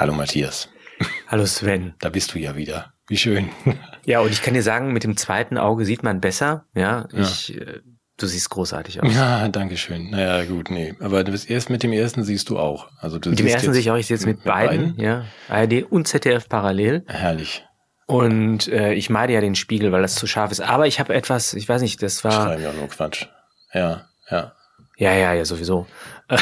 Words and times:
Hallo 0.00 0.14
Matthias. 0.14 0.70
Hallo 1.28 1.44
Sven. 1.44 1.92
Da 2.00 2.08
bist 2.08 2.32
du 2.32 2.38
ja 2.38 2.56
wieder. 2.56 2.94
Wie 3.06 3.18
schön. 3.18 3.50
Ja, 4.06 4.20
und 4.20 4.30
ich 4.30 4.40
kann 4.40 4.54
dir 4.54 4.62
sagen, 4.62 4.94
mit 4.94 5.04
dem 5.04 5.14
zweiten 5.18 5.58
Auge 5.58 5.84
sieht 5.84 6.02
man 6.02 6.22
besser. 6.22 6.64
Ja, 6.74 7.06
ich, 7.12 7.54
äh, 7.54 7.80
du 8.16 8.26
siehst 8.26 8.48
großartig 8.48 9.02
aus. 9.02 9.14
Ja, 9.14 9.46
danke 9.48 9.76
schön. 9.76 10.08
Naja, 10.08 10.46
gut, 10.46 10.70
nee. 10.70 10.94
Aber 11.00 11.22
du 11.22 11.32
bist 11.32 11.50
erst 11.50 11.68
mit 11.68 11.82
dem 11.82 11.92
ersten 11.92 12.24
siehst 12.24 12.48
du 12.48 12.58
auch. 12.58 12.88
Also 12.98 13.18
du 13.18 13.28
mit 13.28 13.40
dem 13.40 13.46
ersten 13.46 13.74
sehe 13.74 13.82
ich 13.82 13.90
auch, 13.90 13.96
ich 13.96 14.06
sehe 14.06 14.16
jetzt 14.16 14.24
mit, 14.24 14.42
beiden, 14.42 14.98
ja. 14.98 15.26
ARD 15.50 15.82
und 15.90 16.08
ZDF 16.08 16.48
parallel. 16.48 17.04
Herrlich. 17.06 17.66
Und 18.06 18.68
äh, 18.68 18.94
ich 18.94 19.10
meide 19.10 19.34
ja 19.34 19.42
den 19.42 19.54
Spiegel, 19.54 19.92
weil 19.92 20.00
das 20.00 20.14
zu 20.14 20.26
scharf 20.26 20.50
ist. 20.50 20.62
Aber 20.62 20.86
ich 20.86 20.98
habe 20.98 21.12
etwas, 21.12 21.52
ich 21.52 21.68
weiß 21.68 21.82
nicht, 21.82 22.02
das 22.02 22.24
war. 22.24 22.32
Schreiben 22.32 22.62
ja 22.62 22.72
nur 22.72 22.88
Quatsch. 22.88 23.26
Ja, 23.74 24.06
ja. 24.30 24.54
Ja, 24.96 25.12
ja, 25.12 25.34
ja, 25.34 25.44
sowieso. 25.44 25.86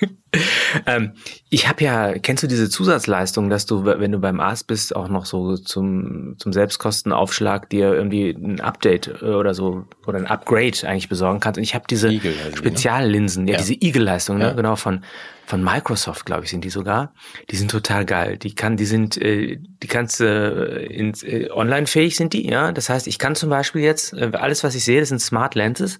ähm, 0.86 1.12
ich 1.50 1.68
habe 1.68 1.82
ja, 1.82 2.12
kennst 2.18 2.42
du 2.42 2.46
diese 2.46 2.68
Zusatzleistung, 2.68 3.48
dass 3.50 3.66
du, 3.66 3.84
wenn 3.84 4.12
du 4.12 4.18
beim 4.18 4.40
Arzt 4.40 4.66
bist, 4.66 4.94
auch 4.94 5.08
noch 5.08 5.24
so 5.26 5.56
zum, 5.56 6.34
zum 6.38 6.52
Selbstkostenaufschlag 6.52 7.68
dir 7.70 7.92
irgendwie 7.94 8.30
ein 8.30 8.60
Update 8.60 9.08
äh, 9.22 9.26
oder 9.26 9.54
so 9.54 9.86
oder 10.06 10.18
ein 10.18 10.26
Upgrade 10.26 10.76
eigentlich 10.86 11.08
besorgen 11.08 11.40
kannst. 11.40 11.58
Und 11.58 11.64
ich 11.64 11.74
habe 11.74 11.84
diese 11.88 12.08
Eagle 12.08 12.32
heißen 12.32 12.44
die, 12.44 12.50
ne? 12.50 12.56
Speziallinsen, 12.58 13.46
ja, 13.46 13.52
Ja. 13.54 13.58
diese 13.58 13.74
Eagle-Leistung, 13.74 14.40
Ja. 14.40 14.48
ne? 14.50 14.56
genau, 14.56 14.76
von, 14.76 15.04
von 15.46 15.64
Microsoft, 15.64 16.26
glaube 16.26 16.44
ich, 16.44 16.50
sind 16.50 16.62
die 16.64 16.70
sogar. 16.70 17.14
Die 17.50 17.56
sind 17.56 17.70
total 17.70 18.04
geil. 18.04 18.36
Die 18.36 18.54
kann, 18.54 18.76
die 18.76 18.84
sind, 18.84 19.16
äh, 19.16 19.58
die 19.58 19.86
kannst 19.86 20.20
äh, 20.20 20.84
ins 20.84 21.22
äh, 21.22 21.48
online 21.50 21.86
fähig 21.86 22.16
sind 22.16 22.34
die, 22.34 22.46
ja. 22.48 22.72
Das 22.72 22.90
heißt, 22.90 23.06
ich 23.06 23.18
kann 23.18 23.34
zum 23.34 23.48
Beispiel 23.48 23.82
jetzt, 23.82 24.12
äh, 24.12 24.30
alles, 24.34 24.62
was 24.62 24.74
ich 24.74 24.84
sehe, 24.84 25.00
das 25.00 25.08
sind 25.08 25.20
Smart 25.20 25.54
Lenses, 25.54 25.98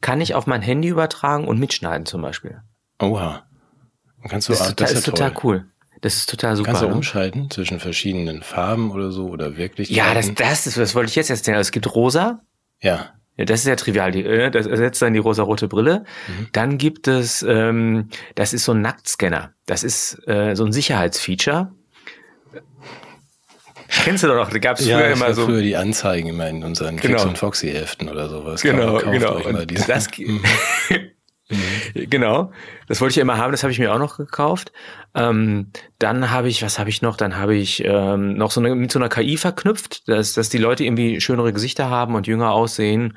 kann 0.00 0.20
ich 0.20 0.34
auf 0.34 0.46
mein 0.48 0.62
Handy 0.62 0.88
übertragen 0.88 1.46
und 1.46 1.60
mitschneiden 1.60 2.06
zum 2.06 2.22
Beispiel. 2.22 2.60
Oha. 3.00 3.44
Kannst 4.28 4.48
du 4.48 4.52
Das 4.52 4.60
ist 4.62 4.68
total, 4.68 4.86
das 4.86 4.92
ist 4.98 5.04
total 5.04 5.32
cool. 5.44 5.64
Das 6.00 6.14
ist 6.14 6.28
total 6.28 6.56
super. 6.56 6.68
Kannst 6.68 6.82
du 6.82 6.88
ne? 6.88 6.94
umschalten 6.94 7.50
zwischen 7.50 7.80
verschiedenen 7.80 8.42
Farben 8.42 8.92
oder 8.92 9.10
so 9.10 9.28
oder 9.28 9.56
wirklich? 9.56 9.90
Ja, 9.90 10.14
das, 10.14 10.32
das, 10.34 10.66
ist, 10.66 10.76
das 10.78 10.94
wollte 10.94 11.10
ich 11.10 11.16
jetzt 11.16 11.30
erzählen. 11.30 11.58
Es 11.58 11.72
gibt 11.72 11.92
rosa. 11.94 12.40
Ja. 12.80 13.10
Ja, 13.36 13.44
das 13.44 13.60
ist 13.60 13.66
ja 13.66 13.76
trivial. 13.76 14.10
Die, 14.12 14.24
äh, 14.24 14.50
das 14.50 14.66
ersetzt 14.66 15.00
dann 15.02 15.12
die 15.12 15.18
rosa-rote 15.20 15.68
Brille. 15.68 16.04
Mhm. 16.26 16.48
Dann 16.52 16.78
gibt 16.78 17.06
es, 17.08 17.44
ähm, 17.48 18.08
das 18.34 18.52
ist 18.52 18.64
so 18.64 18.72
ein 18.72 18.80
Nacktscanner. 18.80 19.52
Das 19.66 19.82
ist 19.84 20.20
äh, 20.28 20.54
so 20.54 20.64
ein 20.64 20.72
Sicherheitsfeature. 20.72 21.72
Kennst 24.04 24.22
du 24.22 24.28
doch 24.28 24.36
noch, 24.36 24.50
da 24.50 24.58
gab 24.58 24.78
es 24.78 24.86
Ja, 24.86 24.98
früher 24.98 25.10
immer 25.10 25.34
so. 25.34 25.46
früher 25.46 25.62
die 25.62 25.76
Anzeigen 25.76 26.28
immer 26.28 26.48
in 26.48 26.62
unseren 26.62 26.96
Genau. 26.98 27.18
Fix 27.18 27.24
und 27.28 27.38
Foxy 27.38 27.70
Heften 27.70 28.08
oder 28.08 28.28
sowas. 28.28 28.60
Genau, 28.60 28.98
Kauft 28.98 29.10
genau. 29.10 29.34
euch 29.36 29.52
mal 29.52 29.66
diese. 29.66 29.86
das, 29.86 30.08
genau, 31.94 32.52
das 32.86 33.00
wollte 33.00 33.10
ich 33.10 33.16
ja 33.16 33.22
immer 33.22 33.38
haben, 33.38 33.52
das 33.52 33.62
habe 33.62 33.72
ich 33.72 33.78
mir 33.78 33.92
auch 33.92 33.98
noch 33.98 34.16
gekauft. 34.16 34.72
Ähm, 35.14 35.70
dann 35.98 36.30
habe 36.30 36.48
ich, 36.48 36.62
was 36.62 36.78
habe 36.78 36.90
ich 36.90 37.02
noch? 37.02 37.16
Dann 37.16 37.36
habe 37.36 37.56
ich 37.56 37.82
ähm, 37.84 38.34
noch 38.34 38.50
so 38.50 38.60
eine, 38.60 38.74
mit 38.74 38.92
so 38.92 38.98
einer 38.98 39.08
KI 39.08 39.36
verknüpft, 39.36 40.08
dass, 40.08 40.34
dass 40.34 40.48
die 40.48 40.58
Leute 40.58 40.84
irgendwie 40.84 41.20
schönere 41.20 41.52
Gesichter 41.52 41.88
haben 41.88 42.14
und 42.14 42.26
jünger 42.26 42.52
aussehen. 42.52 43.16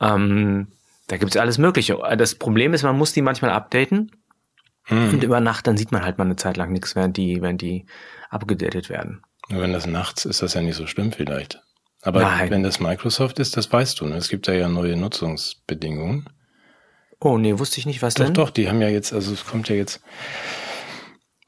Ähm, 0.00 0.68
da 1.08 1.16
gibt's 1.16 1.36
alles 1.36 1.58
Mögliche. 1.58 1.98
Das 2.16 2.34
Problem 2.36 2.74
ist, 2.74 2.82
man 2.82 2.96
muss 2.96 3.12
die 3.12 3.22
manchmal 3.22 3.50
updaten 3.50 4.10
Hm. 4.84 5.14
und 5.14 5.24
über 5.24 5.40
Nacht, 5.40 5.66
dann 5.66 5.76
sieht 5.76 5.92
man 5.92 6.04
halt 6.04 6.18
mal 6.18 6.24
eine 6.24 6.36
Zeit 6.36 6.56
lang 6.56 6.72
nichts, 6.72 6.94
während 6.94 7.16
die, 7.16 7.40
während 7.40 7.62
die 7.62 7.86
abgedatet 8.28 8.90
werden. 8.90 9.22
Wenn 9.48 9.72
das 9.72 9.86
nachts 9.86 10.24
ist, 10.24 10.42
das 10.42 10.54
ja 10.54 10.62
nicht 10.62 10.76
so 10.76 10.86
schlimm 10.86 11.12
vielleicht. 11.12 11.62
Aber 12.02 12.20
Nein. 12.20 12.50
wenn 12.50 12.62
das 12.62 12.80
Microsoft 12.80 13.38
ist, 13.38 13.56
das 13.56 13.72
weißt 13.72 14.00
du. 14.00 14.06
Ne? 14.06 14.16
Es 14.16 14.28
gibt 14.28 14.46
da 14.46 14.52
ja 14.52 14.68
neue 14.68 14.96
Nutzungsbedingungen. 14.96 16.28
Oh 17.24 17.38
nee, 17.38 17.58
wusste 17.58 17.80
ich 17.80 17.86
nicht, 17.86 18.02
was 18.02 18.14
Doch, 18.14 18.24
denn? 18.26 18.34
doch, 18.34 18.50
die 18.50 18.68
haben 18.68 18.82
ja 18.82 18.88
jetzt, 18.88 19.12
also 19.14 19.32
es 19.32 19.46
kommt 19.46 19.70
ja 19.70 19.74
jetzt 19.74 20.00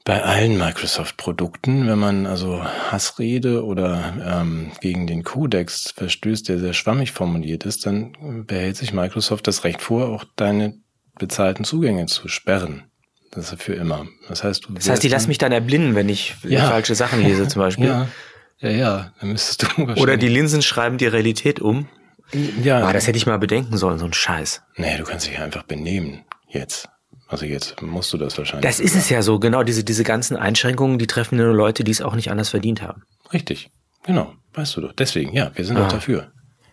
bei 0.05 0.23
allen 0.23 0.57
Microsoft-Produkten, 0.57 1.85
wenn 1.87 1.99
man 1.99 2.25
also 2.25 2.63
Hassrede 2.63 3.63
oder 3.63 4.13
ähm, 4.25 4.71
gegen 4.81 5.05
den 5.05 5.23
Kodex 5.23 5.91
verstößt, 5.95 6.49
der 6.49 6.59
sehr 6.59 6.73
schwammig 6.73 7.11
formuliert 7.11 7.65
ist, 7.65 7.85
dann 7.85 8.45
behält 8.47 8.77
sich 8.77 8.91
Microsoft 8.91 9.47
das 9.47 9.65
Recht 9.65 9.81
vor, 9.81 10.07
auch 10.07 10.23
deine 10.35 10.75
bezahlten 11.19 11.63
Zugänge 11.63 12.07
zu 12.07 12.27
sperren. 12.27 12.85
Das 13.31 13.51
ist 13.51 13.61
für 13.61 13.73
immer. 13.75 14.07
Das 14.29 14.43
heißt, 14.43 14.65
du 14.65 14.73
Das 14.73 14.89
heißt, 14.89 15.03
die 15.03 15.09
lassen 15.09 15.27
mich 15.27 15.37
dann 15.37 15.51
erblinden, 15.51 15.93
wenn 15.93 16.09
ich 16.09 16.35
Ja. 16.43 16.67
falsche 16.69 16.95
Sachen 16.95 17.21
lese 17.21 17.47
zum 17.47 17.59
Beispiel. 17.61 17.85
Ja, 17.85 18.07
ja, 18.59 18.69
ja, 18.69 19.11
dann 19.19 19.31
müsstest 19.33 19.63
du 19.77 19.83
Oder 20.01 20.17
die 20.17 20.29
Linsen 20.29 20.63
schreiben 20.63 20.97
die 20.97 21.05
Realität 21.05 21.59
um. 21.59 21.87
Ja, 22.63 22.85
Ah, 22.85 22.93
das 22.93 23.07
hätte 23.07 23.17
ich 23.17 23.25
mal 23.25 23.37
bedenken 23.39 23.77
sollen, 23.77 23.97
so 23.99 24.05
ein 24.05 24.13
Scheiß. 24.13 24.61
Nee, 24.75 24.97
du 24.97 25.03
kannst 25.03 25.27
dich 25.27 25.39
einfach 25.39 25.63
benehmen 25.63 26.23
jetzt. 26.49 26.89
Also 27.29 27.45
jetzt 27.45 27.81
musst 27.81 28.13
du 28.13 28.17
das 28.17 28.37
wahrscheinlich. 28.37 28.65
Das 28.69 28.79
ist 28.79 28.95
es 28.95 29.09
ja 29.09 29.21
so, 29.21 29.37
genau, 29.39 29.63
diese, 29.63 29.83
diese 29.83 30.03
ganzen 30.03 30.37
Einschränkungen, 30.37 30.97
die 30.97 31.07
treffen 31.07 31.37
nur 31.37 31.53
Leute, 31.53 31.83
die 31.83 31.91
es 31.91 32.01
auch 32.01 32.15
nicht 32.15 32.31
anders 32.31 32.49
verdient 32.49 32.81
haben. 32.81 33.03
Richtig. 33.33 33.69
Genau. 34.03 34.33
Weißt 34.53 34.77
du 34.77 34.81
doch. 34.81 34.93
Deswegen, 34.93 35.33
ja, 35.33 35.51
wir 35.55 35.65
sind 35.65 35.77
Ah. 35.77 35.85
auch 35.87 35.91
dafür. 35.91 36.31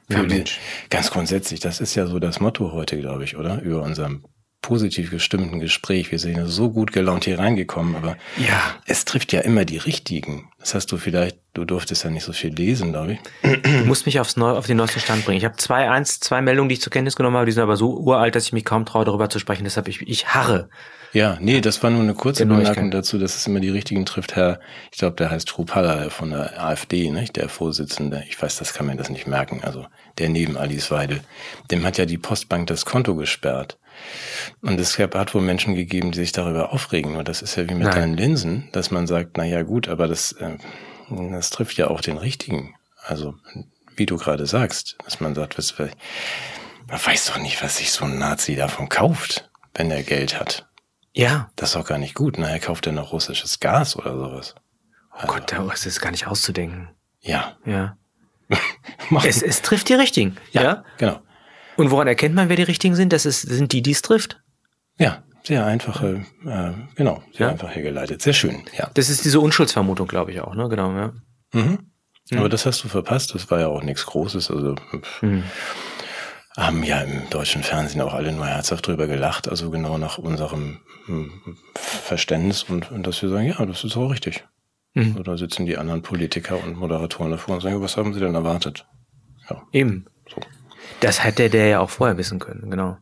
Ja, 0.09 0.19
Für 0.19 0.27
die, 0.27 0.35
Mensch. 0.37 0.61
ganz 0.91 1.11
grundsätzlich, 1.11 1.61
das 1.61 1.81
ist 1.81 1.95
ja 1.95 2.07
so 2.07 2.19
das 2.19 2.39
Motto 2.39 2.73
heute, 2.73 2.99
glaube 3.01 3.25
ich, 3.25 3.37
oder? 3.37 3.61
Über 3.63 3.83
unserem 3.83 4.25
positiv 4.65 5.11
gestimmten 5.11 5.61
Gespräch. 5.61 6.11
Wir 6.11 6.19
sind 6.19 6.39
ja 6.39 6.47
so 6.47 6.71
gut 6.71 6.91
gelaunt 6.93 7.25
hier 7.27 7.39
reingekommen, 7.39 7.97
aber 7.97 8.17
Ja. 8.39 8.63
es 8.87 9.05
trifft 9.05 9.33
ja 9.35 9.41
immer 9.41 9.67
die 9.67 9.77
richtigen. 9.77 10.49
Das 10.59 10.75
hast 10.75 10.91
du 10.91 10.97
vielleicht, 10.97 11.37
du 11.53 11.67
durftest 11.67 12.03
ja 12.05 12.09
nicht 12.11 12.25
so 12.25 12.33
viel 12.33 12.55
lesen, 12.55 12.93
glaube 12.93 13.13
ich. 13.43 13.61
Du 13.63 13.85
musst 13.85 14.07
mich 14.07 14.21
aufs 14.21 14.39
Neu, 14.39 14.53
auf 14.53 14.67
den 14.67 14.79
neuesten 14.79 15.01
Stand 15.01 15.27
bringen. 15.27 15.37
Ich 15.37 15.45
habe 15.45 15.57
zwei, 15.57 15.91
eins, 15.91 16.19
zwei 16.19 16.41
Meldungen, 16.41 16.71
die 16.71 16.77
ich 16.77 16.81
zur 16.81 16.91
Kenntnis 16.91 17.15
genommen 17.15 17.37
habe, 17.37 17.45
die 17.45 17.53
sind 17.53 17.63
aber 17.63 17.77
so 17.77 17.95
uralt, 17.99 18.35
dass 18.35 18.47
ich 18.47 18.55
mich 18.55 18.65
kaum 18.65 18.87
traue, 18.87 19.05
darüber 19.05 19.29
zu 19.29 19.39
sprechen. 19.39 19.65
Deshalb 19.65 19.87
ich, 19.89 20.01
ich 20.01 20.29
harre. 20.29 20.71
Ja, 21.13 21.37
nee, 21.41 21.61
das 21.61 21.83
war 21.83 21.91
nur 21.91 22.01
eine 22.03 22.15
kurze 22.15 22.47
Bemerkung 22.47 22.91
dazu, 22.91 23.19
dass 23.19 23.37
es 23.37 23.47
immer 23.47 23.61
die 23.61 23.69
richtigen 23.69 24.07
trifft. 24.07 24.35
Herr, 24.35 24.59
ich 24.91 24.99
glaube, 24.99 25.15
der 25.17 25.31
heißt 25.31 25.47
Trupalla 25.47 26.09
von 26.09 26.31
der 26.31 26.61
AfD, 26.65 27.11
nicht? 27.11 27.37
der 27.37 27.49
Vorsitzende. 27.51 28.25
Ich 28.29 28.41
weiß, 28.41 28.57
das 28.57 28.73
kann 28.73 28.87
man 28.87 28.97
das 28.97 29.11
nicht 29.11 29.27
merken. 29.27 29.61
Also 29.63 29.87
der 30.19 30.31
neben 30.31 30.57
Alice 30.57 30.91
Weidel. 30.91 31.21
Dem 31.71 31.85
hat 31.85 31.99
ja 31.99 32.07
die 32.07 32.19
Postbank 32.19 32.67
das 32.69 32.85
Konto 32.87 33.15
gesperrt. 33.15 33.79
Und 34.61 34.79
es 34.81 34.97
gab- 34.97 35.15
hat 35.15 35.35
wohl 35.35 35.43
Menschen 35.43 35.75
gegeben, 35.75 36.13
die 36.13 36.19
sich 36.21 36.33
darüber 36.33 36.73
aufregen. 36.73 37.17
Und 37.17 37.29
das 37.29 37.43
ist 37.43 37.57
ja 37.57 37.69
wie 37.69 37.75
mit 37.75 37.85
Nein. 37.89 37.95
deinen 37.95 38.17
Linsen, 38.17 38.69
dass 38.73 38.91
man 38.91 39.07
sagt, 39.07 39.37
na 39.37 39.45
ja, 39.45 39.63
gut, 39.63 39.89
aber 39.89 40.09
das, 40.09 40.33
äh, 40.33 40.57
das 41.09 41.51
trifft 41.51 41.77
ja 41.77 41.89
auch 41.89 42.01
den 42.01 42.19
richtigen. 42.19 42.75
Also, 43.03 43.35
wie 43.97 44.07
du 44.07 44.17
gerade 44.17 44.47
sagst, 44.47 44.97
dass 45.05 45.21
man 45.21 45.35
sagt, 45.35 45.59
was, 45.59 45.75
man 45.79 45.91
weiß 47.05 47.27
doch 47.27 47.39
nicht, 47.39 47.63
was 47.63 47.77
sich 47.79 47.93
so 47.93 48.05
ein 48.05 48.19
Nazi 48.19 48.57
davon 48.57 48.89
kauft, 48.89 49.51
wenn 49.75 49.91
er 49.91 50.03
Geld 50.03 50.39
hat. 50.41 50.67
Ja. 51.13 51.51
Das 51.57 51.71
ist 51.71 51.77
auch 51.77 51.87
gar 51.87 51.99
nicht 51.99 52.15
gut. 52.15 52.39
Nachher 52.39 52.59
kauft 52.61 52.87
er 52.87 52.93
noch 52.93 53.13
russisches 53.13 53.61
Gas 53.61 53.95
oder 53.97 54.17
sowas. 54.19 54.55
Oh 55.23 55.27
Gott, 55.29 55.53
da 55.53 55.71
ist 55.73 55.87
es 55.87 56.01
gar 56.01 56.11
nicht 56.11 56.27
auszudenken. 56.27 56.89
Ja. 57.21 57.57
Ja. 57.65 57.97
Es, 59.25 59.43
es 59.43 59.63
trifft 59.63 59.89
die 59.89 59.95
Richtigen. 59.95 60.37
Ja. 60.53 60.83
Genau. 60.99 61.21
Und 61.77 61.91
woran 61.91 62.07
erkennt 62.07 62.35
man, 62.35 62.49
wer 62.49 62.57
die 62.57 62.63
Richtigen 62.63 62.95
sind? 62.95 63.13
Das 63.13 63.27
ist, 63.27 63.43
sind 63.43 63.73
die, 63.73 63.83
die 63.83 63.91
es 63.93 64.03
trifft. 64.03 64.41
Ja, 64.99 65.23
sehr 65.43 65.67
einfache, 65.67 66.25
äh, 66.47 66.73
genau, 66.95 67.23
sehr 67.33 67.47
Ja. 67.47 67.53
einfach 67.53 67.75
hergeleitet. 67.75 68.23
Sehr 68.23 68.33
schön, 68.33 68.63
ja. 68.79 68.91
Das 68.95 69.11
ist 69.11 69.25
diese 69.25 69.41
Unschuldsvermutung, 69.41 70.07
glaube 70.07 70.33
ich 70.33 70.41
auch, 70.41 70.55
ne? 70.55 70.69
Genau, 70.69 70.93
ja. 70.97 71.13
Mhm. 71.53 71.79
Aber 72.37 72.49
das 72.49 72.65
hast 72.65 72.83
du 72.83 72.89
verpasst. 72.89 73.35
Das 73.35 73.51
war 73.51 73.61
ja 73.61 73.69
auch 73.69 73.83
nichts 73.83 74.07
Großes. 74.07 74.51
Also 74.51 74.77
Mhm. 75.21 75.43
haben 76.57 76.83
ja 76.85 77.01
im 77.03 77.29
deutschen 77.31 77.63
Fernsehen 77.63 78.01
auch 78.01 78.15
alle 78.15 78.33
nur 78.33 78.47
herzhaft 78.47 78.87
drüber 78.87 79.07
gelacht. 79.07 79.49
Also 79.49 79.71
genau 79.71 79.99
nach 79.99 80.17
unserem 80.19 80.81
hm, 81.07 81.31
Verständnis 81.75 82.63
und, 82.63 82.91
und 82.91 83.07
dass 83.07 83.21
wir 83.21 83.29
sagen, 83.29 83.49
ja, 83.49 83.67
das 83.67 83.85
ist 83.85 83.97
auch 83.97 84.09
richtig. 84.11 84.45
Mhm. 84.95 85.17
Oder 85.19 85.37
sitzen 85.37 85.67
die 85.67 85.77
anderen 85.77 86.01
Politiker 86.03 86.63
und 86.63 86.77
Moderatoren 86.79 87.31
davor 87.33 87.57
und 87.57 87.61
sagen, 87.61 87.83
was 87.83 87.97
haben 87.97 88.15
sie 88.15 88.21
denn 88.21 88.35
erwartet? 88.35 88.87
Ja, 89.51 89.63
Eben. 89.73 90.07
so. 90.33 90.41
Das 91.01 91.23
hätte 91.23 91.51
der 91.51 91.67
ja 91.69 91.81
auch 91.81 91.91
vorher 91.91 92.17
wissen 92.17 92.39
können, 92.39 92.71
genau. 92.71 92.97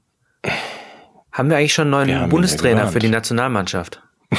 Haben 1.32 1.50
wir 1.50 1.56
eigentlich 1.56 1.72
schon 1.72 1.92
einen 1.94 2.08
neuen 2.10 2.28
Bundestrainer 2.28 2.84
ja 2.84 2.86
für 2.88 2.98
die. 2.98 3.08
Nationalmannschaft? 3.08 4.02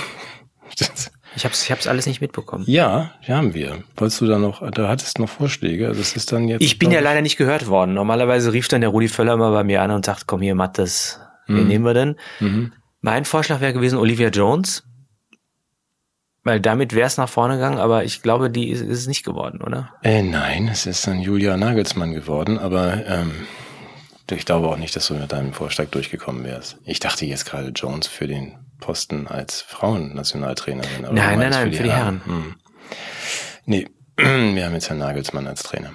Ich 1.36 1.46
hab's, 1.46 1.64
ich 1.64 1.72
hab's 1.72 1.88
alles 1.88 2.06
nicht 2.06 2.22
mitbekommen. 2.22 2.64
Ja, 2.68 3.12
haben 3.28 3.54
wir. 3.54 3.84
Wolltest 3.98 4.22
du 4.22 4.28
da 4.28 4.38
noch, 4.38 4.70
da 4.72 4.88
hattest 4.88 5.18
noch 5.20 5.30
Vorschläge? 5.30 5.88
Also 5.88 6.02
es 6.02 6.16
ist 6.16 6.32
dann 6.32 6.48
jetzt. 6.48 6.62
Ich 6.62 6.78
bin 6.78 6.92
ja 6.92 7.00
leider 7.00 7.22
nicht 7.22 7.38
gehört 7.38 7.68
worden. 7.68 7.94
Normalerweise 7.96 8.54
rief 8.54 8.68
dann 8.68 8.82
der 8.82 8.92
Rudi 8.92 9.08
Völler 9.08 9.36
mal 9.36 9.52
bei 9.52 9.64
mir 9.64 9.82
an 9.82 9.92
und 9.92 10.06
sagt, 10.06 10.28
komm 10.28 10.42
hier, 10.42 10.56
Mattes, 10.56 11.20
wen 11.48 11.68
nehmen 11.68 11.86
wir 11.86 11.94
denn? 11.94 12.16
Mhm. 12.40 12.74
Mein 13.02 13.26
Vorschlag 13.26 13.62
wäre 13.62 13.74
gewesen 13.74 13.98
Olivia 13.98 14.30
Jones. 14.30 14.84
Weil 16.46 16.60
damit 16.60 16.94
wäre 16.94 17.08
es 17.08 17.18
nach 17.18 17.30
vorne 17.30 17.56
gegangen, 17.56 17.78
aber 17.80 18.04
ich 18.04 18.22
glaube, 18.22 18.50
die 18.50 18.70
ist, 18.70 18.82
ist 18.82 19.00
es 19.00 19.08
nicht 19.08 19.24
geworden, 19.24 19.62
oder? 19.62 19.94
Äh, 20.04 20.22
nein, 20.24 20.68
es 20.68 20.86
ist 20.86 21.08
dann 21.08 21.20
Julia 21.22 21.56
Nagelsmann 21.56 22.14
geworden, 22.14 22.58
aber 22.60 23.06
ähm, 23.08 23.32
ich 24.30 24.46
glaube 24.46 24.68
auch 24.68 24.78
nicht, 24.78 24.96
dass 24.96 25.08
du 25.08 25.14
mit 25.14 25.32
deinem 25.32 25.54
Vorschlag 25.54 25.88
durchgekommen 25.88 26.44
wärst. 26.44 26.78
Ich 26.86 27.00
dachte 27.00 27.26
jetzt 27.26 27.46
gerade 27.46 27.70
Jones 27.70 28.08
für 28.08 28.28
den 28.28 28.58
Posten 28.80 29.28
als 29.28 29.62
Frauennationaltrainerin. 29.62 31.06
aber 31.06 31.14
Nein, 31.14 31.40
du 31.40 31.40
nein, 31.40 31.40
meinst 31.40 31.60
nein, 31.60 31.74
für 31.74 31.84
die 31.84 31.92
Hm. 32.26 32.56
Nee, 33.66 33.88
wir 34.18 34.66
haben 34.66 34.74
jetzt 34.74 34.90
Herrn 34.90 35.00
Nagelsmann 35.00 35.48
als 35.48 35.64
Trainer. 35.64 35.92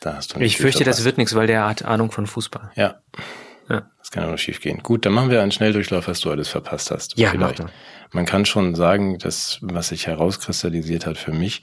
Da 0.00 0.14
hast 0.14 0.34
du 0.34 0.38
nicht 0.38 0.46
Ich 0.54 0.56
fürchte, 0.56 0.78
das 0.84 0.96
verpasst. 0.96 1.04
wird 1.04 1.18
nichts, 1.18 1.34
weil 1.34 1.46
der 1.46 1.68
hat 1.68 1.84
Ahnung 1.84 2.10
von 2.10 2.26
Fußball. 2.26 2.70
Ja, 2.74 3.00
Ja. 3.68 3.82
Das 4.10 4.14
kann 4.14 4.24
ja 4.24 4.28
nur 4.28 4.38
schief 4.38 4.60
gehen. 4.60 4.80
Gut, 4.82 5.06
dann 5.06 5.12
machen 5.12 5.30
wir 5.30 5.40
einen 5.40 5.52
Schnelldurchlauf, 5.52 6.08
was 6.08 6.18
du 6.18 6.32
alles 6.32 6.48
verpasst 6.48 6.90
hast. 6.90 7.16
Ja, 7.16 7.30
vielleicht. 7.30 7.62
Man 8.12 8.26
kann 8.26 8.44
schon 8.44 8.74
sagen, 8.74 9.18
dass 9.18 9.58
was 9.60 9.88
sich 9.88 10.08
herauskristallisiert 10.08 11.06
hat 11.06 11.16
für 11.16 11.32
mich 11.32 11.60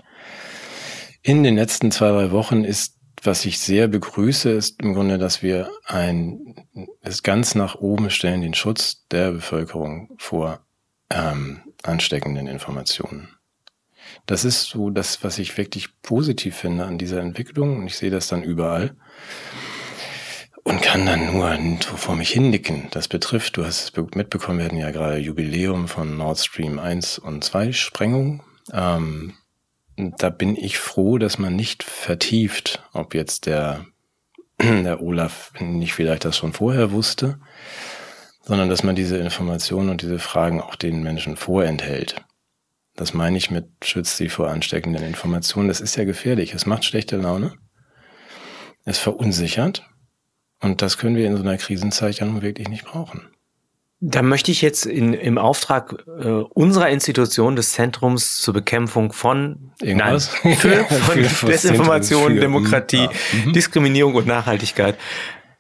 in 1.24 1.44
den 1.44 1.56
letzten 1.56 1.92
zwei, 1.92 2.10
drei 2.10 2.32
Wochen 2.32 2.64
ist, 2.64 2.96
was 3.22 3.44
ich 3.44 3.60
sehr 3.60 3.90
begrüße, 3.90 4.50
ist 4.50 4.82
im 4.82 4.94
Grunde, 4.94 5.18
dass 5.18 5.44
wir 5.44 5.70
ein, 5.86 6.56
es 7.02 7.22
ganz 7.22 7.54
nach 7.54 7.76
oben 7.76 8.10
stellen, 8.12 8.42
den 8.42 8.54
Schutz 8.54 9.06
der 9.12 9.32
Bevölkerung 9.32 10.16
vor 10.18 10.62
ähm, 11.10 11.64
ansteckenden 11.84 12.48
Informationen. 12.48 13.28
Das 14.26 14.46
ist 14.46 14.64
so 14.64 14.90
das, 14.90 15.22
was 15.22 15.38
ich 15.38 15.58
wirklich 15.58 15.90
positiv 16.02 16.56
finde 16.56 16.86
an 16.86 16.98
dieser 16.98 17.20
Entwicklung. 17.20 17.80
Und 17.80 17.88
ich 17.88 17.98
sehe 17.98 18.12
das 18.12 18.28
dann 18.28 18.44
überall 18.44 18.96
und 20.68 20.82
kann 20.82 21.06
dann 21.06 21.32
nur 21.32 21.58
vor 21.80 22.18
mich 22.18 22.30
hinnicken. 22.30 22.90
Das 22.92 23.08
betrifft, 23.08 23.56
du 23.56 23.66
hast 23.66 23.84
es 23.84 24.16
mitbekommen, 24.16 24.60
wir 24.60 24.66
hatten 24.66 24.78
ja 24.78 24.92
gerade 24.92 25.18
Jubiläum 25.18 25.88
von 25.88 26.18
Nord 26.18 26.40
Stream 26.40 26.78
1 26.78 27.20
und 27.20 27.42
2 27.42 27.72
Sprengung. 27.72 28.44
Ähm, 28.74 29.36
da 29.96 30.30
bin 30.30 30.58
ich 30.58 30.78
froh, 30.78 31.18
dass 31.20 31.40
man 31.40 31.56
nicht 31.56 31.84
vertieft, 31.84 32.84
ob 32.92 33.16
jetzt 33.16 33.46
der, 33.46 33.86
der 34.62 35.02
Olaf 35.02 35.54
nicht 35.58 35.94
vielleicht 35.94 36.26
das 36.26 36.36
schon 36.36 36.52
vorher 36.52 36.92
wusste, 36.92 37.40
sondern 38.44 38.68
dass 38.68 38.84
man 38.84 38.96
diese 38.96 39.18
Informationen 39.18 39.90
und 39.90 40.02
diese 40.02 40.20
Fragen 40.20 40.60
auch 40.60 40.76
den 40.76 41.02
Menschen 41.02 41.38
vorenthält. 41.38 42.26
Das 42.98 43.14
meine 43.14 43.38
ich 43.38 43.52
mit 43.52 43.70
schützt 43.86 44.18
sie 44.18 44.28
vor 44.28 44.50
ansteckenden 44.50 45.04
Informationen. 45.04 45.70
Das 45.70 45.80
ist 45.80 45.96
ja 45.96 46.04
gefährlich. 46.04 46.54
Es 46.54 46.66
macht 46.66 46.84
schlechte 46.84 47.16
Laune. 47.16 47.54
Es 48.84 48.98
verunsichert. 48.98 49.88
Und 50.62 50.82
das 50.82 50.98
können 50.98 51.16
wir 51.16 51.26
in 51.28 51.36
so 51.36 51.44
einer 51.44 51.58
Krisenzeit 51.58 52.20
ja 52.20 52.26
nun 52.26 52.42
wirklich 52.42 52.68
nicht 52.68 52.86
brauchen. 52.86 53.28
Da 54.00 54.22
möchte 54.22 54.52
ich 54.52 54.62
jetzt 54.62 54.86
in, 54.86 55.14
im 55.14 55.40
Auftrag 55.40 56.06
äh, 56.08 56.28
unserer 56.28 56.90
Institution 56.90 57.56
des 57.56 57.72
Zentrums 57.72 58.38
zur 58.38 58.54
Bekämpfung 58.54 59.12
von, 59.12 59.72
Irgendwas? 59.82 60.32
Nein, 60.44 60.56
für, 60.56 60.86
von 61.30 61.50
Desinformation, 61.50 62.36
Demokratie, 62.36 63.06
ja. 63.06 63.12
mhm. 63.46 63.54
Diskriminierung 63.54 64.14
und 64.14 64.28
Nachhaltigkeit 64.28 65.00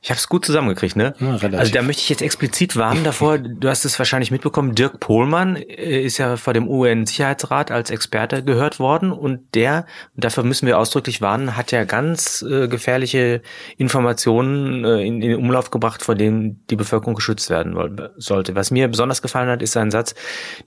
ich 0.08 0.12
habe 0.12 0.20
es 0.20 0.30
gut 0.30 0.46
zusammengekriegt, 0.46 0.96
ne? 0.96 1.16
Ja, 1.20 1.38
also 1.58 1.74
da 1.74 1.82
möchte 1.82 2.02
ich 2.02 2.08
jetzt 2.08 2.22
explizit 2.22 2.78
warnen 2.78 3.04
davor. 3.04 3.40
Du 3.40 3.68
hast 3.68 3.84
es 3.84 4.00
wahrscheinlich 4.00 4.32
mitbekommen. 4.32 4.74
Dirk 4.74 5.02
Pohlmann 5.02 5.58
äh, 5.58 6.02
ist 6.02 6.18
ja 6.18 6.38
vor 6.38 6.54
dem 6.54 6.70
UN-Sicherheitsrat 6.70 7.72
als 7.72 7.90
Experte 7.90 8.42
gehört 8.42 8.80
worden 8.80 9.12
und 9.12 9.54
der, 9.54 9.86
dafür 10.16 10.46
müssen 10.46 10.66
wir 10.66 10.80
ausdrücklich 10.80 11.20
warnen, 11.20 11.58
hat 11.58 11.74
ja 11.74 11.84
ganz 11.84 12.42
äh, 12.42 12.70
gefährliche 12.70 13.42
Informationen 13.76 14.86
äh, 14.86 15.06
in, 15.06 15.22
in, 15.22 15.30
den 15.32 15.40
Umlauf 15.40 15.72
gebracht, 15.72 16.02
vor 16.02 16.16
denen 16.16 16.66
die 16.70 16.78
Bevölkerung 16.78 17.16
geschützt 17.16 17.50
werden 17.50 17.76
sollte. 18.16 18.56
Was 18.56 18.72
mir 18.72 18.88
besonders 18.88 19.22
gefallen 19.22 19.50
hat, 19.50 19.62
ist 19.62 19.74
sein 19.74 19.92
Satz: 19.92 20.16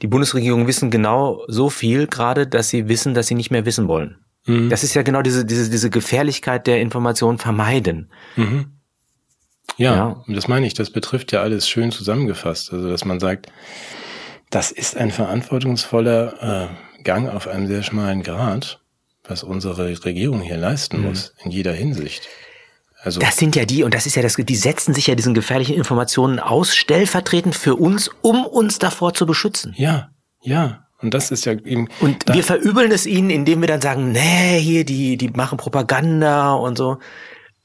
Die 0.02 0.06
Bundesregierung 0.06 0.66
wissen 0.66 0.90
genau 0.90 1.40
so 1.48 1.70
viel 1.70 2.08
gerade, 2.08 2.46
dass 2.46 2.68
sie 2.68 2.88
wissen, 2.88 3.14
dass 3.14 3.28
sie 3.28 3.36
nicht 3.36 3.50
mehr 3.50 3.64
wissen 3.64 3.88
wollen. 3.88 4.18
Mhm. 4.44 4.68
Das 4.68 4.84
ist 4.84 4.92
ja 4.92 5.00
genau 5.00 5.22
diese 5.22 5.46
diese 5.46 5.70
diese 5.70 5.88
Gefährlichkeit 5.88 6.66
der 6.66 6.82
Information 6.82 7.38
vermeiden. 7.38 8.10
Mhm. 8.36 8.72
Ja, 9.76 9.94
ja, 9.94 10.24
das 10.28 10.48
meine 10.48 10.66
ich. 10.66 10.74
Das 10.74 10.90
betrifft 10.90 11.32
ja 11.32 11.42
alles 11.42 11.68
schön 11.68 11.90
zusammengefasst. 11.90 12.72
Also, 12.72 12.88
dass 12.90 13.04
man 13.04 13.20
sagt, 13.20 13.46
das 14.50 14.72
ist 14.72 14.96
ein 14.96 15.10
verantwortungsvoller 15.10 16.70
äh, 16.98 17.02
Gang 17.02 17.28
auf 17.28 17.48
einem 17.48 17.66
sehr 17.66 17.82
schmalen 17.82 18.22
Grad, 18.22 18.80
was 19.24 19.42
unsere 19.42 20.04
Regierung 20.04 20.40
hier 20.40 20.58
leisten 20.58 20.98
mhm. 20.98 21.08
muss, 21.08 21.34
in 21.42 21.50
jeder 21.50 21.72
Hinsicht. 21.72 22.28
Also 23.02 23.18
das 23.18 23.36
sind 23.38 23.56
ja 23.56 23.64
die, 23.64 23.82
und 23.82 23.94
das 23.94 24.04
ist 24.04 24.14
ja 24.16 24.22
das, 24.22 24.34
die 24.36 24.56
setzen 24.56 24.92
sich 24.92 25.06
ja 25.06 25.14
diesen 25.14 25.32
gefährlichen 25.32 25.74
Informationen 25.74 26.38
aus, 26.38 26.76
stellvertretend 26.76 27.54
für 27.54 27.76
uns, 27.76 28.10
um 28.20 28.44
uns 28.44 28.78
davor 28.78 29.14
zu 29.14 29.24
beschützen. 29.24 29.74
Ja, 29.76 30.10
ja. 30.42 30.84
Und 31.00 31.14
das 31.14 31.30
ist 31.30 31.46
ja 31.46 31.52
eben. 31.52 31.88
Und 32.00 32.30
wir 32.30 32.44
verübeln 32.44 32.92
es 32.92 33.06
ihnen, 33.06 33.30
indem 33.30 33.62
wir 33.62 33.68
dann 33.68 33.80
sagen, 33.80 34.12
nee, 34.12 34.60
hier, 34.60 34.84
die, 34.84 35.16
die 35.16 35.28
machen 35.30 35.56
Propaganda 35.56 36.52
und 36.52 36.76
so. 36.76 36.98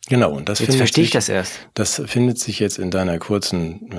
Genau, 0.08 0.32
und 0.32 0.50
das 0.50 0.60
jetzt 0.60 0.76
verstehe 0.76 1.04
ich 1.04 1.12
das 1.12 1.30
erst. 1.30 1.54
Das 1.74 2.02
findet 2.06 2.40
sich 2.40 2.60
jetzt 2.60 2.78
in 2.78 2.92
deiner 2.92 3.18
kurzen 3.18 3.90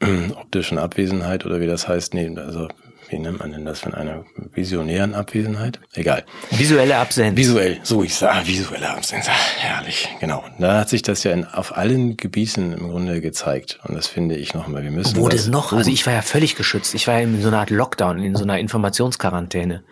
ähm, 0.00 0.32
optischen 0.36 0.78
Abwesenheit 0.78 1.46
oder 1.46 1.60
wie 1.60 1.66
das 1.66 1.86
heißt, 1.86 2.14
nee, 2.14 2.32
also 2.36 2.68
wie 3.12 3.18
nennt 3.18 3.40
man 3.40 3.52
denn 3.52 3.66
das 3.66 3.80
von 3.80 3.92
einer 3.92 4.24
visionären 4.54 5.14
Abwesenheit? 5.14 5.80
Egal. 5.92 6.24
Visuelle 6.50 6.96
Absenz. 6.96 7.36
Visuell, 7.36 7.78
so 7.82 8.02
ich 8.02 8.14
sage, 8.14 8.46
visuelle 8.46 8.88
Absenz. 8.88 9.28
Herrlich, 9.28 10.08
genau. 10.18 10.42
Da 10.58 10.80
hat 10.80 10.88
sich 10.88 11.02
das 11.02 11.22
ja 11.22 11.32
in, 11.32 11.44
auf 11.44 11.76
allen 11.76 12.16
Gebieten 12.16 12.72
im 12.72 12.88
Grunde 12.88 13.20
gezeigt. 13.20 13.80
Und 13.84 13.94
das 13.96 14.06
finde 14.06 14.36
ich 14.36 14.54
nochmal, 14.54 14.82
wir 14.82 14.90
müssen. 14.90 15.16
Wo 15.16 15.28
das 15.28 15.46
noch? 15.46 15.74
Also 15.74 15.90
ich 15.90 16.06
war 16.06 16.14
ja 16.14 16.22
völlig 16.22 16.56
geschützt. 16.56 16.94
Ich 16.94 17.06
war 17.06 17.14
ja 17.14 17.20
in 17.20 17.42
so 17.42 17.48
einer 17.48 17.58
Art 17.58 17.70
Lockdown, 17.70 18.18
in 18.18 18.34
so 18.34 18.44
einer 18.44 18.58
Informationsquarantäne. 18.58 19.84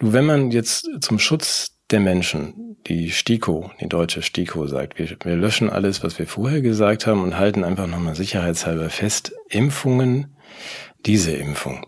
Du, 0.00 0.12
wenn 0.12 0.26
man 0.26 0.50
jetzt 0.50 0.88
zum 1.00 1.20
Schutz 1.20 1.75
der 1.90 2.00
Menschen, 2.00 2.76
die 2.86 3.10
STIKO, 3.10 3.70
die 3.80 3.88
deutsche 3.88 4.22
STIKO 4.22 4.66
sagt, 4.66 4.98
wir, 4.98 5.16
wir 5.22 5.36
löschen 5.36 5.70
alles, 5.70 6.02
was 6.02 6.18
wir 6.18 6.26
vorher 6.26 6.60
gesagt 6.60 7.06
haben 7.06 7.22
und 7.22 7.38
halten 7.38 7.64
einfach 7.64 7.86
nochmal 7.86 8.16
sicherheitshalber 8.16 8.90
fest, 8.90 9.32
Impfungen, 9.48 10.36
diese 11.04 11.32
Impfung 11.32 11.86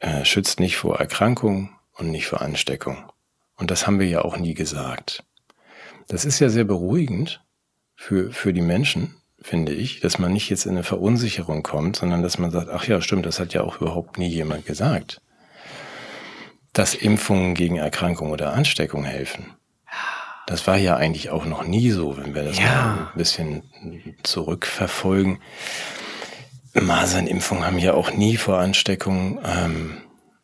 äh, 0.00 0.24
schützt 0.24 0.58
nicht 0.58 0.76
vor 0.76 0.98
Erkrankung 0.98 1.70
und 1.92 2.10
nicht 2.10 2.26
vor 2.26 2.40
Ansteckung. 2.40 3.10
Und 3.56 3.70
das 3.70 3.86
haben 3.86 4.00
wir 4.00 4.08
ja 4.08 4.22
auch 4.22 4.36
nie 4.36 4.54
gesagt. 4.54 5.24
Das 6.08 6.24
ist 6.24 6.40
ja 6.40 6.48
sehr 6.48 6.64
beruhigend 6.64 7.44
für, 7.94 8.32
für 8.32 8.52
die 8.52 8.62
Menschen, 8.62 9.14
finde 9.40 9.72
ich, 9.72 10.00
dass 10.00 10.18
man 10.18 10.32
nicht 10.32 10.50
jetzt 10.50 10.66
in 10.66 10.72
eine 10.72 10.82
Verunsicherung 10.82 11.62
kommt, 11.62 11.96
sondern 11.96 12.22
dass 12.22 12.38
man 12.38 12.50
sagt, 12.50 12.68
ach 12.68 12.86
ja, 12.88 13.00
stimmt, 13.00 13.26
das 13.26 13.38
hat 13.38 13.54
ja 13.54 13.62
auch 13.62 13.80
überhaupt 13.80 14.18
nie 14.18 14.28
jemand 14.28 14.66
gesagt 14.66 15.20
dass 16.72 16.94
Impfungen 16.94 17.54
gegen 17.54 17.76
Erkrankung 17.76 18.30
oder 18.30 18.52
Ansteckung 18.52 19.04
helfen. 19.04 19.54
Das 20.46 20.66
war 20.66 20.76
ja 20.76 20.96
eigentlich 20.96 21.30
auch 21.30 21.44
noch 21.44 21.64
nie 21.64 21.90
so, 21.90 22.16
wenn 22.16 22.34
wir 22.34 22.42
das 22.42 22.58
ja. 22.58 22.64
mal 22.64 23.08
ein 23.12 23.18
bisschen 23.18 23.62
zurückverfolgen. 24.22 25.38
Masernimpfungen 26.74 27.64
haben 27.64 27.78
ja 27.78 27.94
auch 27.94 28.12
nie 28.12 28.36
vor 28.36 28.58
Ansteckung 28.58 29.40
ähm, 29.44 29.98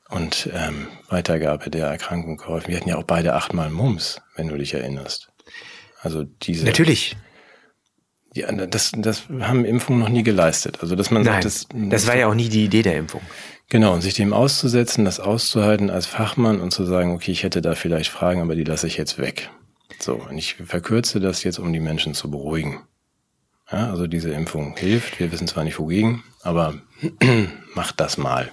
und 0.09 0.49
ähm, 0.53 0.89
Weitergabe 1.09 1.71
der 1.71 1.87
Erkrankung 1.87 2.37
geholfen. 2.37 2.69
Wir 2.69 2.77
hatten 2.77 2.89
ja 2.89 2.97
auch 2.97 3.05
beide 3.05 3.35
achtmal 3.35 3.71
Mumps, 3.71 4.21
wenn 4.35 4.49
du 4.49 4.57
dich 4.57 4.75
erinnerst. 4.75 5.29
Also 6.03 6.25
diese. 6.25 6.65
Natürlich. 6.65 7.17
Ja, 8.35 8.53
das, 8.53 8.93
das 8.95 9.25
haben 9.41 9.65
Impfungen 9.65 10.01
noch 10.01 10.11
nie 10.11 10.23
geleistet. 10.23 10.79
Also 10.83 10.95
dass 10.95 11.11
man 11.11 11.23
Nein, 11.23 11.43
sagt, 11.43 11.45
das, 11.47 11.67
das 11.73 12.07
war 12.07 12.17
ja 12.17 12.29
auch 12.29 12.35
nie 12.35 12.49
die 12.49 12.65
Idee 12.65 12.83
der 12.83 12.97
Impfung. 12.97 13.23
Genau, 13.69 13.95
und 13.95 14.01
sich 14.01 14.15
dem 14.15 14.33
auszusetzen, 14.33 15.05
das 15.05 15.19
auszuhalten 15.19 15.91
als 15.91 16.07
Fachmann 16.07 16.61
und 16.61 16.71
zu 16.71 16.85
sagen, 16.85 17.13
okay, 17.13 17.33
ich 17.33 17.43
hätte 17.43 17.63
da 17.63 17.75
vielleicht 17.75 18.11
Fragen, 18.11 18.41
aber 18.41 18.55
die 18.55 18.65
lasse 18.65 18.87
ich 18.87 18.97
jetzt 18.97 19.19
weg. 19.19 19.51
So, 19.99 20.15
und 20.15 20.39
ich 20.39 20.55
verkürze 20.55 21.19
das 21.19 21.43
jetzt, 21.43 21.59
um 21.59 21.73
die 21.73 21.81
Menschen 21.81 22.15
zu 22.15 22.31
beruhigen. 22.31 22.83
Ja, 23.71 23.91
also 23.91 24.07
diese 24.07 24.31
Impfung 24.31 24.77
hilft. 24.77 25.19
Wir 25.19 25.33
wissen 25.33 25.49
zwar 25.49 25.65
nicht 25.65 25.81
wogegen, 25.81 26.23
aber 26.43 26.75
macht 27.75 27.99
das 27.99 28.19
mal. 28.19 28.53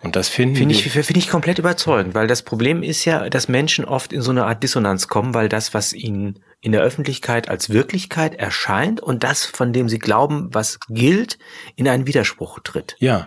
Und 0.00 0.14
das 0.14 0.28
finden 0.28 0.54
finde 0.54 0.76
ich, 0.76 0.88
finde 0.88 1.18
ich 1.18 1.28
komplett 1.28 1.58
überzeugend, 1.58 2.14
weil 2.14 2.28
das 2.28 2.42
Problem 2.42 2.84
ist 2.84 3.04
ja, 3.04 3.28
dass 3.28 3.48
Menschen 3.48 3.84
oft 3.84 4.12
in 4.12 4.22
so 4.22 4.30
eine 4.30 4.44
Art 4.44 4.62
Dissonanz 4.62 5.08
kommen, 5.08 5.34
weil 5.34 5.48
das, 5.48 5.74
was 5.74 5.92
ihnen 5.92 6.38
in 6.60 6.70
der 6.70 6.82
Öffentlichkeit 6.82 7.48
als 7.48 7.70
Wirklichkeit 7.70 8.36
erscheint 8.36 9.00
und 9.00 9.24
das, 9.24 9.44
von 9.44 9.72
dem 9.72 9.88
sie 9.88 9.98
glauben, 9.98 10.50
was 10.52 10.78
gilt, 10.88 11.38
in 11.74 11.88
einen 11.88 12.06
Widerspruch 12.06 12.60
tritt. 12.60 12.94
Ja 13.00 13.26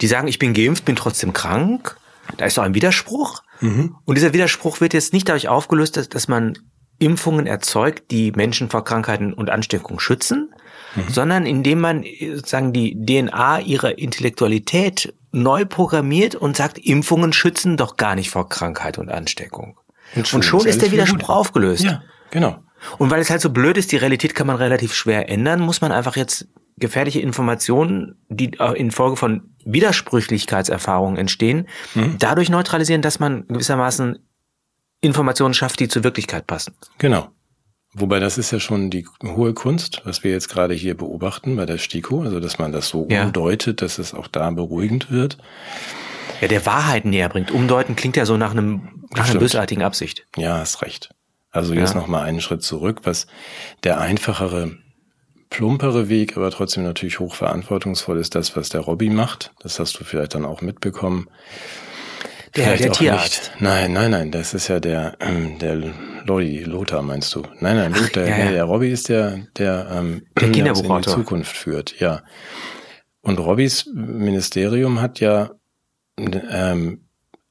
die 0.00 0.06
sagen, 0.06 0.28
ich 0.28 0.38
bin 0.38 0.54
geimpft, 0.54 0.84
bin 0.84 0.96
trotzdem 0.96 1.32
krank. 1.32 1.96
Da 2.36 2.46
ist 2.46 2.58
doch 2.58 2.62
ein 2.62 2.74
Widerspruch. 2.74 3.42
Mhm. 3.60 3.96
Und 4.04 4.16
dieser 4.16 4.32
Widerspruch 4.32 4.80
wird 4.80 4.94
jetzt 4.94 5.12
nicht 5.12 5.28
dadurch 5.28 5.48
aufgelöst, 5.48 5.96
dass, 5.96 6.08
dass 6.08 6.28
man 6.28 6.58
Impfungen 6.98 7.46
erzeugt, 7.46 8.10
die 8.10 8.32
Menschen 8.32 8.70
vor 8.70 8.84
Krankheiten 8.84 9.32
und 9.32 9.50
Ansteckung 9.50 10.00
schützen, 10.00 10.52
mhm. 10.94 11.08
sondern 11.08 11.46
indem 11.46 11.80
man 11.80 12.04
sozusagen 12.34 12.72
die 12.72 12.94
DNA 12.94 13.60
ihrer 13.60 13.98
Intellektualität 13.98 15.14
neu 15.32 15.64
programmiert 15.66 16.34
und 16.34 16.56
sagt, 16.56 16.78
Impfungen 16.78 17.32
schützen 17.32 17.76
doch 17.76 17.96
gar 17.96 18.14
nicht 18.14 18.30
vor 18.30 18.48
Krankheit 18.48 18.98
und 18.98 19.10
Ansteckung. 19.10 19.78
Und 20.14 20.26
schon, 20.26 20.38
und 20.38 20.42
schon 20.44 20.66
ist 20.66 20.82
der 20.82 20.92
Widerspruch 20.92 21.28
aufgelöst. 21.28 21.84
Ja, 21.84 22.02
genau. 22.30 22.62
Und 22.98 23.10
weil 23.10 23.20
es 23.20 23.30
halt 23.30 23.40
so 23.40 23.50
blöd 23.50 23.76
ist, 23.76 23.92
die 23.92 23.96
Realität 23.96 24.34
kann 24.34 24.46
man 24.46 24.56
relativ 24.56 24.94
schwer 24.94 25.28
ändern, 25.28 25.60
muss 25.60 25.80
man 25.80 25.92
einfach 25.92 26.16
jetzt 26.16 26.46
gefährliche 26.78 27.20
Informationen, 27.20 28.16
die 28.28 28.52
infolge 28.74 29.16
von 29.16 29.55
Widersprüchlichkeitserfahrungen 29.66 31.18
entstehen, 31.18 31.68
mhm. 31.94 32.16
dadurch 32.18 32.48
neutralisieren, 32.48 33.02
dass 33.02 33.18
man 33.18 33.46
gewissermaßen 33.48 34.18
Informationen 35.00 35.54
schafft, 35.54 35.80
die 35.80 35.88
zur 35.88 36.04
Wirklichkeit 36.04 36.46
passen. 36.46 36.74
Genau. 36.98 37.28
Wobei 37.92 38.20
das 38.20 38.36
ist 38.36 38.50
ja 38.50 38.60
schon 38.60 38.90
die 38.90 39.06
hohe 39.24 39.54
Kunst, 39.54 40.02
was 40.04 40.22
wir 40.22 40.30
jetzt 40.30 40.48
gerade 40.48 40.74
hier 40.74 40.96
beobachten 40.96 41.56
bei 41.56 41.64
der 41.64 41.78
STIKO, 41.78 42.22
also 42.22 42.40
dass 42.40 42.58
man 42.58 42.72
das 42.72 42.88
so 42.88 43.06
ja. 43.08 43.24
umdeutet, 43.24 43.80
dass 43.80 43.98
es 43.98 44.12
auch 44.12 44.26
da 44.26 44.50
beruhigend 44.50 45.10
wird. 45.10 45.38
Ja, 46.42 46.48
der 46.48 46.66
Wahrheit 46.66 47.06
näher 47.06 47.30
bringt. 47.30 47.50
Umdeuten 47.50 47.96
klingt 47.96 48.16
ja 48.16 48.26
so 48.26 48.36
nach 48.36 48.50
einem 48.50 49.06
nach 49.14 49.30
einer 49.30 49.38
bösartigen 49.38 49.82
Absicht. 49.82 50.26
Ja, 50.36 50.58
hast 50.58 50.82
recht. 50.82 51.10
Also 51.50 51.72
jetzt 51.72 51.94
ja. 51.94 52.00
noch 52.00 52.06
mal 52.06 52.22
einen 52.22 52.42
Schritt 52.42 52.62
zurück, 52.62 53.00
was 53.04 53.26
der 53.82 53.98
einfachere 53.98 54.76
plumpere 55.50 56.08
Weg, 56.08 56.36
aber 56.36 56.50
trotzdem 56.50 56.84
natürlich 56.84 57.20
hochverantwortungsvoll 57.20 58.18
ist 58.18 58.34
das, 58.34 58.56
was 58.56 58.68
der 58.68 58.80
Robby 58.82 59.10
macht. 59.10 59.52
Das 59.60 59.78
hast 59.78 59.98
du 59.98 60.04
vielleicht 60.04 60.34
dann 60.34 60.44
auch 60.44 60.60
mitbekommen. 60.60 61.28
Der, 62.54 62.64
Vielleicht 62.64 62.84
der 62.84 62.92
Tierarzt. 62.92 63.50
Nicht. 63.50 63.60
Nein, 63.60 63.92
nein, 63.92 64.10
nein, 64.10 64.30
das 64.30 64.54
ist 64.54 64.68
ja 64.68 64.80
der, 64.80 65.16
ähm, 65.20 65.58
der 65.58 65.76
Lodi, 66.24 66.60
Lothar 66.64 67.02
meinst 67.02 67.34
du? 67.34 67.42
Nein, 67.60 67.76
nein, 67.76 67.94
Ach, 67.94 68.08
der, 68.10 68.28
ja, 68.28 68.38
ja. 68.38 68.50
der 68.50 68.64
Robby 68.64 68.90
ist 68.90 69.10
der, 69.10 69.46
der, 69.58 69.88
ähm, 69.92 70.26
der 70.40 70.48
in 70.48 70.64
die 70.64 71.02
Zukunft 71.02 71.54
führt, 71.54 72.00
ja. 72.00 72.22
Und 73.20 73.38
Robbys 73.40 73.90
Ministerium 73.92 75.00
hat 75.00 75.20
ja 75.20 75.50
ähm, 76.16 77.02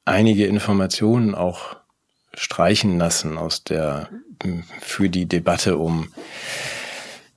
einige 0.05 0.47
Informationen 0.47 1.35
auch 1.35 1.75
streichen 2.33 2.97
lassen 2.97 3.37
aus 3.37 3.63
der 3.63 4.09
für 4.79 5.09
die 5.09 5.27
Debatte 5.27 5.77
um 5.77 6.09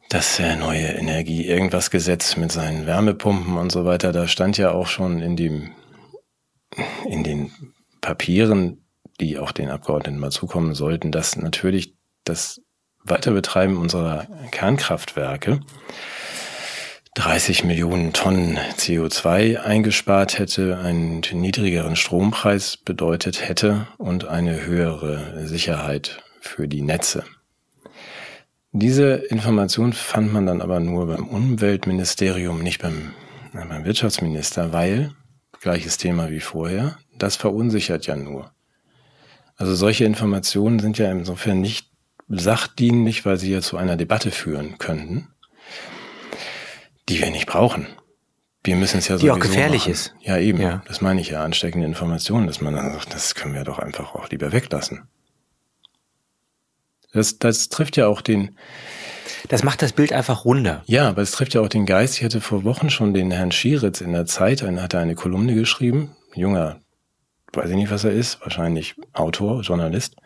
das 0.09 0.39
neue 0.39 0.87
Energie, 0.87 1.47
irgendwas 1.47 1.91
Gesetz 1.91 2.37
mit 2.37 2.51
seinen 2.51 2.87
Wärmepumpen 2.87 3.59
und 3.59 3.71
so 3.71 3.85
weiter. 3.85 4.13
Da 4.13 4.27
stand 4.27 4.57
ja 4.57 4.71
auch 4.71 4.87
schon 4.87 5.21
in 5.21 5.37
dem 5.37 5.73
in 7.07 7.25
den 7.25 7.53
Papieren, 8.01 8.85
die 9.21 9.39
auch 9.39 9.53
den 9.53 9.71
Abgeordneten 9.71 10.19
mal 10.19 10.31
zukommen 10.31 10.75
sollten, 10.75 11.13
dass 11.13 11.37
natürlich 11.37 11.95
das 12.25 12.61
Weiterbetreiben 13.05 13.77
unserer 13.77 14.27
Kernkraftwerke 14.51 15.61
30 17.15 17.65
Millionen 17.65 18.13
Tonnen 18.13 18.59
CO2 18.77 19.57
eingespart 19.57 20.39
hätte, 20.39 20.79
einen 20.79 21.23
niedrigeren 21.33 21.97
Strompreis 21.97 22.77
bedeutet 22.77 23.49
hätte 23.49 23.89
und 23.97 24.27
eine 24.27 24.65
höhere 24.65 25.47
Sicherheit 25.47 26.23
für 26.41 26.69
die 26.69 26.83
Netze. 26.83 27.25
Diese 28.81 29.15
Information 29.15 29.93
fand 29.93 30.33
man 30.33 30.47
dann 30.47 30.63
aber 30.63 30.79
nur 30.79 31.09
beim 31.09 31.27
Umweltministerium, 31.27 32.63
nicht 32.63 32.81
beim, 32.81 33.13
beim 33.53 33.85
Wirtschaftsminister, 33.85 34.73
weil 34.73 35.11
gleiches 35.61 35.97
Thema 35.97 36.31
wie 36.31 36.39
vorher. 36.39 36.97
Das 37.19 37.35
verunsichert 37.35 38.07
ja 38.07 38.15
nur. 38.15 38.53
Also 39.57 39.75
solche 39.75 40.05
Informationen 40.05 40.79
sind 40.79 40.97
ja 40.97 41.11
insofern 41.11 41.61
nicht 41.61 41.91
sachdienlich, 42.29 43.27
weil 43.27 43.37
sie 43.37 43.51
ja 43.51 43.63
zu 43.63 43.77
einer 43.77 43.97
Debatte 43.97 44.31
führen 44.31 44.79
könnten, 44.79 45.27
die 47.09 47.21
wir 47.21 47.33
nicht 47.33 47.47
brauchen. 47.47 47.89
Wir 48.63 48.77
müssen 48.77 48.99
es 48.99 49.09
ja 49.09 49.19
so. 49.19 49.25
Die 49.25 49.33
auch 49.33 49.41
gefährlich 49.41 49.83
machen. 49.83 49.93
ist. 49.93 50.15
Ja, 50.21 50.39
eben. 50.39 50.61
Ja. 50.61 50.85
Das 50.87 51.01
meine 51.01 51.21
ich 51.21 51.31
ja, 51.31 51.43
ansteckende 51.43 51.85
Informationen, 51.85 52.47
dass 52.47 52.61
man 52.61 52.77
dann 52.77 52.93
sagt, 52.93 53.13
das 53.13 53.35
können 53.35 53.55
wir 53.55 53.65
doch 53.65 53.81
einfach 53.81 54.15
auch 54.15 54.31
lieber 54.31 54.53
weglassen. 54.53 55.09
Das, 57.13 57.39
das 57.39 57.69
trifft 57.69 57.97
ja 57.97 58.07
auch 58.07 58.21
den, 58.21 58.57
das 59.49 59.65
macht 59.65 59.83
das 59.83 59.93
Bild 59.93 60.13
einfach 60.13 60.45
runder. 60.45 60.83
Ja, 60.87 61.09
aber 61.09 61.23
es 61.23 61.31
trifft 61.31 61.55
ja 61.55 61.61
auch 61.61 61.69
den 61.69 61.87
Geist. 61.87 62.19
Ich 62.19 62.25
hatte 62.25 62.41
vor 62.41 62.65
Wochen 62.65 62.91
schon 62.91 63.15
den 63.15 63.31
Herrn 63.31 63.53
Schieritz 63.53 64.01
in 64.01 64.13
der 64.13 64.27
Zeit, 64.27 64.63
er 64.63 64.83
hatte 64.83 64.99
eine 64.99 65.15
Kolumne 65.15 65.55
geschrieben, 65.55 66.17
junger, 66.35 66.81
weiß 67.53 67.71
ich 67.71 67.77
nicht, 67.77 67.91
was 67.91 68.05
er 68.05 68.13
ist, 68.13 68.41
wahrscheinlich 68.43 68.97
Autor, 69.13 69.63
Journalist. 69.63 70.17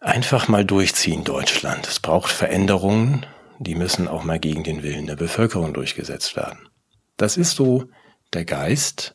Einfach 0.00 0.48
mal 0.48 0.64
durchziehen, 0.64 1.24
Deutschland. 1.24 1.86
Es 1.86 2.00
braucht 2.00 2.32
Veränderungen, 2.32 3.26
die 3.58 3.74
müssen 3.74 4.08
auch 4.08 4.24
mal 4.24 4.38
gegen 4.38 4.64
den 4.64 4.82
Willen 4.82 5.06
der 5.06 5.16
Bevölkerung 5.16 5.74
durchgesetzt 5.74 6.36
werden. 6.36 6.68
Das 7.16 7.36
ist 7.36 7.54
so 7.54 7.84
der 8.32 8.46
Geist. 8.46 9.14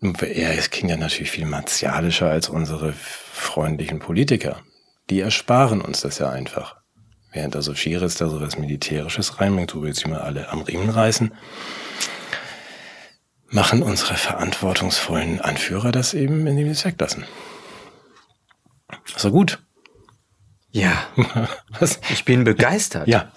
Er 0.00 0.56
klingt 0.68 0.90
ja 0.90 0.96
natürlich 0.96 1.32
viel 1.32 1.46
martialischer 1.46 2.30
als 2.30 2.48
unsere 2.48 2.92
freundlichen 2.92 3.98
Politiker. 3.98 4.62
Die 5.10 5.20
ersparen 5.20 5.80
uns 5.80 6.00
das 6.00 6.18
ja 6.18 6.30
einfach. 6.30 6.76
Während 7.32 7.54
also 7.54 7.74
Schiris 7.74 8.14
da 8.16 8.28
so 8.28 8.40
was 8.40 8.58
Militärisches 8.58 9.40
reinbringt, 9.40 9.74
wo 9.74 9.82
wir 9.82 9.88
jetzt 9.88 10.06
mal 10.06 10.20
alle 10.20 10.48
am 10.48 10.62
Riemen 10.62 10.90
reißen, 10.90 11.32
machen 13.48 13.82
unsere 13.82 14.14
verantwortungsvollen 14.14 15.40
Anführer 15.40 15.92
das 15.92 16.14
eben, 16.14 16.46
indem 16.46 16.66
sie 16.66 16.72
es 16.72 16.84
weglassen. 16.84 17.24
Doch 19.22 19.30
gut. 19.30 19.58
Ja. 20.70 20.92
was? 21.78 22.00
Ich 22.10 22.24
bin 22.24 22.44
begeistert. 22.44 23.08
Ja. 23.08 23.32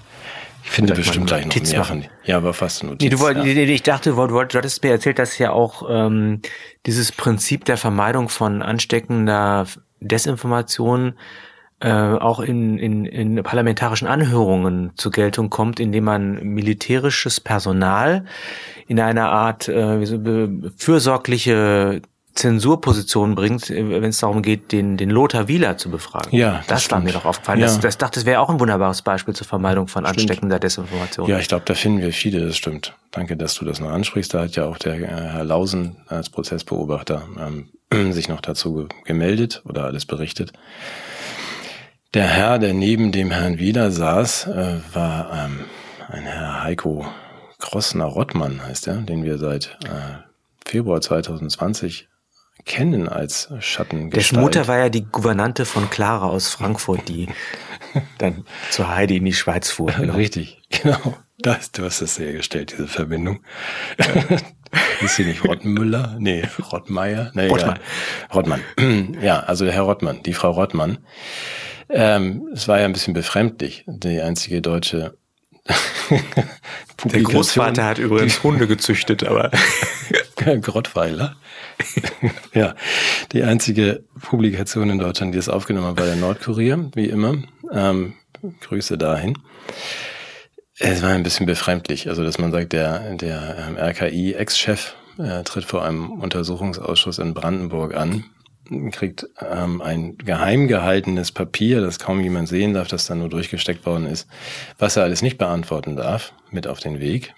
Ich 0.63 0.70
finde 0.70 0.94
bestimmt 0.94 1.27
gleich 1.27 1.46
noch 1.46 1.56
mehr 1.56 1.80
machen. 1.80 2.06
Ja, 2.24 2.38
aber 2.38 2.53
fast 2.53 2.84
Notiz. 2.84 3.01
Nee, 3.01 3.10
du 3.10 3.20
wollt, 3.20 3.38
ja. 3.38 3.44
Ich 3.44 3.84
dachte, 3.84 4.12
du, 4.12 4.27
du 4.27 4.39
hattest 4.39 4.82
mir 4.82 4.92
erzählt, 4.92 5.20
dass 5.20 5.38
ja 5.38 5.51
auch 5.51 5.84
ähm, 5.89 6.42
dieses 6.86 7.12
Prinzip 7.12 7.65
der 7.65 7.77
Vermeidung 7.77 8.30
von 8.30 8.62
ansteckender 8.62 9.68
Desinformation 10.00 11.15
äh, 11.83 11.91
auch 11.91 12.39
in, 12.39 12.79
in, 12.79 13.05
in 13.05 13.43
parlamentarischen 13.43 14.07
Anhörungen 14.07 14.91
zur 14.95 15.11
Geltung 15.11 15.49
kommt, 15.49 15.81
indem 15.81 16.05
man 16.05 16.41
militärisches 16.41 17.41
Personal 17.41 18.23
in 18.87 19.01
einer 19.01 19.29
Art 19.29 19.67
äh, 19.67 20.05
fürsorgliche 20.77 22.01
Zensurposition 22.35 23.35
bringt, 23.35 23.69
äh, 23.69 24.01
wenn 24.01 24.09
es 24.09 24.19
darum 24.19 24.41
geht, 24.41 24.71
den, 24.71 24.95
den 24.95 25.09
Lothar 25.09 25.49
Wieler 25.49 25.77
zu 25.77 25.89
befragen. 25.89 26.33
Ja, 26.33 26.63
das, 26.67 26.83
das 26.83 26.91
war 26.91 27.01
mir 27.01 27.11
doch 27.11 27.25
aufgefallen. 27.25 27.59
Ja. 27.59 27.67
Das, 27.67 27.81
das 27.81 27.97
dachte, 27.97 28.21
das 28.21 28.25
wäre 28.25 28.39
auch 28.39 28.49
ein 28.49 28.61
wunderbares 28.61 29.01
Beispiel 29.01 29.35
zur 29.35 29.45
Vermeidung 29.45 29.89
von 29.89 30.05
stimmt. 30.05 30.19
ansteckender 30.19 30.59
Desinformation. 30.59 31.27
Ja, 31.27 31.37
ich 31.37 31.49
glaube, 31.49 31.65
da 31.65 31.73
finden 31.73 32.01
wir 32.01 32.13
viele, 32.13 32.45
das 32.45 32.55
stimmt. 32.55 32.95
Danke, 33.11 33.35
dass 33.35 33.55
du 33.55 33.65
das 33.65 33.81
noch 33.81 33.89
ansprichst. 33.89 34.33
Da 34.33 34.43
hat 34.43 34.55
ja 34.55 34.65
auch 34.65 34.77
der 34.77 34.95
äh, 34.95 35.07
Herr 35.07 35.43
Lausen 35.43 35.97
als 36.07 36.29
Prozessbeobachter 36.29 37.23
ähm, 37.37 37.67
sich 38.13 38.29
noch 38.29 38.39
dazu 38.39 38.87
gemeldet 39.03 39.61
oder 39.65 39.83
alles 39.83 40.05
berichtet. 40.05 40.53
Der 42.13 42.27
Herr, 42.27 42.60
der 42.60 42.75
neben 42.75 43.12
dem 43.12 43.32
Herrn 43.32 43.58
Wieler 43.58 43.89
saß, 43.89 44.46
äh, 44.46 44.82
war 44.93 45.32
ähm, 45.34 45.65
ein 46.10 46.22
Herr 46.22 46.63
Heiko 46.63 47.08
Krossner-Rottmann, 47.58 48.63
heißt 48.63 48.86
er, 48.88 48.98
den 48.98 49.24
wir 49.24 49.39
seit 49.39 49.79
äh, 49.86 50.22
Februar 50.63 51.01
2020 51.01 52.08
kennen 52.65 53.10
als 53.10 53.51
Schattengestalt. 53.62 54.15
Dessen 54.15 54.41
Mutter 54.41 54.67
war 54.67 54.77
ja 54.77 54.89
die 54.89 55.05
Gouvernante 55.05 55.65
von 55.65 55.89
Clara 55.89 56.27
aus 56.27 56.50
Frankfurt, 56.50 57.10
die 57.10 57.29
dann 58.20 58.46
zu 58.70 58.89
Heidi 58.89 59.17
in 59.17 59.25
die 59.25 59.34
Schweiz 59.34 59.72
fuhr. 59.72 59.91
Genau. 59.98 60.13
Richtig, 60.13 60.62
genau. 60.70 61.17
Das, 61.39 61.72
du 61.72 61.84
hast 61.84 62.03
das 62.03 62.20
hergestellt, 62.20 62.74
diese 62.74 62.88
Verbindung. 62.88 63.43
ist 65.01 65.15
sie 65.15 65.25
nicht 65.25 65.43
Rottenmüller? 65.43 66.17
Nee, 66.20 66.43
Rottmeier? 66.72 67.32
Nee, 67.34 67.48
Rottmann. 67.48 67.79
Rottmann. 68.32 68.62
Ja, 69.22 69.39
also 69.39 69.65
der 69.65 69.74
Herr 69.74 69.82
Rottmann, 69.82 70.22
die 70.22 70.34
Frau 70.34 70.51
Rottmann. 70.51 71.00
Ähm, 71.93 72.50
es 72.53 72.67
war 72.67 72.79
ja 72.79 72.85
ein 72.85 72.93
bisschen 72.93 73.13
befremdlich, 73.13 73.83
die 73.88 74.19
einzige 74.19 74.62
deutsche 74.62 75.15
Der 77.05 77.21
Großvater 77.21 77.85
hat 77.85 78.00
übrigens 78.00 78.43
Hunde 78.43 78.67
gezüchtet, 78.67 79.23
aber 79.23 79.51
Grottweiler. 80.62 81.35
ja, 82.53 82.75
die 83.31 83.43
einzige 83.43 84.03
Publikation 84.21 84.89
in 84.89 85.00
Deutschland, 85.00 85.33
die 85.33 85.39
es 85.39 85.50
aufgenommen 85.50 85.88
hat, 85.88 86.00
war 86.00 86.05
der 86.05 86.15
Nordkurier, 86.15 86.91
wie 86.95 87.05
immer. 87.05 87.35
Ähm, 87.71 88.15
Grüße 88.62 88.97
dahin. 88.97 89.38
Es 90.79 91.01
war 91.01 91.12
ein 91.12 91.23
bisschen 91.23 91.45
befremdlich, 91.45 92.09
also 92.09 92.23
dass 92.23 92.39
man 92.39 92.51
sagt, 92.51 92.73
der, 92.73 93.15
der 93.15 93.67
ähm, 93.69 93.77
RKI-Ex-Chef 93.77 94.95
äh, 95.17 95.43
tritt 95.43 95.65
vor 95.65 95.85
einem 95.85 96.12
Untersuchungsausschuss 96.12 97.19
in 97.19 97.33
Brandenburg 97.33 97.95
an 97.95 98.25
kriegt 98.91 99.27
ähm, 99.39 99.82
ein 99.82 100.17
geheim 100.17 100.67
gehaltenes 100.67 101.32
Papier, 101.32 101.82
das 101.82 102.00
kaum 102.00 102.22
jemand 102.22 102.48
sehen 102.48 102.74
darf, 102.74 102.88
das 102.88 103.05
dann 103.05 103.20
nur 103.20 103.29
durchgesteckt 103.29 103.86
worden 103.86 104.05
ist, 104.05 104.27
was 104.77 104.96
er 104.96 105.03
alles 105.03 105.22
nicht 105.22 105.38
beantworten 105.38 105.96
darf, 105.96 106.34
mit 106.51 106.67
auf 106.67 106.79
den 106.79 107.00
Weg. 107.00 107.34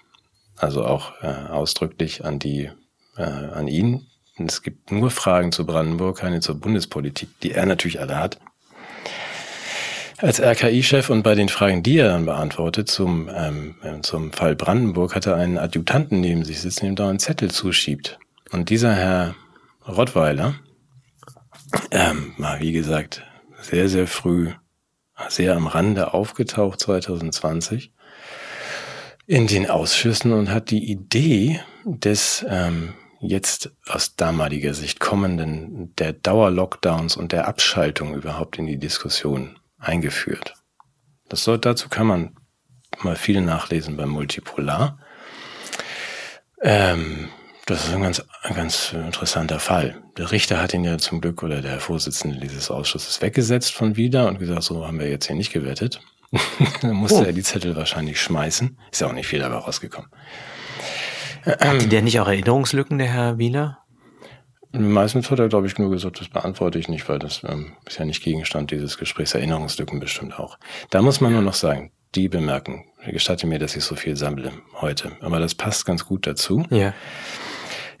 Also 0.56 0.84
auch 0.84 1.12
äh, 1.22 1.26
ausdrücklich 1.26 2.24
an 2.24 2.38
die, 2.38 2.70
äh, 3.16 3.22
an 3.22 3.68
ihn. 3.68 4.06
Es 4.38 4.62
gibt 4.62 4.90
nur 4.90 5.10
Fragen 5.10 5.52
zu 5.52 5.66
Brandenburg, 5.66 6.18
keine 6.18 6.40
zur 6.40 6.60
Bundespolitik, 6.60 7.28
die 7.42 7.52
er 7.52 7.66
natürlich 7.66 8.00
alle 8.00 8.18
hat. 8.18 8.38
Als 10.18 10.40
RKI-Chef 10.40 11.10
und 11.10 11.22
bei 11.22 11.34
den 11.34 11.50
Fragen, 11.50 11.82
die 11.82 11.98
er 11.98 12.08
dann 12.08 12.24
beantwortet 12.24 12.88
zum, 12.88 13.28
ähm, 13.34 13.74
zum 14.02 14.32
Fall 14.32 14.56
Brandenburg, 14.56 15.14
hat 15.14 15.26
er 15.26 15.36
einen 15.36 15.58
Adjutanten 15.58 16.20
neben 16.20 16.42
sich 16.42 16.60
sitzen, 16.60 16.86
dem 16.86 16.96
da 16.96 17.10
einen 17.10 17.18
Zettel 17.18 17.50
zuschiebt. 17.50 18.18
Und 18.50 18.70
dieser 18.70 18.94
Herr 18.94 19.34
Rottweiler, 19.86 20.54
ähm, 21.90 22.34
wie 22.58 22.72
gesagt 22.72 23.22
sehr, 23.60 23.88
sehr 23.88 24.06
früh, 24.06 24.52
sehr 25.28 25.56
am 25.56 25.66
Rande 25.66 26.14
aufgetaucht 26.14 26.80
2020 26.80 27.92
in 29.26 29.46
den 29.46 29.68
Ausschüssen 29.68 30.32
und 30.32 30.50
hat 30.50 30.70
die 30.70 30.90
Idee 30.90 31.60
des 31.84 32.44
ähm, 32.48 32.94
jetzt 33.20 33.72
aus 33.86 34.14
damaliger 34.16 34.74
Sicht 34.74 35.00
kommenden 35.00 35.94
der 35.96 36.12
Dauerlockdowns 36.12 37.16
und 37.16 37.32
der 37.32 37.48
Abschaltung 37.48 38.14
überhaupt 38.14 38.58
in 38.58 38.66
die 38.66 38.78
Diskussion 38.78 39.58
eingeführt. 39.78 40.54
Das 41.28 41.42
soll, 41.42 41.58
dazu 41.58 41.88
kann 41.88 42.06
man 42.06 42.36
mal 43.02 43.16
viel 43.16 43.40
nachlesen 43.40 43.96
beim 43.96 44.10
Multipolar. 44.10 44.98
Ähm, 46.62 47.28
das 47.66 47.84
ist 47.84 47.94
ein 47.94 48.02
ganz, 48.02 48.24
ein 48.42 48.54
ganz 48.54 48.92
interessanter 48.92 49.58
Fall. 49.58 49.96
Der 50.16 50.30
Richter 50.30 50.62
hat 50.62 50.72
ihn 50.72 50.84
ja 50.84 50.98
zum 50.98 51.20
Glück 51.20 51.42
oder 51.42 51.60
der 51.60 51.80
Vorsitzende 51.80 52.38
dieses 52.38 52.70
Ausschusses 52.70 53.20
weggesetzt 53.20 53.74
von 53.74 53.96
wieder 53.96 54.28
und 54.28 54.38
gesagt, 54.38 54.62
so 54.62 54.86
haben 54.86 55.00
wir 55.00 55.10
jetzt 55.10 55.26
hier 55.26 55.34
nicht 55.34 55.52
gewettet. 55.52 56.00
Dann 56.82 56.94
musste 56.94 57.22
oh. 57.22 57.24
er 57.24 57.32
die 57.32 57.42
Zettel 57.42 57.74
wahrscheinlich 57.74 58.20
schmeißen. 58.20 58.78
Ist 58.92 59.00
ja 59.00 59.08
auch 59.08 59.12
nicht 59.12 59.26
viel 59.26 59.40
dabei 59.40 59.56
rausgekommen. 59.56 60.10
Hatte 61.44 61.88
der 61.88 62.02
nicht 62.02 62.20
auch 62.20 62.28
Erinnerungslücken, 62.28 62.98
der 62.98 63.08
Herr 63.08 63.38
Wieler? 63.38 63.78
Meistens 64.72 65.30
hat 65.30 65.38
er, 65.38 65.48
glaube 65.48 65.66
ich, 65.66 65.78
nur 65.78 65.90
gesagt, 65.90 66.20
das 66.20 66.28
beantworte 66.28 66.78
ich 66.78 66.88
nicht, 66.88 67.08
weil 67.08 67.18
das 67.18 67.42
ähm, 67.44 67.72
ist 67.86 67.98
ja 67.98 68.04
nicht 68.04 68.22
Gegenstand 68.22 68.70
dieses 68.70 68.98
Gesprächs. 68.98 69.34
Erinnerungslücken 69.34 69.98
bestimmt 69.98 70.38
auch. 70.38 70.58
Da 70.90 71.02
muss 71.02 71.20
man 71.20 71.32
nur 71.32 71.42
noch 71.42 71.54
sagen, 71.54 71.92
die 72.14 72.28
bemerken, 72.28 72.84
gestatte 73.06 73.46
mir, 73.46 73.58
dass 73.58 73.76
ich 73.76 73.84
so 73.84 73.96
viel 73.96 74.16
sammle 74.16 74.52
heute. 74.80 75.12
Aber 75.20 75.40
das 75.40 75.54
passt 75.54 75.86
ganz 75.86 76.04
gut 76.04 76.26
dazu. 76.26 76.64
Ja. 76.70 76.94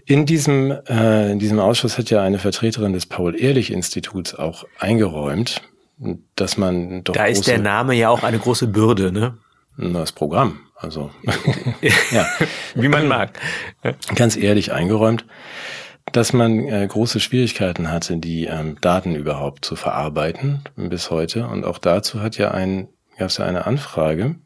In 0.08 0.24
diesem, 0.24 0.70
äh, 0.70 1.32
in 1.32 1.40
diesem 1.40 1.58
Ausschuss 1.58 1.98
hat 1.98 2.10
ja 2.10 2.22
eine 2.22 2.38
Vertreterin 2.38 2.92
des 2.92 3.06
Paul-Ehrlich-Instituts 3.06 4.36
auch 4.36 4.64
eingeräumt, 4.78 5.62
dass 6.36 6.56
man 6.56 7.02
doch. 7.02 7.12
Da 7.12 7.26
ist 7.26 7.48
der 7.48 7.58
Name 7.58 7.94
ja 7.94 8.08
auch 8.08 8.22
eine 8.22 8.38
große 8.38 8.68
Bürde, 8.68 9.10
ne? 9.10 9.36
Das 9.76 10.12
Programm, 10.12 10.60
also. 10.76 11.10
ja. 12.12 12.24
Wie 12.76 12.86
man 12.86 13.08
mag. 13.08 13.38
Ganz 14.14 14.36
ehrlich 14.36 14.72
eingeräumt, 14.72 15.26
dass 16.12 16.32
man 16.32 16.60
äh, 16.68 16.86
große 16.86 17.18
Schwierigkeiten 17.18 17.90
hatte, 17.90 18.16
die 18.16 18.44
ähm, 18.44 18.78
Daten 18.80 19.16
überhaupt 19.16 19.64
zu 19.64 19.74
verarbeiten 19.74 20.62
bis 20.76 21.10
heute. 21.10 21.48
Und 21.48 21.64
auch 21.64 21.78
dazu 21.78 22.22
hat 22.22 22.38
ja 22.38 22.52
ein, 22.52 22.88
gab 23.18 23.30
es 23.30 23.38
ja 23.38 23.44
eine 23.44 23.66
Anfrage. 23.66 24.36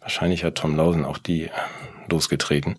Wahrscheinlich 0.00 0.42
hat 0.42 0.56
Tom 0.56 0.76
Lausen 0.76 1.04
auch 1.04 1.18
die 1.18 1.44
äh, 1.44 1.50
losgetreten 2.10 2.76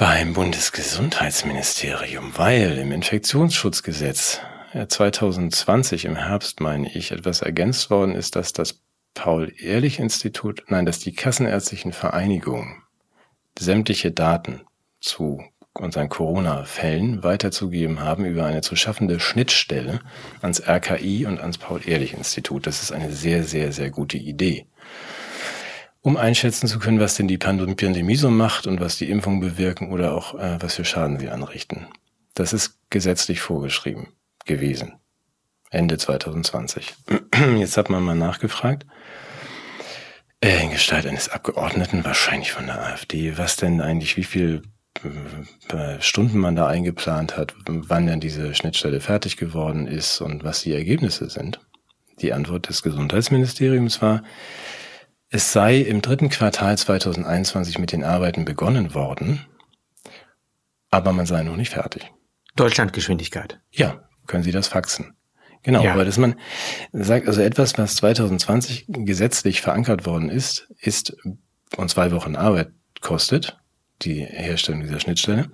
beim 0.00 0.32
Bundesgesundheitsministerium, 0.32 2.32
weil 2.38 2.78
im 2.78 2.90
Infektionsschutzgesetz 2.90 4.40
2020 4.88 6.06
im 6.06 6.16
Herbst, 6.16 6.60
meine 6.60 6.90
ich, 6.90 7.12
etwas 7.12 7.42
ergänzt 7.42 7.90
worden 7.90 8.14
ist, 8.14 8.34
dass 8.34 8.54
das 8.54 8.80
Paul-Ehrlich-Institut, 9.12 10.64
nein, 10.68 10.86
dass 10.86 11.00
die 11.00 11.12
kassenärztlichen 11.12 11.92
Vereinigungen 11.92 12.82
sämtliche 13.58 14.10
Daten 14.10 14.62
zu 15.00 15.44
unseren 15.74 16.08
Corona-Fällen 16.08 17.22
weiterzugeben 17.22 18.00
haben 18.00 18.24
über 18.24 18.46
eine 18.46 18.62
zu 18.62 18.76
schaffende 18.76 19.20
Schnittstelle 19.20 20.00
ans 20.40 20.66
RKI 20.66 21.26
und 21.26 21.40
ans 21.40 21.58
Paul-Ehrlich-Institut. 21.58 22.66
Das 22.66 22.82
ist 22.82 22.90
eine 22.90 23.12
sehr, 23.12 23.44
sehr, 23.44 23.72
sehr 23.72 23.90
gute 23.90 24.16
Idee. 24.16 24.64
Um 26.02 26.16
einschätzen 26.16 26.66
zu 26.66 26.78
können, 26.78 27.00
was 27.00 27.16
denn 27.16 27.28
die 27.28 27.38
Pandemie 27.38 28.16
so 28.16 28.30
macht 28.30 28.66
und 28.66 28.80
was 28.80 28.96
die 28.96 29.10
Impfungen 29.10 29.40
bewirken 29.40 29.92
oder 29.92 30.14
auch 30.14 30.34
äh, 30.34 30.56
was 30.60 30.76
für 30.76 30.84
Schaden 30.84 31.18
sie 31.18 31.28
anrichten. 31.28 31.86
Das 32.34 32.52
ist 32.52 32.78
gesetzlich 32.88 33.40
vorgeschrieben 33.40 34.08
gewesen. 34.46 34.94
Ende 35.70 35.98
2020. 35.98 36.94
Jetzt 37.58 37.76
hat 37.76 37.90
man 37.90 38.02
mal 38.02 38.16
nachgefragt. 38.16 38.86
Äh, 40.40 40.64
in 40.64 40.70
Gestalt 40.70 41.06
eines 41.06 41.28
Abgeordneten, 41.28 42.04
wahrscheinlich 42.04 42.52
von 42.52 42.66
der 42.66 42.82
AfD, 42.82 43.36
was 43.36 43.56
denn 43.56 43.80
eigentlich, 43.80 44.16
wie 44.16 44.24
viel 44.24 44.62
äh, 45.68 46.00
Stunden 46.00 46.38
man 46.38 46.56
da 46.56 46.66
eingeplant 46.66 47.36
hat, 47.36 47.54
wann 47.66 48.06
denn 48.06 48.20
diese 48.20 48.54
Schnittstelle 48.54 49.00
fertig 49.00 49.36
geworden 49.36 49.86
ist 49.86 50.20
und 50.20 50.44
was 50.44 50.62
die 50.62 50.72
Ergebnisse 50.72 51.30
sind. 51.30 51.60
Die 52.20 52.32
Antwort 52.32 52.68
des 52.68 52.82
Gesundheitsministeriums 52.82 54.02
war, 54.02 54.22
es 55.30 55.52
sei 55.52 55.78
im 55.78 56.02
dritten 56.02 56.28
Quartal 56.28 56.76
2021 56.76 57.78
mit 57.78 57.92
den 57.92 58.04
Arbeiten 58.04 58.44
begonnen 58.44 58.94
worden, 58.94 59.46
aber 60.90 61.12
man 61.12 61.26
sei 61.26 61.42
noch 61.42 61.56
nicht 61.56 61.70
fertig. 61.70 62.10
Deutschlandgeschwindigkeit. 62.56 63.60
Ja, 63.70 64.08
können 64.26 64.42
Sie 64.42 64.50
das 64.50 64.66
faxen. 64.66 65.14
Genau, 65.62 65.84
ja. 65.84 65.92
aber 65.92 66.04
dass 66.04 66.18
man 66.18 66.36
sagt, 66.92 67.28
also 67.28 67.42
etwas, 67.42 67.78
was 67.78 67.96
2020 67.96 68.86
gesetzlich 68.88 69.60
verankert 69.60 70.04
worden 70.06 70.30
ist, 70.30 70.68
ist 70.78 71.16
und 71.76 71.90
zwei 71.90 72.10
Wochen 72.10 72.34
Arbeit 72.34 72.72
kostet, 73.00 73.58
die 74.02 74.24
Herstellung 74.24 74.80
dieser 74.80 75.00
Schnittstelle, 75.00 75.50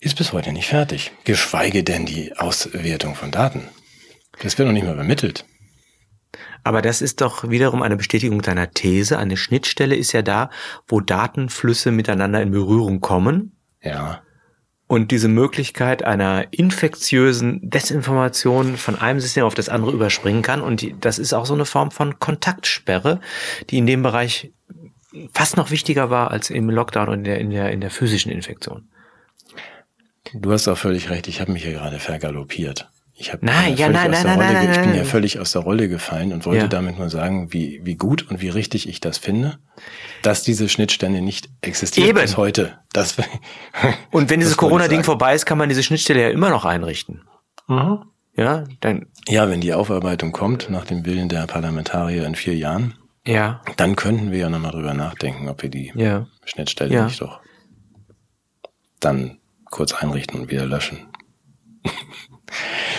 ist 0.00 0.16
bis 0.16 0.32
heute 0.32 0.52
nicht 0.52 0.66
fertig. 0.66 1.12
Geschweige 1.24 1.84
denn 1.84 2.06
die 2.06 2.36
Auswertung 2.36 3.14
von 3.14 3.30
Daten. 3.30 3.68
Das 4.40 4.58
wird 4.58 4.66
noch 4.66 4.72
nicht 4.72 4.84
mal 4.84 4.94
übermittelt. 4.94 5.46
Aber 6.64 6.82
das 6.82 7.02
ist 7.02 7.20
doch 7.20 7.48
wiederum 7.48 7.82
eine 7.82 7.96
Bestätigung 7.96 8.42
deiner 8.42 8.70
These. 8.70 9.18
Eine 9.18 9.36
Schnittstelle 9.36 9.96
ist 9.96 10.12
ja 10.12 10.22
da, 10.22 10.50
wo 10.86 11.00
Datenflüsse 11.00 11.90
miteinander 11.90 12.40
in 12.40 12.50
Berührung 12.50 13.00
kommen. 13.00 13.56
Ja. 13.82 14.22
Und 14.86 15.10
diese 15.10 15.28
Möglichkeit 15.28 16.04
einer 16.04 16.52
infektiösen 16.52 17.60
Desinformation 17.62 18.76
von 18.76 19.00
einem 19.00 19.20
System 19.20 19.44
auf 19.44 19.54
das 19.54 19.68
andere 19.68 19.92
überspringen 19.92 20.42
kann. 20.42 20.60
Und 20.60 20.86
das 21.00 21.18
ist 21.18 21.32
auch 21.32 21.46
so 21.46 21.54
eine 21.54 21.64
Form 21.64 21.90
von 21.90 22.18
Kontaktsperre, 22.18 23.20
die 23.70 23.78
in 23.78 23.86
dem 23.86 24.02
Bereich 24.02 24.52
fast 25.32 25.56
noch 25.56 25.70
wichtiger 25.70 26.10
war 26.10 26.30
als 26.30 26.50
im 26.50 26.70
Lockdown 26.70 27.08
und 27.08 27.18
in 27.18 27.24
der, 27.24 27.38
in 27.38 27.50
der, 27.50 27.70
in 27.70 27.80
der 27.80 27.90
physischen 27.90 28.30
Infektion. 28.30 28.88
Du 30.34 30.52
hast 30.52 30.68
auch 30.68 30.78
völlig 30.78 31.10
recht, 31.10 31.26
ich 31.26 31.40
habe 31.40 31.52
mich 31.52 31.64
hier 31.64 31.72
gerade 31.72 31.98
vergaloppiert. 31.98 32.91
Ich 33.14 33.32
habe 33.32 33.44
nein, 33.44 33.76
ja, 33.76 33.88
nein, 33.88 34.10
nein, 34.10 34.24
nein, 34.24 34.38
nein, 34.38 34.70
Ich 34.72 34.80
bin 34.80 34.94
ja 34.94 35.04
völlig 35.04 35.38
aus 35.38 35.52
der 35.52 35.62
Rolle 35.62 35.88
gefallen 35.88 36.32
und 36.32 36.46
wollte 36.46 36.62
ja. 36.62 36.68
damit 36.68 36.98
nur 36.98 37.10
sagen, 37.10 37.52
wie, 37.52 37.80
wie 37.84 37.94
gut 37.94 38.28
und 38.30 38.40
wie 38.40 38.48
richtig 38.48 38.88
ich 38.88 39.00
das 39.00 39.18
finde, 39.18 39.58
dass 40.22 40.42
diese 40.42 40.68
Schnittstelle 40.68 41.20
nicht 41.20 41.50
existiert 41.60 42.08
Eben. 42.08 42.20
bis 42.20 42.36
heute. 42.36 42.78
Das, 42.92 43.16
und 44.10 44.30
wenn 44.30 44.40
dieses 44.40 44.56
Corona-Ding 44.56 45.04
vorbei 45.04 45.34
ist, 45.34 45.46
kann 45.46 45.58
man 45.58 45.68
diese 45.68 45.82
Schnittstelle 45.82 46.22
ja 46.22 46.30
immer 46.30 46.50
noch 46.50 46.64
einrichten. 46.64 47.22
Mhm. 47.68 48.04
Ja, 48.34 48.64
dann. 48.80 49.06
Ja, 49.28 49.50
wenn 49.50 49.60
die 49.60 49.74
Aufarbeitung 49.74 50.32
kommt, 50.32 50.70
nach 50.70 50.86
dem 50.86 51.04
Willen 51.04 51.28
der 51.28 51.46
Parlamentarier 51.46 52.26
in 52.26 52.34
vier 52.34 52.56
Jahren, 52.56 52.94
ja. 53.26 53.60
dann 53.76 53.94
könnten 53.94 54.32
wir 54.32 54.38
ja 54.38 54.48
nochmal 54.48 54.72
drüber 54.72 54.94
nachdenken, 54.94 55.48
ob 55.50 55.62
wir 55.62 55.68
die 55.68 55.92
ja. 55.94 56.26
Schnittstelle 56.46 56.94
ja. 56.94 57.04
nicht 57.04 57.20
doch 57.20 57.40
dann 59.04 59.38
kurz 59.70 59.92
einrichten 59.92 60.40
und 60.40 60.50
wieder 60.50 60.66
löschen. 60.66 61.08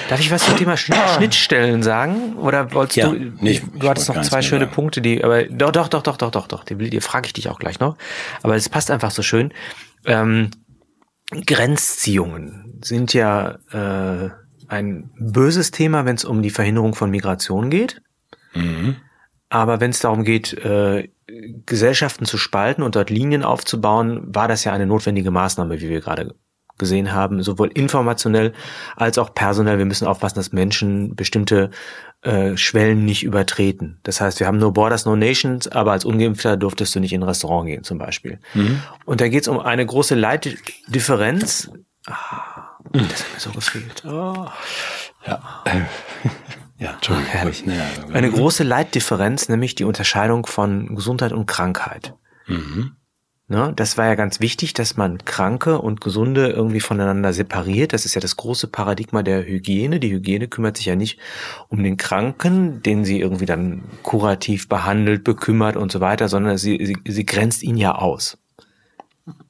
Darf 0.09 0.19
ich 0.19 0.31
was 0.31 0.45
zum 0.45 0.57
Thema 0.57 0.77
Schnittstellen 0.77 1.83
sagen? 1.83 2.35
Oder 2.37 2.73
wolltest 2.73 2.97
ja, 2.97 3.09
du? 3.09 3.31
Nee, 3.39 3.61
du 3.75 3.89
hattest 3.89 4.09
noch 4.09 4.21
zwei 4.21 4.41
schöne 4.41 4.65
sagen. 4.65 4.75
Punkte, 4.75 5.01
die, 5.01 5.23
aber 5.23 5.43
doch, 5.43 5.71
doch, 5.71 5.87
doch, 5.87 6.01
doch, 6.03 6.17
doch, 6.17 6.31
doch, 6.31 6.47
doch. 6.47 6.63
Die, 6.63 6.75
die 6.75 7.01
frage 7.01 7.27
ich 7.27 7.33
dich 7.33 7.49
auch 7.49 7.59
gleich 7.59 7.79
noch. 7.79 7.97
Aber 8.41 8.55
es 8.55 8.69
passt 8.69 8.91
einfach 8.91 9.11
so 9.11 9.21
schön. 9.21 9.53
Ähm, 10.05 10.51
Grenzziehungen 11.45 12.79
sind 12.83 13.13
ja 13.13 13.57
äh, 13.71 14.29
ein 14.67 15.11
böses 15.17 15.71
Thema, 15.71 16.05
wenn 16.05 16.15
es 16.15 16.25
um 16.25 16.41
die 16.41 16.49
Verhinderung 16.49 16.95
von 16.95 17.09
Migration 17.09 17.69
geht. 17.69 18.01
Mhm. 18.53 18.97
Aber 19.49 19.79
wenn 19.79 19.91
es 19.91 19.99
darum 19.99 20.23
geht, 20.23 20.53
äh, 20.53 21.09
Gesellschaften 21.65 22.25
zu 22.25 22.37
spalten 22.37 22.83
und 22.83 22.95
dort 22.95 23.09
Linien 23.09 23.43
aufzubauen, 23.43 24.23
war 24.25 24.47
das 24.47 24.63
ja 24.63 24.73
eine 24.73 24.85
notwendige 24.85 25.31
Maßnahme, 25.31 25.79
wie 25.79 25.89
wir 25.89 26.01
gerade 26.01 26.35
gesehen 26.77 27.13
haben, 27.13 27.43
sowohl 27.43 27.69
informationell 27.73 28.53
als 28.95 29.17
auch 29.17 29.33
personell. 29.33 29.77
Wir 29.77 29.85
müssen 29.85 30.07
aufpassen, 30.07 30.35
dass 30.35 30.51
Menschen 30.51 31.15
bestimmte 31.15 31.69
äh, 32.21 32.57
Schwellen 32.57 33.05
nicht 33.05 33.23
übertreten. 33.23 33.99
Das 34.03 34.21
heißt, 34.21 34.39
wir 34.39 34.47
haben 34.47 34.57
No 34.57 34.71
Borders, 34.71 35.05
No 35.05 35.15
Nations, 35.15 35.67
aber 35.67 35.91
als 35.91 36.05
Ungeimpfter 36.05 36.57
durftest 36.57 36.95
du 36.95 36.99
nicht 36.99 37.13
in 37.13 37.21
ein 37.21 37.27
Restaurant 37.27 37.67
gehen 37.67 37.83
zum 37.83 37.97
Beispiel. 37.97 38.39
Mhm. 38.53 38.81
Und 39.05 39.21
da 39.21 39.27
geht 39.27 39.43
es 39.43 39.47
um 39.47 39.59
eine 39.59 39.85
große 39.85 40.15
Leitdifferenz. 40.15 41.69
Ah, 42.07 42.77
mhm. 42.91 43.07
Das 43.09 43.23
hat 43.23 43.33
mir 43.33 43.39
so 43.39 43.51
gefühlt. 43.51 44.03
Oh. 44.05 44.47
Ja. 45.25 45.41
Ja, 46.79 46.91
Entschuldigung. 46.95 47.29
Ach, 47.29 47.33
herrlich. 47.35 47.63
Ja, 47.65 48.13
eine 48.13 48.29
große 48.29 48.63
Leitdifferenz, 48.63 49.47
nämlich 49.47 49.73
die 49.75 49.85
Unterscheidung 49.85 50.45
von 50.45 50.95
Gesundheit 50.95 51.31
und 51.31 51.45
Krankheit. 51.45 52.13
Mhm. 52.45 52.97
Ne, 53.49 53.73
das 53.75 53.97
war 53.97 54.05
ja 54.05 54.15
ganz 54.15 54.39
wichtig, 54.39 54.73
dass 54.73 54.95
man 54.95 55.25
Kranke 55.25 55.79
und 55.79 55.99
Gesunde 55.99 56.47
irgendwie 56.47 56.79
voneinander 56.79 57.33
separiert. 57.33 57.91
Das 57.91 58.05
ist 58.05 58.15
ja 58.15 58.21
das 58.21 58.37
große 58.37 58.67
Paradigma 58.67 59.21
der 59.21 59.45
Hygiene. 59.45 59.99
Die 59.99 60.13
Hygiene 60.13 60.47
kümmert 60.47 60.77
sich 60.77 60.85
ja 60.85 60.95
nicht 60.95 61.19
um 61.67 61.83
den 61.83 61.97
Kranken, 61.97 62.81
den 62.81 63.03
sie 63.03 63.19
irgendwie 63.19 63.45
dann 63.45 63.83
kurativ 64.01 64.69
behandelt, 64.69 65.25
bekümmert 65.25 65.75
und 65.75 65.91
so 65.91 65.99
weiter, 65.99 66.29
sondern 66.29 66.57
sie, 66.57 66.85
sie, 66.85 66.97
sie 67.05 67.25
grenzt 67.25 67.63
ihn 67.63 67.75
ja 67.75 67.95
aus. 67.95 68.37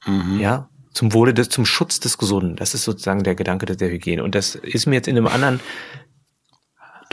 Mhm. 0.06 0.40
Ja, 0.40 0.68
zum 0.92 1.12
Wohle 1.12 1.32
des, 1.32 1.48
zum 1.48 1.64
Schutz 1.64 2.00
des 2.00 2.18
Gesunden. 2.18 2.56
Das 2.56 2.74
ist 2.74 2.82
sozusagen 2.82 3.22
der 3.22 3.36
Gedanke 3.36 3.66
der 3.66 3.90
Hygiene. 3.90 4.24
Und 4.24 4.34
das 4.34 4.56
ist 4.56 4.86
mir 4.86 4.96
jetzt 4.96 5.08
in 5.08 5.16
einem 5.16 5.28
anderen 5.28 5.60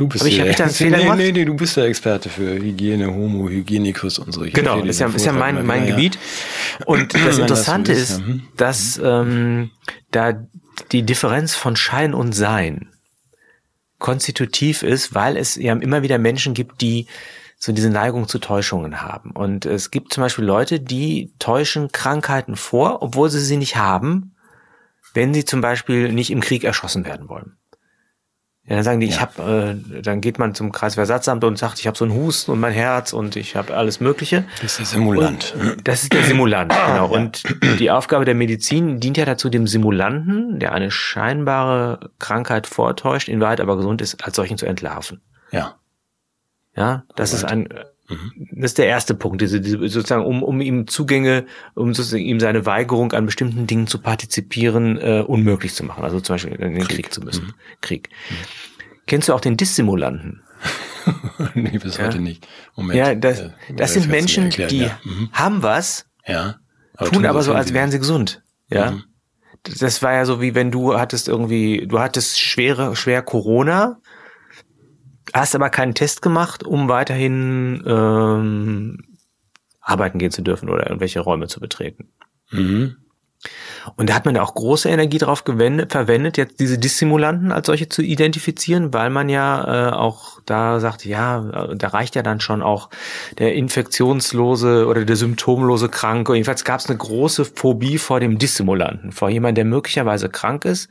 Du 0.01 0.07
bist 0.07 0.25
einen 0.25 0.71
Fehler 0.71 0.97
nee, 0.97 1.15
nee, 1.15 1.31
nee, 1.31 1.45
du 1.45 1.53
bist 1.53 1.77
der 1.77 1.83
Experte 1.83 2.27
für 2.27 2.55
Hygiene, 2.55 3.13
Homo, 3.13 3.47
Hygienikus 3.47 4.17
und 4.17 4.31
so. 4.31 4.43
Ich 4.43 4.51
genau, 4.51 4.79
ist 4.79 4.99
ja, 4.99 5.07
ist 5.07 5.27
ja 5.27 5.31
mein, 5.31 5.63
mein 5.63 5.83
ja. 5.83 5.91
Gebiet. 5.91 6.17
Und 6.85 7.13
das 7.25 7.37
Interessante 7.37 7.91
ist, 7.91 8.09
ist 8.09 8.21
mhm. 8.21 8.41
dass 8.57 8.99
ähm, 9.03 9.69
da 10.09 10.43
die 10.91 11.03
Differenz 11.03 11.53
von 11.53 11.75
Schein 11.75 12.15
und 12.15 12.31
Sein 12.31 12.89
konstitutiv 13.99 14.81
ist, 14.81 15.13
weil 15.13 15.37
es 15.37 15.53
ja 15.55 15.73
immer 15.73 16.01
wieder 16.01 16.17
Menschen 16.17 16.55
gibt, 16.55 16.81
die 16.81 17.05
so 17.59 17.71
diese 17.71 17.91
Neigung 17.91 18.27
zu 18.27 18.39
Täuschungen 18.39 19.03
haben. 19.03 19.29
Und 19.29 19.67
es 19.67 19.91
gibt 19.91 20.11
zum 20.13 20.23
Beispiel 20.23 20.45
Leute, 20.45 20.79
die 20.79 21.31
täuschen 21.37 21.91
Krankheiten 21.91 22.55
vor, 22.55 23.03
obwohl 23.03 23.29
sie 23.29 23.39
sie 23.39 23.57
nicht 23.57 23.75
haben, 23.75 24.33
wenn 25.13 25.31
sie 25.35 25.45
zum 25.45 25.61
Beispiel 25.61 26.11
nicht 26.11 26.31
im 26.31 26.41
Krieg 26.41 26.63
erschossen 26.63 27.05
werden 27.05 27.29
wollen. 27.29 27.55
Ja, 28.65 28.76
dann 28.76 28.84
sagen 28.84 29.00
die, 29.00 29.08
Ja. 29.08 29.13
ich 29.13 29.21
habe, 29.21 29.76
äh, 29.95 30.02
dann 30.02 30.21
geht 30.21 30.38
man 30.38 30.54
zum 30.54 30.71
Kreisversatzamt 30.71 31.43
und 31.43 31.58
sagt, 31.58 31.80
ich 31.80 31.88
habe 31.88 31.97
so 31.97 32.06
einen 32.06 32.13
Husten 32.13 32.52
und 32.52 32.60
mein 32.60 32.74
Herz 32.74 33.12
und 33.12 33.36
ich 33.36 33.56
habe 33.56 33.74
alles 33.76 34.00
Mögliche. 34.00 34.45
Das 34.62 34.74
ist 34.74 34.80
der 34.80 34.86
Simulant. 34.86 35.56
Und 35.60 35.88
das 35.88 36.04
ist 36.04 36.13
der 36.13 36.24
Simulant, 36.24 36.71
genau. 36.88 37.08
Und 37.12 37.43
die 37.80 37.89
Aufgabe 37.89 38.24
der 38.24 38.36
Medizin 38.36 39.00
dient 39.00 39.17
ja 39.17 39.26
dazu, 39.26 39.50
dem 39.50 39.65
Simulanten, 39.65 40.60
der 40.60 40.74
eine 40.74 40.91
scheinbare 40.91 42.12
Krankheit 42.19 42.67
vortäuscht, 42.67 43.30
in 43.30 43.39
Wahrheit 43.41 43.62
aber 43.62 43.78
gesund 43.78 44.00
ist, 44.02 44.24
als 44.24 44.36
solchen 44.36 44.58
zu 44.60 44.67
entlarven. 44.67 45.21
Ja. 45.52 45.76
Ja, 46.76 47.04
das 47.15 47.34
ist 47.34 47.43
Alright. 47.43 47.71
ein, 47.74 47.84
das 48.52 48.71
ist 48.71 48.78
der 48.78 48.88
erste 48.88 49.13
Punkt, 49.15 49.41
diese, 49.41 49.62
diese 49.62 49.78
sozusagen, 49.89 50.26
um, 50.26 50.43
um 50.43 50.62
ihm 50.62 50.88
Zugänge, 50.88 51.45
um 51.76 51.93
sozusagen 51.93 52.24
ihm 52.24 52.39
seine 52.39 52.65
Weigerung 52.65 53.12
an 53.13 53.26
bestimmten 53.26 53.67
Dingen 53.67 53.88
zu 53.88 54.00
partizipieren, 54.00 54.97
äh, 54.97 55.24
unmöglich 55.26 55.74
zu 55.74 55.84
machen. 55.84 56.04
Also 56.04 56.19
zum 56.19 56.36
Beispiel 56.36 56.54
in 56.54 56.74
den 56.76 56.88
Krieg, 56.88 57.13
zu 57.13 57.21
müssen. 57.21 57.54
Krieg. 57.82 58.10
Kennst 59.08 59.30
du 59.30 59.34
auch 59.34 59.41
den 59.41 59.58
Dissimulanten? 59.58 60.41
nee, 61.56 61.78
bis 61.78 61.97
Ja. 61.97 62.06
heute 62.06 62.19
nicht. 62.19 62.47
Moment. 62.76 62.97
Ja, 62.97 63.15
das, 63.15 63.39
äh, 63.39 63.50
das 63.76 63.93
sind 63.93 64.08
Menschen, 64.08 64.45
erklären, 64.45 64.69
die 64.69 64.78
Ja. 64.84 65.00
Mhm. 65.04 65.30
haben 65.34 65.63
was, 65.63 66.06
ja. 66.28 66.56
tun 67.12 67.26
aber 67.26 67.41
so, 67.41 67.54
als 67.54 67.74
wären 67.74 67.91
sie 67.91 68.00
gesund. 68.00 68.43
Ja. 68.69 68.91
Mhm. 68.91 69.04
Das 69.80 70.02
war 70.02 70.13
ja 70.13 70.26
so 70.26 70.41
wie 70.41 70.56
wenn 70.56 70.71
du 70.71 70.97
hattest 70.97 71.28
irgendwie, 71.28 71.86
du 71.88 72.00
hattest 72.00 72.39
schwere, 72.39 72.95
schwer 72.95 73.21
Corona, 73.21 74.00
hast 75.34 75.55
aber 75.55 75.69
keinen 75.69 75.93
Test 75.93 76.21
gemacht, 76.21 76.63
um 76.63 76.89
weiterhin 76.89 77.84
ähm, 77.86 79.03
arbeiten 79.79 80.19
gehen 80.19 80.31
zu 80.31 80.41
dürfen 80.41 80.69
oder 80.69 80.88
irgendwelche 80.88 81.19
Räume 81.19 81.47
zu 81.47 81.60
betreten. 81.60 82.10
Mhm. 82.51 82.97
Und 83.95 84.10
da 84.10 84.13
hat 84.13 84.25
man 84.25 84.36
ja 84.36 84.43
auch 84.43 84.53
große 84.53 84.88
Energie 84.88 85.17
drauf 85.17 85.45
gewendet, 85.45 85.91
verwendet, 85.91 86.38
jetzt 86.38 86.60
diese 86.60 86.77
Dissimulanten 86.77 87.51
als 87.51 87.65
solche 87.65 87.89
zu 87.89 88.03
identifizieren, 88.03 88.93
weil 88.93 89.10
man 89.10 89.29
ja 89.29 89.89
äh, 89.89 89.93
auch 89.93 90.41
da 90.45 90.79
sagt, 90.79 91.05
ja, 91.05 91.71
äh, 91.71 91.75
da 91.75 91.88
reicht 91.88 92.15
ja 92.15 92.21
dann 92.21 92.39
schon 92.39 92.62
auch 92.62 92.91
der 93.39 93.55
infektionslose 93.55 94.86
oder 94.86 95.05
der 95.05 95.15
symptomlose 95.15 95.89
Kranke. 95.89 96.34
Jedenfalls 96.34 96.63
gab 96.63 96.81
es 96.81 96.88
eine 96.88 96.97
große 96.99 97.45
Phobie 97.45 97.97
vor 97.97 98.19
dem 98.19 98.38
Dissimulanten, 98.38 99.12
vor 99.12 99.31
jemandem, 99.31 99.55
der 99.55 99.65
möglicherweise 99.65 100.29
krank 100.29 100.63
ist 100.65 100.89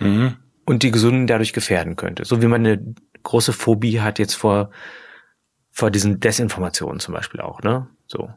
Mhm. 0.00 0.34
und 0.66 0.82
die 0.82 0.90
Gesunden 0.90 1.28
dadurch 1.28 1.52
gefährden 1.52 1.94
könnte. 1.94 2.24
So 2.24 2.42
wie 2.42 2.48
man 2.48 2.66
eine 2.66 2.82
große 3.22 3.52
Phobie 3.52 4.00
hat 4.00 4.18
jetzt 4.18 4.34
vor, 4.34 4.70
vor 5.70 5.90
diesen 5.90 6.20
Desinformationen 6.20 7.00
zum 7.00 7.14
Beispiel 7.14 7.40
auch, 7.40 7.60
ne? 7.62 7.86
So. 8.06 8.30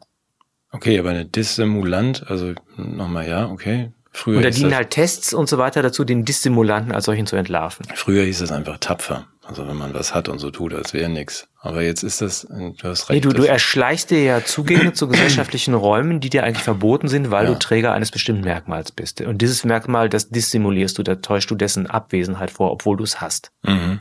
Okay, 0.72 0.98
aber 0.98 1.10
eine 1.10 1.24
Dissimulant, 1.24 2.28
also 2.28 2.52
nochmal, 2.76 3.28
ja, 3.28 3.46
okay. 3.48 3.92
Früher 4.12 4.38
Und 4.38 4.44
da 4.44 4.50
dienen 4.50 4.74
halt 4.74 4.90
Tests 4.90 5.34
und 5.34 5.46
so 5.48 5.58
weiter 5.58 5.82
dazu, 5.82 6.02
den 6.04 6.24
Dissimulanten 6.24 6.92
als 6.92 7.04
solchen 7.04 7.26
zu 7.26 7.36
entlarven. 7.36 7.84
früher 7.94 8.24
hieß 8.24 8.40
es 8.40 8.50
einfach 8.50 8.78
tapfer. 8.78 9.26
Also 9.46 9.68
wenn 9.68 9.76
man 9.76 9.94
was 9.94 10.12
hat 10.12 10.28
und 10.28 10.40
so 10.40 10.50
tut, 10.50 10.74
als 10.74 10.92
wäre 10.92 11.08
nix. 11.08 11.46
Aber 11.60 11.82
jetzt 11.82 12.02
ist 12.02 12.20
das, 12.20 12.40
du 12.50 12.74
hast 12.82 13.08
Nee, 13.10 13.16
recht. 13.16 13.24
du, 13.26 13.28
du 13.28 13.36
das- 13.42 13.46
erschleichst 13.46 14.10
dir 14.10 14.20
ja 14.24 14.44
Zugänge 14.44 14.92
zu 14.94 15.06
gesellschaftlichen 15.08 15.74
Räumen, 15.74 16.18
die 16.18 16.30
dir 16.30 16.42
eigentlich 16.42 16.64
verboten 16.64 17.06
sind, 17.08 17.30
weil 17.30 17.44
Ja. 17.46 17.52
du 17.52 17.58
Träger 17.58 17.92
eines 17.92 18.10
bestimmten 18.10 18.42
Merkmals 18.42 18.90
bist. 18.90 19.20
Und 19.20 19.38
dieses 19.42 19.62
Merkmal, 19.64 20.08
das 20.08 20.30
dissimulierst 20.30 20.98
du, 20.98 21.04
da 21.04 21.16
täuschst 21.16 21.48
du 21.50 21.54
dessen 21.54 21.86
Abwesenheit 21.86 22.50
vor, 22.50 22.72
obwohl 22.72 22.96
du 22.96 23.04
es 23.04 23.20
hast. 23.20 23.52
mhm. 23.62 24.00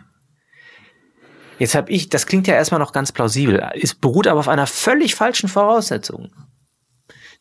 Jetzt 1.57 1.75
habe 1.75 1.91
ich, 1.91 2.09
das 2.09 2.25
klingt 2.25 2.47
ja 2.47 2.55
erstmal 2.55 2.79
noch 2.79 2.91
ganz 2.91 3.11
plausibel, 3.11 3.65
es 3.81 3.95
beruht 3.95 4.27
aber 4.27 4.39
auf 4.39 4.49
einer 4.49 4.67
völlig 4.67 5.15
falschen 5.15 5.47
Voraussetzung. 5.47 6.35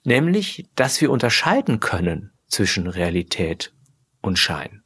Nämlich, 0.05 0.69
dass 0.77 1.01
wir 1.01 1.11
unterscheiden 1.11 1.81
können 1.81 2.33
zwischen 2.47 2.87
Realität 2.87 3.73
und 4.21 4.39
Schein. 4.39 4.83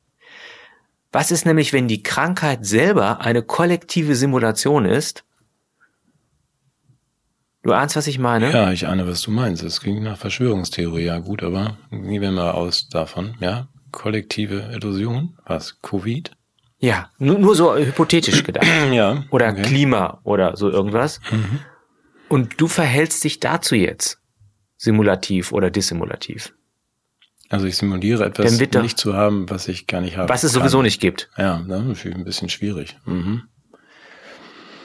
Was 1.12 1.30
ist 1.30 1.46
nämlich, 1.46 1.72
wenn 1.72 1.88
die 1.88 2.02
Krankheit 2.02 2.64
selber 2.64 3.20
eine 3.20 3.42
kollektive 3.42 4.14
Simulation 4.14 4.84
ist? 4.84 5.24
Du 7.62 7.72
ahnst, 7.72 7.96
was 7.96 8.06
ich 8.06 8.18
meine? 8.18 8.52
Ja, 8.52 8.72
ich 8.72 8.86
ahne, 8.86 9.06
was 9.06 9.22
du 9.22 9.30
meinst. 9.30 9.62
Es 9.62 9.80
ging 9.80 10.02
nach 10.02 10.16
Verschwörungstheorie, 10.16 11.04
ja 11.04 11.18
gut, 11.18 11.42
aber 11.42 11.76
gehen 11.90 12.22
wir 12.22 12.30
mal 12.30 12.52
aus 12.52 12.88
davon. 12.88 13.36
Ja, 13.40 13.68
kollektive 13.90 14.70
Illusion, 14.72 15.36
was, 15.44 15.80
Covid? 15.82 16.30
Ja, 16.80 17.10
nur, 17.18 17.38
nur 17.38 17.54
so 17.56 17.74
hypothetisch 17.76 18.44
gedacht. 18.44 18.66
Ja. 18.92 19.24
Oder 19.30 19.50
okay. 19.50 19.62
Klima 19.62 20.20
oder 20.22 20.56
so 20.56 20.70
irgendwas. 20.70 21.20
Mhm. 21.30 21.60
Und 22.28 22.60
du 22.60 22.68
verhältst 22.68 23.24
dich 23.24 23.40
dazu 23.40 23.74
jetzt 23.74 24.20
simulativ 24.76 25.52
oder 25.52 25.70
dissimulativ. 25.70 26.54
Also 27.48 27.66
ich 27.66 27.76
simuliere 27.76 28.24
etwas 28.26 28.58
doch- 28.58 28.82
nicht 28.82 28.98
zu 28.98 29.14
haben, 29.14 29.48
was 29.50 29.68
ich 29.68 29.86
gar 29.86 30.00
nicht 30.00 30.16
habe. 30.16 30.28
Was 30.28 30.44
es 30.44 30.52
sowieso 30.52 30.82
nicht 30.82 31.00
gibt. 31.00 31.30
Ja, 31.36 31.58
ne, 31.60 31.94
ein 32.04 32.24
bisschen 32.24 32.48
schwierig. 32.48 32.96
Mhm. 33.06 33.42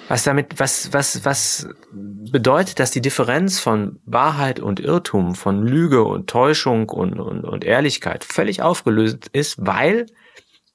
Was 0.08 0.24
damit, 0.24 0.60
was, 0.60 0.92
was, 0.94 1.24
was 1.26 1.68
bedeutet, 1.92 2.80
dass 2.80 2.92
die 2.92 3.02
Differenz 3.02 3.60
von 3.60 4.00
Wahrheit 4.06 4.60
und 4.60 4.80
Irrtum, 4.80 5.36
von 5.36 5.66
Lüge 5.66 6.04
und 6.04 6.30
Täuschung 6.30 6.90
und, 6.90 7.20
und, 7.20 7.44
und 7.44 7.64
Ehrlichkeit 7.64 8.24
völlig 8.24 8.62
aufgelöst 8.62 9.30
ist, 9.34 9.56
weil 9.60 10.06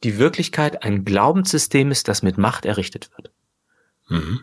die 0.04 0.18
Wirklichkeit 0.18 0.82
ein 0.84 1.04
Glaubenssystem 1.04 1.90
ist, 1.90 2.08
das 2.08 2.22
mit 2.22 2.38
Macht 2.38 2.64
errichtet 2.66 3.10
wird. 3.16 3.32
Mhm. 4.08 4.40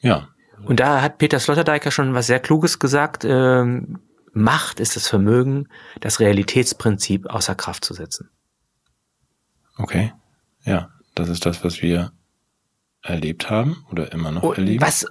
Ja, 0.00 0.28
Und 0.66 0.80
da 0.80 1.00
hat 1.02 1.18
Peter 1.18 1.40
Sloterdijk 1.40 1.84
ja 1.84 1.90
schon 1.90 2.14
was 2.14 2.26
sehr 2.26 2.40
Kluges 2.40 2.78
gesagt. 2.78 3.24
Ähm, 3.24 4.00
Macht 4.32 4.80
ist 4.80 4.96
das 4.96 5.08
Vermögen, 5.08 5.68
das 6.00 6.18
Realitätsprinzip 6.20 7.26
außer 7.26 7.54
Kraft 7.54 7.84
zu 7.84 7.94
setzen. 7.94 8.30
okay. 9.78 10.12
Ja, 10.64 10.90
das 11.14 11.28
ist 11.28 11.44
das, 11.44 11.62
was 11.62 11.82
wir 11.82 12.12
erlebt 13.02 13.50
haben 13.50 13.84
oder 13.90 14.10
immer 14.12 14.30
noch 14.32 14.42
Und 14.42 14.56
erleben. 14.58 14.80
was, 14.80 15.06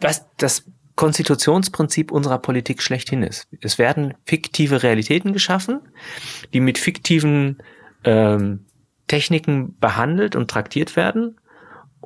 was 0.00 0.26
das 0.38 0.64
Konstitutionsprinzip 0.96 2.10
unserer 2.10 2.38
Politik 2.38 2.82
schlechthin 2.82 3.22
ist. 3.22 3.46
Es 3.60 3.78
werden 3.78 4.14
fiktive 4.24 4.82
Realitäten 4.82 5.32
geschaffen, 5.32 5.80
die 6.52 6.58
mit 6.60 6.76
fiktiven 6.78 7.58
ähm, 8.08 8.64
Techniken 9.06 9.78
behandelt 9.78 10.34
und 10.34 10.50
traktiert 10.50 10.96
werden, 10.96 11.38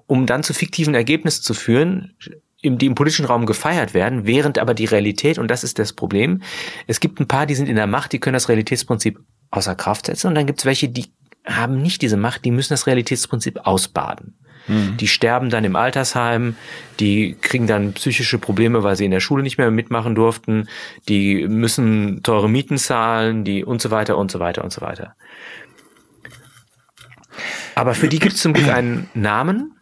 um 0.06 0.26
dann 0.26 0.42
zu 0.42 0.52
fiktiven 0.52 0.94
Ergebnissen 0.94 1.42
zu 1.42 1.54
führen, 1.54 2.16
die 2.64 2.86
im 2.86 2.94
politischen 2.94 3.24
Raum 3.24 3.46
gefeiert 3.46 3.94
werden, 3.94 4.26
während 4.26 4.58
aber 4.58 4.74
die 4.74 4.84
Realität, 4.84 5.38
und 5.38 5.48
das 5.48 5.64
ist 5.64 5.78
das 5.78 5.92
Problem, 5.92 6.42
es 6.86 7.00
gibt 7.00 7.20
ein 7.20 7.28
paar, 7.28 7.46
die 7.46 7.54
sind 7.54 7.68
in 7.68 7.76
der 7.76 7.86
Macht, 7.86 8.12
die 8.12 8.20
können 8.20 8.34
das 8.34 8.48
Realitätsprinzip 8.48 9.20
außer 9.50 9.74
Kraft 9.74 10.06
setzen, 10.06 10.28
und 10.28 10.34
dann 10.34 10.46
gibt 10.46 10.60
es 10.60 10.64
welche, 10.64 10.88
die 10.88 11.12
haben 11.44 11.82
nicht 11.82 12.02
diese 12.02 12.16
Macht, 12.16 12.44
die 12.44 12.52
müssen 12.52 12.72
das 12.72 12.86
Realitätsprinzip 12.86 13.60
ausbaden. 13.64 14.34
Mhm. 14.68 14.96
Die 14.96 15.08
sterben 15.08 15.50
dann 15.50 15.64
im 15.64 15.74
Altersheim, 15.74 16.56
die 17.00 17.36
kriegen 17.40 17.66
dann 17.66 17.94
psychische 17.94 18.38
Probleme, 18.38 18.84
weil 18.84 18.96
sie 18.96 19.04
in 19.04 19.10
der 19.10 19.20
Schule 19.20 19.42
nicht 19.42 19.58
mehr 19.58 19.70
mitmachen 19.70 20.14
durften, 20.14 20.68
die 21.08 21.48
müssen 21.48 22.22
teure 22.22 22.48
Mieten 22.48 22.78
zahlen, 22.78 23.44
die 23.44 23.64
und 23.64 23.82
so 23.82 23.90
weiter 23.90 24.16
und 24.16 24.30
so 24.30 24.38
weiter 24.38 24.62
und 24.62 24.72
so 24.72 24.80
weiter. 24.80 25.16
Aber 27.74 27.94
für 27.94 28.08
die 28.08 28.18
gibt 28.18 28.34
es 28.34 28.42
zum 28.42 28.52
Glück 28.52 28.68
einen 28.68 29.08
Namen, 29.14 29.72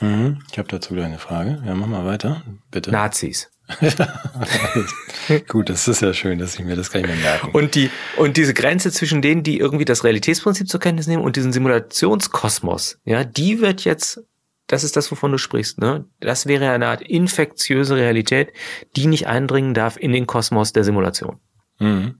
Mhm. 0.00 0.38
Ich 0.50 0.58
habe 0.58 0.68
dazu 0.68 0.94
gleich 0.94 1.06
eine 1.06 1.18
Frage. 1.18 1.62
Ja, 1.64 1.74
mach 1.74 1.86
mal 1.86 2.04
weiter, 2.04 2.42
bitte. 2.70 2.90
Nazis. 2.90 3.50
Gut, 5.48 5.68
das 5.68 5.86
ist 5.86 6.02
ja 6.02 6.12
schön, 6.12 6.40
dass 6.40 6.58
ich 6.58 6.64
mir 6.64 6.74
das 6.74 6.90
kann 6.90 7.02
ich 7.02 7.06
mir 7.06 7.14
merken. 7.16 7.50
Und 7.52 7.76
die, 7.76 7.90
und 8.16 8.36
diese 8.36 8.52
Grenze 8.52 8.90
zwischen 8.90 9.22
denen, 9.22 9.44
die 9.44 9.58
irgendwie 9.58 9.84
das 9.84 10.02
Realitätsprinzip 10.02 10.68
zur 10.68 10.80
Kenntnis 10.80 11.06
nehmen 11.06 11.22
und 11.22 11.36
diesen 11.36 11.52
Simulationskosmos, 11.52 12.98
ja, 13.04 13.22
die 13.22 13.60
wird 13.60 13.84
jetzt, 13.84 14.24
das 14.66 14.82
ist 14.82 14.96
das, 14.96 15.12
wovon 15.12 15.30
du 15.30 15.38
sprichst, 15.38 15.78
ne? 15.78 16.04
Das 16.18 16.46
wäre 16.46 16.70
eine 16.70 16.88
Art 16.88 17.02
infektiöse 17.02 17.94
Realität, 17.94 18.52
die 18.96 19.06
nicht 19.06 19.28
eindringen 19.28 19.72
darf 19.72 19.96
in 19.96 20.12
den 20.12 20.26
Kosmos 20.26 20.72
der 20.72 20.82
Simulation. 20.82 21.38
Mhm. 21.78 22.16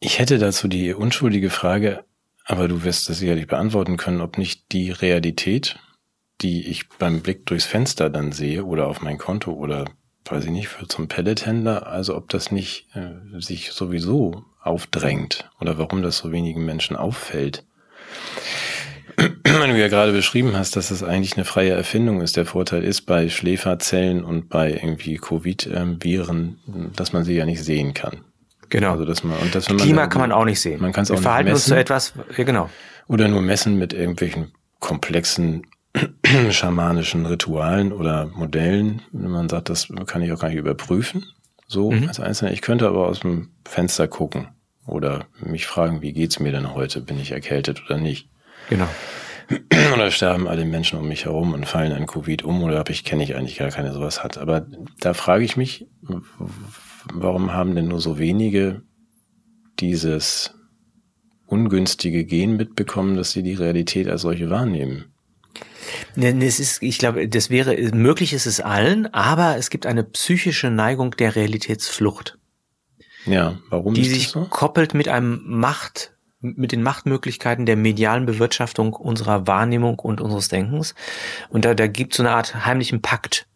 Ich 0.00 0.18
hätte 0.18 0.38
dazu 0.38 0.66
die 0.66 0.92
unschuldige 0.92 1.50
Frage, 1.50 2.04
aber 2.46 2.68
du 2.68 2.84
wirst 2.84 3.08
das 3.08 3.18
sicherlich 3.18 3.46
beantworten 3.46 3.96
können, 3.96 4.20
ob 4.20 4.38
nicht 4.38 4.72
die 4.72 4.90
Realität, 4.90 5.78
die 6.40 6.66
ich 6.66 6.88
beim 6.88 7.20
Blick 7.20 7.44
durchs 7.46 7.66
Fenster 7.66 8.08
dann 8.08 8.32
sehe 8.32 8.64
oder 8.64 8.86
auf 8.86 9.02
mein 9.02 9.18
Konto 9.18 9.52
oder 9.52 9.86
weiß 10.30 10.44
ich 10.44 10.50
nicht, 10.50 10.68
für 10.68 10.88
zum 10.88 11.08
Pellethändler, 11.08 11.86
also 11.86 12.16
ob 12.16 12.28
das 12.28 12.50
nicht 12.50 12.88
äh, 12.94 13.40
sich 13.40 13.72
sowieso 13.72 14.44
aufdrängt 14.60 15.48
oder 15.60 15.78
warum 15.78 16.02
das 16.02 16.18
so 16.18 16.32
wenigen 16.32 16.64
Menschen 16.64 16.96
auffällt. 16.96 17.64
Wenn 19.16 19.70
du 19.70 19.78
ja 19.78 19.88
gerade 19.88 20.12
beschrieben 20.12 20.56
hast, 20.56 20.76
dass 20.76 20.90
es 20.90 21.02
eigentlich 21.02 21.36
eine 21.36 21.44
freie 21.44 21.70
Erfindung 21.70 22.20
ist, 22.20 22.36
der 22.36 22.44
Vorteil 22.44 22.84
ist 22.84 23.02
bei 23.02 23.28
Schläferzellen 23.28 24.24
und 24.24 24.48
bei 24.48 24.72
irgendwie 24.72 25.16
Covid-Viren, 25.16 26.92
dass 26.94 27.12
man 27.12 27.24
sie 27.24 27.34
ja 27.34 27.46
nicht 27.46 27.62
sehen 27.64 27.94
kann. 27.94 28.24
Genau. 28.68 28.92
Also 28.92 29.04
dass 29.04 29.22
man 29.24 29.38
und 29.38 29.54
das 29.54 29.68
wenn 29.68 29.76
man 29.76 29.84
Klima 29.84 30.00
dann- 30.02 30.10
kann 30.10 30.20
man 30.20 30.32
auch 30.32 30.44
nicht 30.44 30.60
sehen. 30.60 30.80
Man 30.80 30.92
kann 30.92 31.02
es 31.04 31.10
auch 31.10 31.14
nicht 31.16 31.22
verhalten 31.22 31.50
uns 31.50 31.58
messen 31.60 31.68
zu 31.70 31.76
etwas, 31.78 32.12
ja 32.36 32.44
genau. 32.44 32.70
oder 33.08 33.28
nur 33.28 33.42
messen 33.42 33.78
mit 33.78 33.92
irgendwelchen 33.92 34.52
komplexen 34.80 35.66
schamanischen 36.50 37.24
Ritualen 37.26 37.92
oder 37.92 38.26
Modellen. 38.26 39.02
Wenn 39.12 39.30
man 39.30 39.48
sagt, 39.48 39.68
das 39.70 39.88
kann 40.06 40.22
ich 40.22 40.32
auch 40.32 40.38
gar 40.40 40.48
nicht 40.48 40.58
überprüfen. 40.58 41.24
So 41.68 41.90
Mhm. 41.90 42.06
als 42.08 42.20
Einzelner. 42.20 42.52
Ich 42.52 42.62
könnte 42.62 42.86
aber 42.86 43.06
aus 43.08 43.20
dem 43.20 43.50
Fenster 43.64 44.06
gucken 44.06 44.48
oder 44.86 45.26
mich 45.40 45.66
fragen, 45.66 46.02
wie 46.02 46.12
geht's 46.12 46.38
mir 46.38 46.52
denn 46.52 46.74
heute? 46.74 47.00
Bin 47.00 47.18
ich 47.18 47.32
erkältet 47.32 47.82
oder 47.86 47.98
nicht? 47.98 48.28
Genau. 48.70 48.88
Oder 49.94 50.10
sterben 50.10 50.48
alle 50.48 50.64
Menschen 50.64 50.98
um 50.98 51.06
mich 51.06 51.24
herum 51.26 51.54
und 51.54 51.66
fallen 51.66 51.92
an 51.92 52.08
Covid 52.08 52.42
um 52.42 52.64
oder 52.64 52.78
habe 52.78 52.90
ich, 52.90 53.04
kenne 53.04 53.22
ich 53.22 53.36
eigentlich 53.36 53.56
gar 53.58 53.68
keine 53.70 53.92
sowas 53.92 54.24
hat. 54.24 54.38
Aber 54.38 54.66
da 54.98 55.14
frage 55.14 55.44
ich 55.44 55.56
mich, 55.56 55.86
warum 57.12 57.52
haben 57.52 57.74
denn 57.74 57.88
nur 57.88 58.00
so 58.00 58.18
wenige 58.18 58.82
dieses 59.78 60.54
ungünstige 61.46 62.24
Gen 62.24 62.56
mitbekommen, 62.56 63.16
dass 63.16 63.32
sie 63.32 63.42
die 63.42 63.54
Realität 63.54 64.08
als 64.08 64.22
solche 64.22 64.50
wahrnehmen? 64.50 65.12
Es 66.16 66.60
ist, 66.60 66.82
ich 66.82 66.98
glaube, 66.98 67.28
das 67.28 67.50
wäre, 67.50 67.76
möglich 67.94 68.32
ist 68.32 68.46
es 68.46 68.60
allen, 68.60 69.12
aber 69.14 69.56
es 69.56 69.70
gibt 69.70 69.86
eine 69.86 70.04
psychische 70.04 70.70
Neigung 70.70 71.12
der 71.12 71.36
Realitätsflucht. 71.36 72.38
Ja, 73.26 73.58
warum 73.70 73.94
die 73.94 74.04
sich 74.04 74.28
so? 74.28 74.44
koppelt 74.44 74.94
mit 74.94 75.08
einem 75.08 75.42
Macht, 75.44 76.14
mit 76.40 76.72
den 76.72 76.82
Machtmöglichkeiten 76.82 77.66
der 77.66 77.76
medialen 77.76 78.26
Bewirtschaftung 78.26 78.92
unserer 78.92 79.46
Wahrnehmung 79.46 79.98
und 79.98 80.20
unseres 80.20 80.48
Denkens. 80.48 80.94
Und 81.48 81.64
da, 81.64 81.74
da 81.74 81.86
gibt 81.86 82.12
es 82.12 82.18
so 82.18 82.22
eine 82.22 82.32
Art 82.32 82.66
heimlichen 82.66 83.02
Pakt 83.02 83.46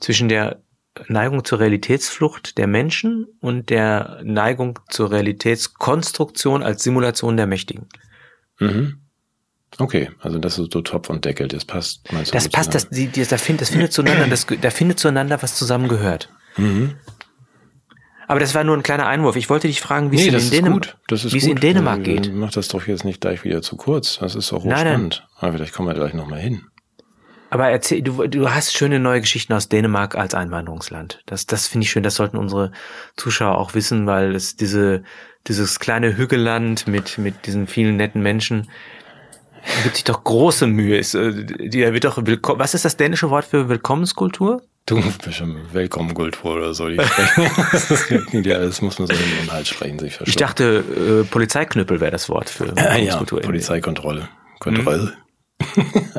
zwischen 0.00 0.28
der 0.28 0.62
Neigung 1.08 1.44
zur 1.44 1.60
Realitätsflucht 1.60 2.58
der 2.58 2.66
Menschen 2.66 3.26
und 3.40 3.70
der 3.70 4.20
Neigung 4.22 4.78
zur 4.88 5.10
Realitätskonstruktion 5.10 6.62
als 6.62 6.82
Simulation 6.82 7.36
der 7.36 7.46
Mächtigen. 7.46 7.88
Mhm. 8.58 8.98
Okay, 9.78 10.10
also 10.20 10.38
das 10.38 10.58
ist 10.58 10.72
so 10.72 10.82
Topf 10.82 11.08
und 11.08 11.24
Deckel, 11.24 11.48
das 11.48 11.64
passt. 11.64 12.12
Meinst 12.12 12.30
du 12.30 12.36
das 12.36 12.48
passt, 12.48 12.74
das, 12.74 12.90
die, 12.90 13.10
das, 13.10 13.28
das, 13.28 13.40
findet, 13.40 13.62
das 13.62 13.70
findet 13.70 13.92
zueinander, 13.92 14.26
das, 14.26 14.46
da 14.46 14.70
findet 14.70 14.98
zueinander, 14.98 15.40
was 15.42 15.56
zusammengehört. 15.56 16.28
Mhm. 16.58 16.96
Aber 18.28 18.40
das 18.40 18.54
war 18.54 18.64
nur 18.64 18.76
ein 18.76 18.82
kleiner 18.82 19.06
Einwurf. 19.06 19.36
Ich 19.36 19.50
wollte 19.50 19.66
dich 19.66 19.80
fragen, 19.80 20.10
wie 20.10 20.16
nee, 20.16 20.28
es 20.28 20.50
in 20.50 20.64
Dänemark, 20.64 20.96
wie 21.10 21.50
in 21.50 21.56
Dänemark 21.56 22.04
geht. 22.04 22.32
Mach 22.32 22.50
das 22.50 22.68
doch 22.68 22.86
jetzt 22.86 23.04
nicht 23.04 23.20
gleich 23.20 23.44
wieder 23.44 23.62
zu 23.62 23.76
kurz. 23.76 24.18
Das 24.18 24.34
ist 24.34 24.52
doch 24.52 24.64
hochspannend. 24.64 25.26
Aber 25.36 25.52
vielleicht 25.54 25.74
kommen 25.74 25.88
wir 25.88 25.94
gleich 25.94 26.14
nochmal 26.14 26.40
hin. 26.40 26.62
Aber 27.52 27.68
erzähl, 27.68 28.00
du, 28.00 28.26
du 28.28 28.48
hast 28.48 28.74
schöne 28.74 28.98
neue 28.98 29.20
Geschichten 29.20 29.52
aus 29.52 29.68
Dänemark 29.68 30.14
als 30.14 30.34
Einwanderungsland. 30.34 31.22
Das, 31.26 31.44
das 31.44 31.68
finde 31.68 31.84
ich 31.84 31.90
schön. 31.90 32.02
Das 32.02 32.14
sollten 32.14 32.38
unsere 32.38 32.72
Zuschauer 33.18 33.58
auch 33.58 33.74
wissen, 33.74 34.06
weil 34.06 34.34
es 34.34 34.56
diese, 34.56 35.02
dieses 35.46 35.78
kleine 35.78 36.16
Hügelland 36.16 36.86
mit, 36.86 37.18
mit 37.18 37.44
diesen 37.44 37.66
vielen 37.66 37.98
netten 37.98 38.22
Menschen, 38.22 38.70
gibt 39.82 39.96
sich 39.96 40.04
doch 40.04 40.24
große 40.24 40.66
Mühe. 40.66 40.96
Ist, 40.96 41.14
äh, 41.14 41.44
die 41.44 41.80
wird 41.92 42.04
doch 42.04 42.24
willkommen. 42.24 42.58
Was 42.58 42.72
ist 42.72 42.86
das 42.86 42.96
dänische 42.96 43.28
Wort 43.28 43.44
für 43.44 43.68
Willkommenskultur? 43.68 44.62
Du 44.86 45.02
bestimmt 45.22 45.74
Willkommenkultur 45.74 46.54
oder 46.54 46.72
so. 46.72 46.88
Die 46.88 46.98
sprechen, 47.04 48.44
ja, 48.44 48.60
das 48.60 48.80
muss 48.80 48.98
man 48.98 49.08
so 49.08 49.12
im 49.12 49.44
Inhalt 49.44 49.68
sprechen, 49.68 49.98
sich 49.98 50.18
Ich 50.24 50.36
dachte, 50.36 51.22
äh, 51.22 51.24
Polizeiknüppel 51.30 52.00
wäre 52.00 52.12
das 52.12 52.30
Wort 52.30 52.48
für 52.48 52.68
Willkommenskultur. 52.76 53.40
Ja, 53.40 53.46
Polizeikontrolle. 53.46 54.30
Kontrolle. 54.58 55.12
Hm? 55.74 55.84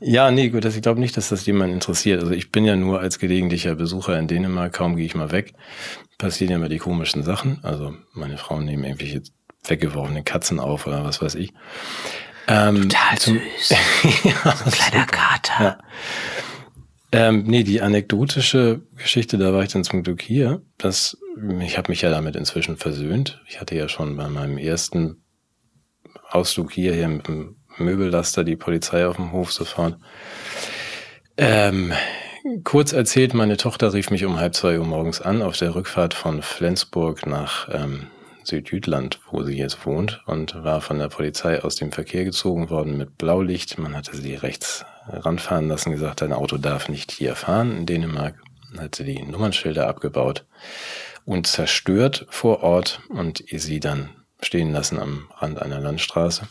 ja, 0.00 0.30
nee, 0.30 0.48
gut, 0.48 0.64
das, 0.64 0.76
ich 0.76 0.82
glaube 0.82 1.00
nicht, 1.00 1.16
dass 1.16 1.28
das 1.28 1.44
jemand 1.46 1.72
interessiert. 1.72 2.20
Also 2.20 2.32
ich 2.32 2.50
bin 2.50 2.64
ja 2.64 2.76
nur 2.76 3.00
als 3.00 3.18
gelegentlicher 3.18 3.74
Besucher 3.74 4.18
in 4.18 4.28
Dänemark, 4.28 4.72
kaum 4.72 4.96
gehe 4.96 5.06
ich 5.06 5.14
mal 5.14 5.30
weg, 5.30 5.52
passieren 6.18 6.50
ja 6.50 6.56
immer 6.56 6.68
die 6.68 6.78
komischen 6.78 7.22
Sachen. 7.22 7.58
Also 7.62 7.94
meine 8.12 8.38
Frauen 8.38 8.64
nehmen 8.64 8.84
irgendwelche 8.84 9.22
weggeworfene 9.64 10.22
Katzen 10.22 10.58
auf 10.58 10.86
oder 10.86 11.04
was 11.04 11.20
weiß 11.20 11.34
ich. 11.34 11.52
Ähm, 12.48 12.88
Total 12.88 13.18
süß. 13.18 13.74
ja, 14.24 14.32
so 14.56 14.64
ein 14.64 14.70
kleiner 14.70 15.06
Kater. 15.06 15.64
Ja. 15.64 15.78
Ähm, 17.12 17.44
nee, 17.46 17.64
die 17.64 17.82
anekdotische 17.82 18.82
Geschichte, 18.96 19.36
da 19.36 19.52
war 19.52 19.62
ich 19.62 19.72
dann 19.72 19.84
zum 19.84 20.02
Glück 20.02 20.22
hier. 20.22 20.62
Das, 20.78 21.18
ich 21.60 21.76
habe 21.76 21.90
mich 21.90 22.02
ja 22.02 22.10
damit 22.10 22.36
inzwischen 22.36 22.76
versöhnt. 22.76 23.42
Ich 23.48 23.60
hatte 23.60 23.74
ja 23.74 23.88
schon 23.88 24.16
bei 24.16 24.28
meinem 24.28 24.58
ersten 24.58 25.22
Ausflug 26.28 26.72
hier, 26.72 26.94
hier 26.94 27.08
mit 27.08 27.26
dem 27.26 27.56
Möbellaster 27.80 28.44
die 28.44 28.56
Polizei 28.56 29.06
auf 29.06 29.16
dem 29.16 29.32
Hof 29.32 29.52
sofort. 29.52 29.96
Ähm, 31.36 31.92
kurz 32.64 32.92
erzählt, 32.92 33.34
meine 33.34 33.56
Tochter 33.56 33.92
rief 33.92 34.10
mich 34.10 34.24
um 34.24 34.38
halb 34.38 34.54
zwei 34.54 34.78
Uhr 34.78 34.86
morgens 34.86 35.20
an 35.20 35.42
auf 35.42 35.56
der 35.56 35.74
Rückfahrt 35.74 36.14
von 36.14 36.42
Flensburg 36.42 37.26
nach 37.26 37.68
ähm, 37.72 38.06
Südjütland, 38.44 39.20
wo 39.30 39.42
sie 39.42 39.56
jetzt 39.56 39.86
wohnt, 39.86 40.22
und 40.26 40.62
war 40.62 40.80
von 40.80 40.98
der 40.98 41.08
Polizei 41.08 41.62
aus 41.62 41.76
dem 41.76 41.92
Verkehr 41.92 42.24
gezogen 42.24 42.70
worden 42.70 42.96
mit 42.96 43.16
Blaulicht. 43.18 43.78
Man 43.78 43.96
hatte 43.96 44.16
sie 44.16 44.34
rechts 44.34 44.84
ranfahren 45.08 45.68
lassen, 45.68 45.92
gesagt, 45.92 46.20
dein 46.20 46.32
Auto 46.32 46.58
darf 46.58 46.88
nicht 46.88 47.10
hier 47.10 47.34
fahren 47.36 47.76
in 47.76 47.86
Dänemark. 47.86 48.34
Hat 48.78 48.94
sie 48.94 49.04
die 49.04 49.22
Nummernschilder 49.22 49.88
abgebaut 49.88 50.46
und 51.24 51.46
zerstört 51.46 52.26
vor 52.30 52.62
Ort 52.62 53.00
und 53.08 53.42
sie 53.50 53.80
dann 53.80 54.10
stehen 54.42 54.72
lassen 54.72 54.98
am 54.98 55.28
Rand 55.38 55.60
einer 55.60 55.80
Landstraße 55.80 56.48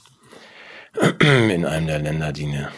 in 1.19 1.65
einem 1.65 1.87
der 1.87 1.99
Länder, 1.99 2.31
die 2.31 2.45
eine 2.45 2.69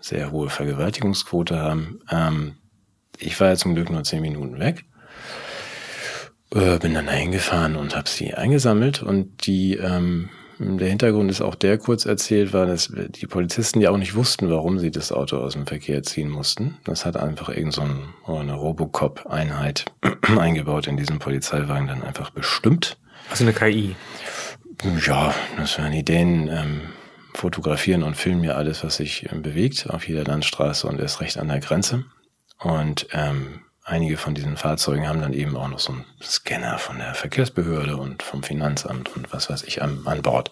sehr 0.00 0.30
hohe 0.30 0.50
Vergewaltigungsquote 0.50 1.58
haben. 1.58 2.00
Ähm, 2.10 2.56
ich 3.18 3.38
war 3.40 3.48
ja 3.48 3.56
zum 3.56 3.74
Glück 3.74 3.90
nur 3.90 4.04
zehn 4.04 4.22
Minuten 4.22 4.58
weg 4.58 4.84
äh, 6.54 6.78
bin 6.78 6.94
dann 6.94 7.06
da 7.06 7.12
hingefahren 7.12 7.76
und 7.76 7.96
habe 7.96 8.08
sie 8.08 8.34
eingesammelt 8.34 9.02
und 9.02 9.46
die 9.46 9.74
ähm, 9.74 10.30
der 10.60 10.88
Hintergrund 10.88 11.30
ist 11.30 11.40
auch 11.40 11.54
der 11.54 11.78
kurz 11.78 12.04
erzählt 12.04 12.52
war, 12.52 12.66
dass 12.66 12.92
die 12.92 13.28
Polizisten 13.28 13.80
ja 13.80 13.90
auch 13.90 13.96
nicht 13.96 14.16
wussten, 14.16 14.50
warum 14.50 14.80
sie 14.80 14.90
das 14.90 15.12
Auto 15.12 15.36
aus 15.36 15.52
dem 15.52 15.68
Verkehr 15.68 16.02
ziehen 16.02 16.28
mussten. 16.28 16.78
Das 16.82 17.06
hat 17.06 17.16
einfach 17.16 17.48
irgend 17.48 17.74
so 17.74 17.82
ein, 17.82 18.08
oh, 18.26 18.38
eine 18.38 18.54
Robocop-Einheit 18.54 19.84
eingebaut 20.36 20.88
in 20.88 20.96
diesem 20.96 21.20
Polizeiwagen 21.20 21.86
dann 21.86 22.02
einfach 22.02 22.30
bestimmt. 22.30 22.98
Also 23.30 23.44
eine 23.44 23.52
KI. 23.52 23.94
Ja, 25.06 25.32
das 25.56 25.78
waren 25.78 25.92
Ideen. 25.92 26.48
Ähm, 26.48 26.80
fotografieren 27.34 28.02
und 28.02 28.16
filmen 28.16 28.44
ja 28.44 28.54
alles, 28.54 28.84
was 28.84 28.96
sich 28.96 29.30
ähm, 29.30 29.42
bewegt 29.42 29.88
auf 29.90 30.08
jeder 30.08 30.24
Landstraße 30.24 30.86
und 30.86 31.00
erst 31.00 31.20
recht 31.20 31.38
an 31.38 31.48
der 31.48 31.60
Grenze. 31.60 32.04
Und 32.60 33.08
ähm, 33.12 33.60
einige 33.84 34.16
von 34.16 34.34
diesen 34.34 34.56
Fahrzeugen 34.56 35.08
haben 35.08 35.20
dann 35.20 35.32
eben 35.32 35.56
auch 35.56 35.68
noch 35.68 35.78
so 35.78 35.92
einen 35.92 36.04
Scanner 36.22 36.78
von 36.78 36.98
der 36.98 37.14
Verkehrsbehörde 37.14 37.96
und 37.96 38.22
vom 38.22 38.42
Finanzamt 38.42 39.14
und 39.16 39.32
was 39.32 39.48
weiß 39.48 39.64
ich 39.64 39.82
an, 39.82 40.02
an 40.06 40.22
Bord. 40.22 40.50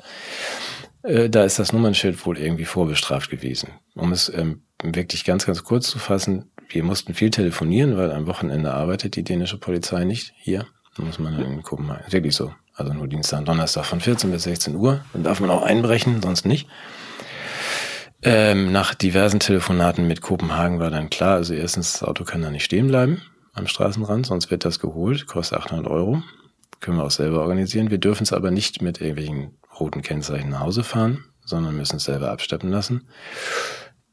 Äh, 1.03 1.31
da 1.31 1.45
ist 1.45 1.59
das 1.59 1.73
Nummernschild 1.73 2.25
wohl 2.27 2.39
irgendwie 2.39 2.65
vorbestraft 2.65 3.31
gewesen. 3.31 3.71
Um 3.95 4.13
es 4.13 4.29
ähm, 4.29 4.63
wirklich 4.83 5.25
ganz, 5.25 5.47
ganz 5.47 5.65
kurz 5.65 5.89
zu 5.89 5.99
fassen, 5.99 6.51
wir 6.69 6.83
mussten 6.83 7.15
viel 7.15 7.31
telefonieren, 7.31 7.97
weil 7.97 8.11
am 8.11 8.27
Wochenende 8.27 8.73
arbeitet 8.73 9.17
die 9.17 9.23
dänische 9.23 9.59
Polizei 9.59 10.05
nicht 10.05 10.33
hier. 10.37 10.67
Da 10.97 11.03
muss 11.03 11.19
man 11.19 11.39
dann 11.39 11.63
gucken, 11.63 11.91
wirklich 12.11 12.35
so. 12.35 12.53
Also 12.77 12.93
nur 12.93 13.09
Dienstag 13.09 13.41
und 13.41 13.49
Donnerstag 13.49 13.87
von 13.87 14.01
14 14.01 14.31
bis 14.31 14.45
16 14.45 14.77
Uhr. 14.77 15.01
Dann 15.13 15.23
darf 15.25 15.41
man 15.41 15.51
auch 15.51 15.63
einbrechen, 15.63 16.23
sonst 16.23 16.45
nicht. 16.45 16.69
Ähm, 18.23 18.71
nach 18.73 18.95
diversen 18.95 19.41
Telefonaten 19.41 20.07
mit 20.07 20.21
Kopenhagen 20.21 20.79
war 20.79 20.91
dann 20.91 21.11
klar, 21.11 21.37
also 21.37 21.55
erstens, 21.55 21.93
das 21.93 22.03
Auto 22.03 22.25
kann 22.25 22.43
da 22.43 22.51
nicht 22.51 22.65
stehen 22.65 22.89
bleiben 22.89 23.23
am 23.57 23.67
Straßenrand, 23.67 24.27
sonst 24.27 24.51
wird 24.51 24.65
das 24.65 24.79
geholt, 24.79 25.27
kostet 25.27 25.59
800 25.59 25.87
Euro. 25.87 26.23
Können 26.81 26.99
wir 26.99 27.05
auch 27.05 27.11
selber 27.11 27.41
organisieren. 27.41 27.91
Wir 27.91 27.99
dürfen 27.99 28.25
es 28.25 28.33
aber 28.33 28.51
nicht 28.51 28.83
mit 28.83 29.01
irgendwelchen 29.01 29.57
roten 29.81 30.03
Kennzeichen 30.03 30.51
nach 30.51 30.61
Hause 30.61 30.85
fahren, 30.85 31.25
sondern 31.45 31.77
müssen 31.77 31.97
es 31.97 32.05
selber 32.05 32.31
absteppen 32.31 32.71
lassen. 32.71 33.09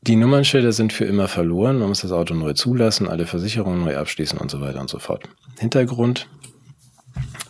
Die 0.02 0.16
Nummernschilder 0.16 0.72
sind 0.72 0.94
für 0.94 1.06
immer 1.06 1.28
verloren. 1.28 1.80
Man 1.80 1.90
muss 1.90 2.02
das 2.02 2.12
Auto 2.12 2.34
neu 2.34 2.54
zulassen, 2.54 3.08
alle 3.08 3.26
Versicherungen 3.26 3.84
neu 3.84 3.98
abschließen 3.98 4.38
und 4.38 4.50
so 4.50 4.62
weiter 4.62 4.80
und 4.80 4.90
so 4.90 5.00
fort. 5.00 5.24
Hintergrund. 5.60 6.28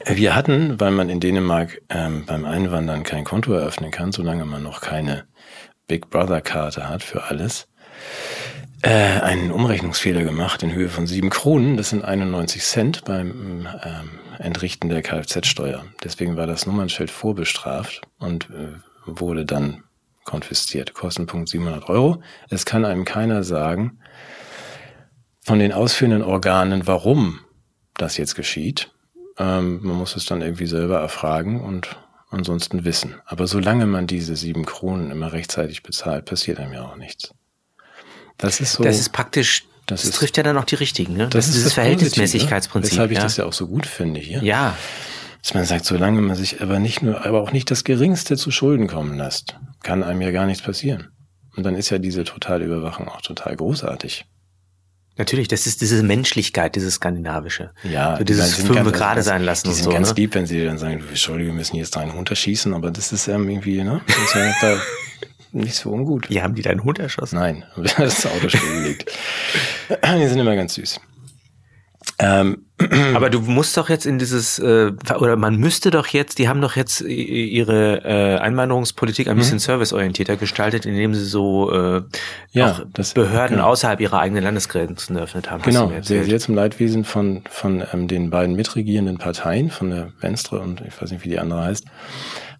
Wir 0.06 0.36
hatten, 0.36 0.80
weil 0.80 0.92
man 0.92 1.10
in 1.10 1.20
Dänemark 1.20 1.82
ähm, 1.90 2.26
beim 2.26 2.46
Einwandern 2.46 3.04
kein 3.04 3.24
Konto 3.24 3.54
eröffnen 3.54 3.92
kann, 3.92 4.12
solange 4.12 4.46
man 4.46 4.62
noch 4.62 4.82
keine 4.82 5.26
Big 5.88 6.10
Brother 6.10 6.42
Karte 6.42 6.90
hat 6.90 7.04
für 7.04 7.24
alles, 7.24 7.68
äh, 8.82 8.90
einen 8.90 9.52
Umrechnungsfehler 9.52 10.24
gemacht 10.24 10.62
in 10.62 10.74
Höhe 10.74 10.90
von 10.90 11.08
sieben 11.08 11.30
Kronen. 11.30 11.78
Das 11.78 11.90
sind 11.90 12.04
91 12.04 12.62
Cent 12.64 13.06
beim 13.06 13.68
ähm, 13.84 14.10
Entrichten 14.40 14.90
der 14.90 15.02
Kfz-Steuer. 15.02 15.86
Deswegen 16.04 16.36
war 16.36 16.48
das 16.48 16.66
Nummernschild 16.66 17.10
vorbestraft 17.10 18.02
und 18.20 18.50
äh, 18.50 18.74
wurde 19.06 19.46
dann 19.46 19.84
konfisziert. 20.26 20.94
Kostenpunkt 20.94 21.50
700 21.50 21.88
Euro. 21.90 22.22
Es 22.50 22.66
kann 22.66 22.84
einem 22.84 23.06
keiner 23.06 23.44
sagen 23.44 24.00
von 25.46 25.60
den 25.60 25.74
ausführenden 25.74 26.24
Organen, 26.24 26.88
warum 26.88 27.40
das 27.96 28.18
jetzt 28.18 28.36
geschieht. 28.36 28.93
Ähm, 29.38 29.80
man 29.82 29.96
muss 29.96 30.16
es 30.16 30.26
dann 30.26 30.42
irgendwie 30.42 30.68
selber 30.68 31.00
erfragen 31.00 31.62
und 31.62 31.98
ansonsten 32.30 32.84
wissen. 32.86 33.16
Aber 33.26 33.48
solange 33.48 33.86
man 33.86 34.08
diese 34.08 34.36
sieben 34.36 34.66
Kronen 34.66 35.12
immer 35.12 35.34
rechtzeitig 35.34 35.84
bezahlt, 35.84 36.26
passiert 36.26 36.60
einem 36.60 36.74
ja 36.74 36.84
auch 36.84 36.96
nichts. 36.96 37.34
Das 38.38 38.60
ist 38.60 38.74
so. 38.74 38.84
Das 38.84 39.00
ist 39.00 39.10
praktisch. 39.10 39.66
Das, 39.86 40.02
das 40.02 40.12
ist, 40.12 40.16
trifft 40.16 40.38
ja 40.38 40.44
dann 40.44 40.58
auch 40.58 40.64
die 40.64 40.76
richtigen, 40.76 41.14
ne? 41.14 41.24
Das, 41.26 41.32
das 41.32 41.48
ist 41.48 41.54
dieses 41.56 41.64
das 41.66 41.74
Verhältnismäßigkeitsprinzip. 41.74 42.94
Weshalb 42.94 43.12
ich 43.12 43.18
ja. 43.18 43.24
das 43.24 43.36
ja 43.36 43.46
auch 43.46 43.54
so 43.54 43.68
gut 43.68 43.86
finde 43.86 44.22
hier. 44.22 44.42
Ja. 44.42 44.78
Dass 45.42 45.54
man 45.54 45.66
sagt, 45.66 45.84
solange 45.84 46.22
man 46.22 46.38
sich 46.38 46.62
aber 46.62 46.80
nicht 46.80 47.02
nur, 47.02 47.26
aber 47.26 47.42
auch 47.42 47.52
nicht 47.52 47.70
das 47.70 47.84
Geringste 47.84 48.38
zu 48.38 48.50
Schulden 48.50 48.88
kommen 48.88 49.18
lässt, 49.18 49.58
kann 49.84 50.02
einem 50.02 50.22
ja 50.22 50.32
gar 50.32 50.46
nichts 50.46 50.64
passieren. 50.64 51.10
Und 51.58 51.64
dann 51.64 51.76
ist 51.76 51.90
ja 51.90 51.98
diese 51.98 52.24
totale 52.24 52.64
Überwachung 52.64 53.10
auch 53.10 53.22
total 53.22 53.58
großartig. 53.58 54.26
Natürlich, 55.18 55.48
das 55.48 55.68
ist 55.68 55.82
diese 55.82 56.02
Menschlichkeit, 56.02 56.76
dieses 56.76 56.96
Skandinavische. 56.96 57.72
Ja, 57.84 58.18
so 58.18 58.24
dieses 58.24 58.48
die 58.50 58.52
sind 58.56 58.66
fünf 58.68 58.78
ganz- 58.80 58.92
gerade 58.94 59.16
ganz- 59.16 59.26
sein 59.28 59.44
lassen 59.44 59.68
Die 59.70 59.74
sind 59.76 59.84
so. 59.84 59.90
ganz 59.92 60.10
ne? 60.10 60.16
lieb, 60.16 60.34
wenn 60.36 60.46
sie 60.48 60.66
dann 60.66 60.78
sagen, 60.80 61.00
du, 61.00 61.06
Entschuldige, 61.08 61.50
wir 61.50 61.54
müssen 61.56 61.76
jetzt 61.76 61.96
deinen 61.96 62.14
Hund 62.14 62.30
erschießen, 62.30 62.74
aber 62.74 62.90
das 62.90 63.12
ist 63.12 63.28
ähm, 63.28 63.48
irgendwie, 63.50 63.84
ne? 63.84 64.02
Das 64.08 64.18
ist 64.18 64.34
ja 64.36 64.52
da 64.62 64.78
nicht 65.52 65.76
so 65.76 65.92
ungut. 65.92 66.30
Wie 66.30 66.42
haben 66.42 66.56
die 66.56 66.64
deinen 66.64 66.84
Hund 66.84 66.98
erschossen? 66.98 67.36
Nein, 67.38 67.64
das 67.98 68.26
Auto 68.26 68.50
stillgelegt. 68.50 69.12
Die 70.04 70.28
sind 70.28 70.40
immer 70.40 70.56
ganz 70.56 70.74
süß. 70.76 71.00
Ähm, 72.20 72.66
Aber 73.16 73.30
du 73.30 73.40
musst 73.40 73.78
doch 73.78 73.90
jetzt 73.90 74.06
in 74.06 74.20
dieses, 74.20 74.60
äh, 74.60 74.92
oder 75.18 75.36
man 75.36 75.56
müsste 75.58 75.90
doch 75.90 76.08
jetzt, 76.08 76.38
die 76.38 76.48
haben 76.50 76.60
doch 76.62 76.76
jetzt 76.76 77.02
ihre 77.02 78.04
äh, 78.04 78.38
Einwanderungspolitik 78.40 79.28
ein 79.30 79.38
bisschen 79.38 79.60
serviceorientierter 79.60 80.36
gestaltet, 80.36 80.86
indem 80.86 81.14
sie 81.14 81.24
so 81.26 81.72
äh, 81.72 82.00
Mhm. 82.02 82.06
Ja, 82.52 82.72
auch 82.72 82.82
das- 82.94 83.14
Behörden 83.14 83.58
genau. 83.58 83.70
außerhalb 83.70 84.00
ihrer 84.00 84.20
eigenen 84.20 84.44
Landesgrenzen 84.44 85.16
eröffnet 85.16 85.50
haben. 85.50 85.64
Genau, 85.64 85.92
sehr, 86.02 86.24
sehr 86.24 86.40
zum 86.40 86.56
Leidwesen 86.56 87.04
von, 87.04 87.44
von 87.50 87.84
ähm, 87.94 88.08
den 88.08 88.30
beiden 88.30 88.56
mitregierenden 88.56 89.18
Parteien, 89.18 89.70
von 89.70 89.90
der 89.90 90.12
Venstre 90.20 90.60
und 90.60 90.82
ich 90.82 91.00
weiß 91.02 91.12
nicht, 91.12 91.24
wie 91.24 91.30
die 91.30 91.40
andere 91.40 91.64
heißt, 91.64 91.86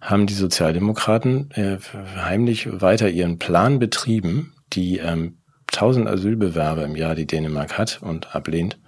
haben 0.00 0.26
die 0.26 0.34
Sozialdemokraten 0.34 1.50
äh, 1.52 1.78
heimlich 2.16 2.68
weiter 2.80 3.08
ihren 3.08 3.38
Plan 3.38 3.78
betrieben, 3.78 4.54
die 4.72 4.98
ähm, 4.98 5.38
1000 5.72 6.08
Asylbewerber 6.08 6.84
im 6.84 6.94
Jahr, 6.96 7.14
die 7.14 7.26
Dänemark 7.26 7.78
hat 7.78 8.00
und 8.02 8.34
ablehnt, 8.34 8.78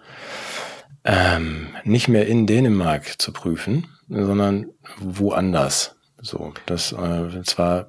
ähm, 1.07 1.69
nicht 1.85 2.09
mehr 2.09 2.27
in 2.27 2.47
Dänemark 2.47 3.21
zu 3.21 3.33
prüfen, 3.33 3.87
sondern 4.09 4.67
woanders. 4.99 5.97
So, 6.21 6.53
das 6.67 6.93
äh, 6.93 7.43
zwar 7.45 7.89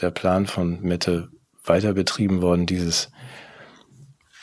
der 0.00 0.10
Plan 0.10 0.46
von 0.46 0.80
Mette 0.82 1.30
weiter 1.64 1.94
betrieben 1.94 2.42
worden, 2.42 2.66
dieses 2.66 3.10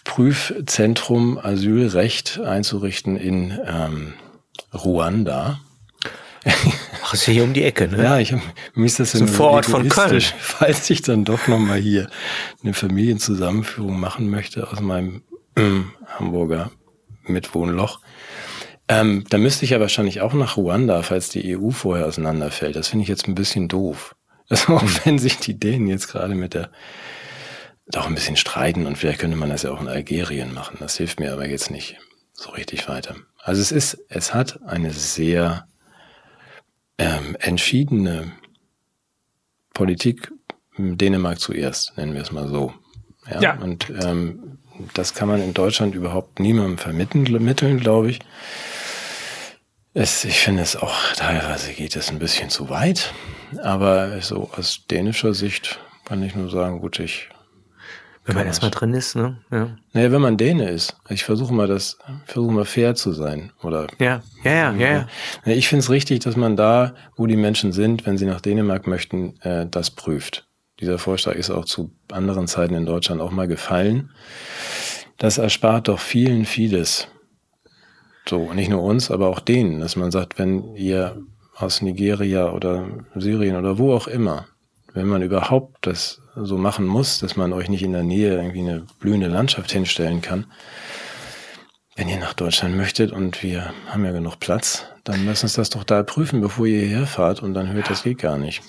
Prüfzentrum 0.03 1.37
Asylrecht 1.37 2.39
einzurichten 2.39 3.15
in 3.15 3.59
ähm, 3.65 4.13
Ruanda. 4.73 5.59
Ach, 7.03 7.13
ist 7.13 7.27
ja 7.27 7.33
hier 7.33 7.43
um 7.43 7.53
die 7.53 7.63
Ecke, 7.63 7.87
ne? 7.87 8.03
Ja, 8.03 8.19
ich 8.19 8.33
mir 8.75 8.85
ist 8.85 8.99
das 8.99 9.13
So 9.13 9.19
ein 9.19 9.27
Vorort 9.27 9.65
von 9.65 9.89
Köln. 9.89 10.21
Falls 10.39 10.89
ich 10.89 11.01
dann 11.01 11.25
doch 11.25 11.47
noch 11.47 11.59
mal 11.59 11.79
hier 11.79 12.09
eine 12.63 12.73
Familienzusammenführung 12.73 13.99
machen 13.99 14.29
möchte 14.29 14.71
aus 14.71 14.79
meinem 14.79 15.23
ähm, 15.55 15.91
Hamburger 16.07 16.71
Mitwohnloch, 17.23 17.99
ähm, 18.87 19.23
da 19.29 19.37
müsste 19.37 19.65
ich 19.65 19.71
ja 19.71 19.79
wahrscheinlich 19.79 20.21
auch 20.21 20.33
nach 20.33 20.57
Ruanda, 20.57 21.01
falls 21.01 21.29
die 21.29 21.57
EU 21.57 21.71
vorher 21.71 22.05
auseinanderfällt. 22.05 22.75
Das 22.75 22.89
finde 22.89 23.03
ich 23.03 23.09
jetzt 23.09 23.27
ein 23.27 23.35
bisschen 23.35 23.67
doof. 23.67 24.15
Also 24.47 24.75
auch 24.75 24.83
wenn 25.03 25.17
sich 25.17 25.39
die 25.39 25.57
Dänen 25.57 25.87
jetzt 25.87 26.07
gerade 26.07 26.35
mit 26.35 26.53
der 26.53 26.69
doch 27.87 28.05
ein 28.05 28.13
bisschen 28.13 28.35
streiten 28.35 28.85
und 28.85 28.95
vielleicht 28.95 29.17
könnte 29.17 29.37
man 29.37 29.49
das 29.49 29.63
ja 29.63 29.71
auch 29.71 29.81
in 29.81 29.87
Algerien 29.87 30.53
machen. 30.53 30.77
Das 30.79 30.97
hilft 30.97 31.19
mir 31.19 31.33
aber 31.33 31.47
jetzt 31.47 31.71
nicht 31.71 31.97
so 32.31 32.51
richtig 32.51 32.87
weiter. 32.87 33.15
Also 33.41 33.59
es 33.61 33.71
ist, 33.71 33.97
es 34.07 34.35
hat 34.35 34.61
eine 34.67 34.91
sehr 34.91 35.67
ähm, 36.99 37.35
entschiedene 37.39 38.33
Politik 39.73 40.31
Dänemark 40.77 41.39
zuerst, 41.39 41.97
nennen 41.97 42.13
wir 42.13 42.21
es 42.21 42.31
mal 42.31 42.47
so. 42.47 42.73
Ja. 43.29 43.41
Ja. 43.41 43.59
Und 43.59 43.89
ähm, 43.89 44.59
das 44.93 45.13
kann 45.13 45.27
man 45.27 45.41
in 45.41 45.53
Deutschland 45.53 45.95
überhaupt 45.95 46.39
niemandem 46.39 46.77
vermitteln, 46.77 47.23
mitteln, 47.43 47.79
glaube 47.79 48.09
ich. 48.09 48.19
Es, 49.93 50.25
ich 50.25 50.39
finde 50.39 50.61
es 50.61 50.75
auch 50.75 50.93
teilweise 51.15 51.71
geht 51.71 51.95
es 51.95 52.09
ein 52.09 52.19
bisschen 52.19 52.49
zu 52.49 52.69
weit, 52.69 53.13
aber 53.63 54.19
so 54.21 54.49
aus 54.55 54.81
dänischer 54.91 55.33
Sicht 55.33 55.79
kann 56.03 56.21
ich 56.21 56.35
nur 56.35 56.49
sagen, 56.49 56.81
gut, 56.81 56.99
ich 56.99 57.29
Wenn 58.25 58.35
man 58.35 58.45
erstmal 58.45 58.71
drin 58.71 58.93
ist, 58.93 59.15
ne? 59.15 59.37
Ja. 59.51 59.77
naja, 59.93 60.11
wenn 60.11 60.21
man 60.21 60.35
Däne 60.35 60.69
ist, 60.69 60.97
ich 61.07 61.23
versuche 61.23 61.53
mal 61.53 61.67
das, 61.67 61.97
versuche 62.25 62.51
mal 62.51 62.65
fair 62.65 62.95
zu 62.95 63.13
sein. 63.13 63.53
Oder 63.63 63.87
Ja, 63.99 64.21
ja, 64.43 64.51
ja, 64.51 64.73
ja. 64.73 64.91
ja. 64.91 65.07
Ja, 65.45 65.53
ich 65.53 65.69
finde 65.69 65.79
es 65.79 65.89
richtig, 65.89 66.19
dass 66.19 66.35
man 66.35 66.57
da, 66.57 66.93
wo 67.15 67.25
die 67.25 67.37
Menschen 67.37 67.71
sind, 67.71 68.05
wenn 68.05 68.17
sie 68.17 68.25
nach 68.25 68.41
Dänemark 68.41 68.87
möchten, 68.87 69.39
äh, 69.41 69.65
das 69.65 69.91
prüft. 69.91 70.45
Dieser 70.79 70.97
Vorschlag 70.97 71.35
ist 71.35 71.49
auch 71.49 71.65
zu 71.65 71.91
anderen 72.11 72.47
Zeiten 72.47 72.75
in 72.75 72.85
Deutschland 72.85 73.21
auch 73.21 73.31
mal 73.31 73.47
gefallen. 73.47 74.11
Das 75.17 75.37
erspart 75.37 75.87
doch 75.87 75.99
vielen 75.99 76.45
vieles. 76.45 77.07
So, 78.27 78.53
nicht 78.53 78.69
nur 78.69 78.83
uns, 78.83 79.11
aber 79.11 79.29
auch 79.29 79.39
denen, 79.39 79.79
dass 79.79 79.95
man 79.95 80.11
sagt, 80.11 80.37
wenn 80.37 80.75
ihr 80.75 81.21
aus 81.55 81.81
Nigeria 81.81 82.51
oder 82.51 82.87
Syrien 83.15 83.55
oder 83.55 83.77
wo 83.77 83.93
auch 83.93 84.07
immer, 84.07 84.47
wenn 84.93 85.07
man 85.07 85.21
überhaupt 85.21 85.87
das 85.87 86.21
so 86.35 86.57
machen 86.57 86.85
muss, 86.85 87.19
dass 87.19 87.37
man 87.37 87.53
euch 87.53 87.69
nicht 87.69 87.83
in 87.83 87.93
der 87.93 88.03
Nähe 88.03 88.35
irgendwie 88.35 88.59
eine 88.59 88.85
blühende 88.99 89.27
Landschaft 89.27 89.71
hinstellen 89.71 90.21
kann, 90.21 90.45
wenn 91.95 92.09
ihr 92.09 92.17
nach 92.17 92.33
Deutschland 92.33 92.75
möchtet 92.75 93.11
und 93.13 93.41
wir 93.41 93.73
haben 93.87 94.03
ja 94.03 94.11
genug 94.11 94.39
Platz, 94.39 94.85
dann 95.05 95.25
lasst 95.25 95.43
uns 95.43 95.53
das 95.53 95.69
doch 95.69 95.85
da 95.85 96.03
prüfen, 96.03 96.41
bevor 96.41 96.65
ihr 96.65 96.81
hierher 96.81 97.07
fahrt 97.07 97.41
und 97.41 97.53
dann 97.53 97.71
hört, 97.71 97.89
das 97.89 98.03
geht 98.03 98.17
gar 98.17 98.37
nicht. 98.37 98.61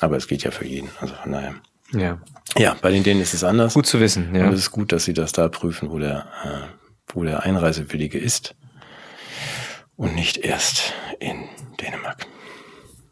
Aber 0.00 0.16
es 0.16 0.26
geht 0.26 0.42
ja 0.42 0.50
für 0.50 0.66
jeden, 0.66 0.90
also 1.00 1.14
von 1.14 1.32
daher. 1.32 1.54
ja. 1.92 2.18
Ja, 2.56 2.76
bei 2.80 2.92
den 2.92 3.02
Dänen 3.02 3.20
ist 3.20 3.34
es 3.34 3.42
anders. 3.42 3.74
Gut 3.74 3.86
zu 3.86 3.98
wissen, 3.98 4.28
Und 4.28 4.36
ja. 4.36 4.48
es 4.50 4.60
ist 4.60 4.70
gut, 4.70 4.92
dass 4.92 5.04
sie 5.04 5.12
das 5.12 5.32
da 5.32 5.48
prüfen, 5.48 5.90
wo 5.90 5.98
der, 5.98 6.26
äh, 6.44 7.12
wo 7.12 7.24
der 7.24 7.42
Einreisewillige 7.42 8.18
ist. 8.18 8.54
Und 9.96 10.14
nicht 10.14 10.36
erst 10.36 10.92
in 11.18 11.48
Dänemark. 11.80 12.26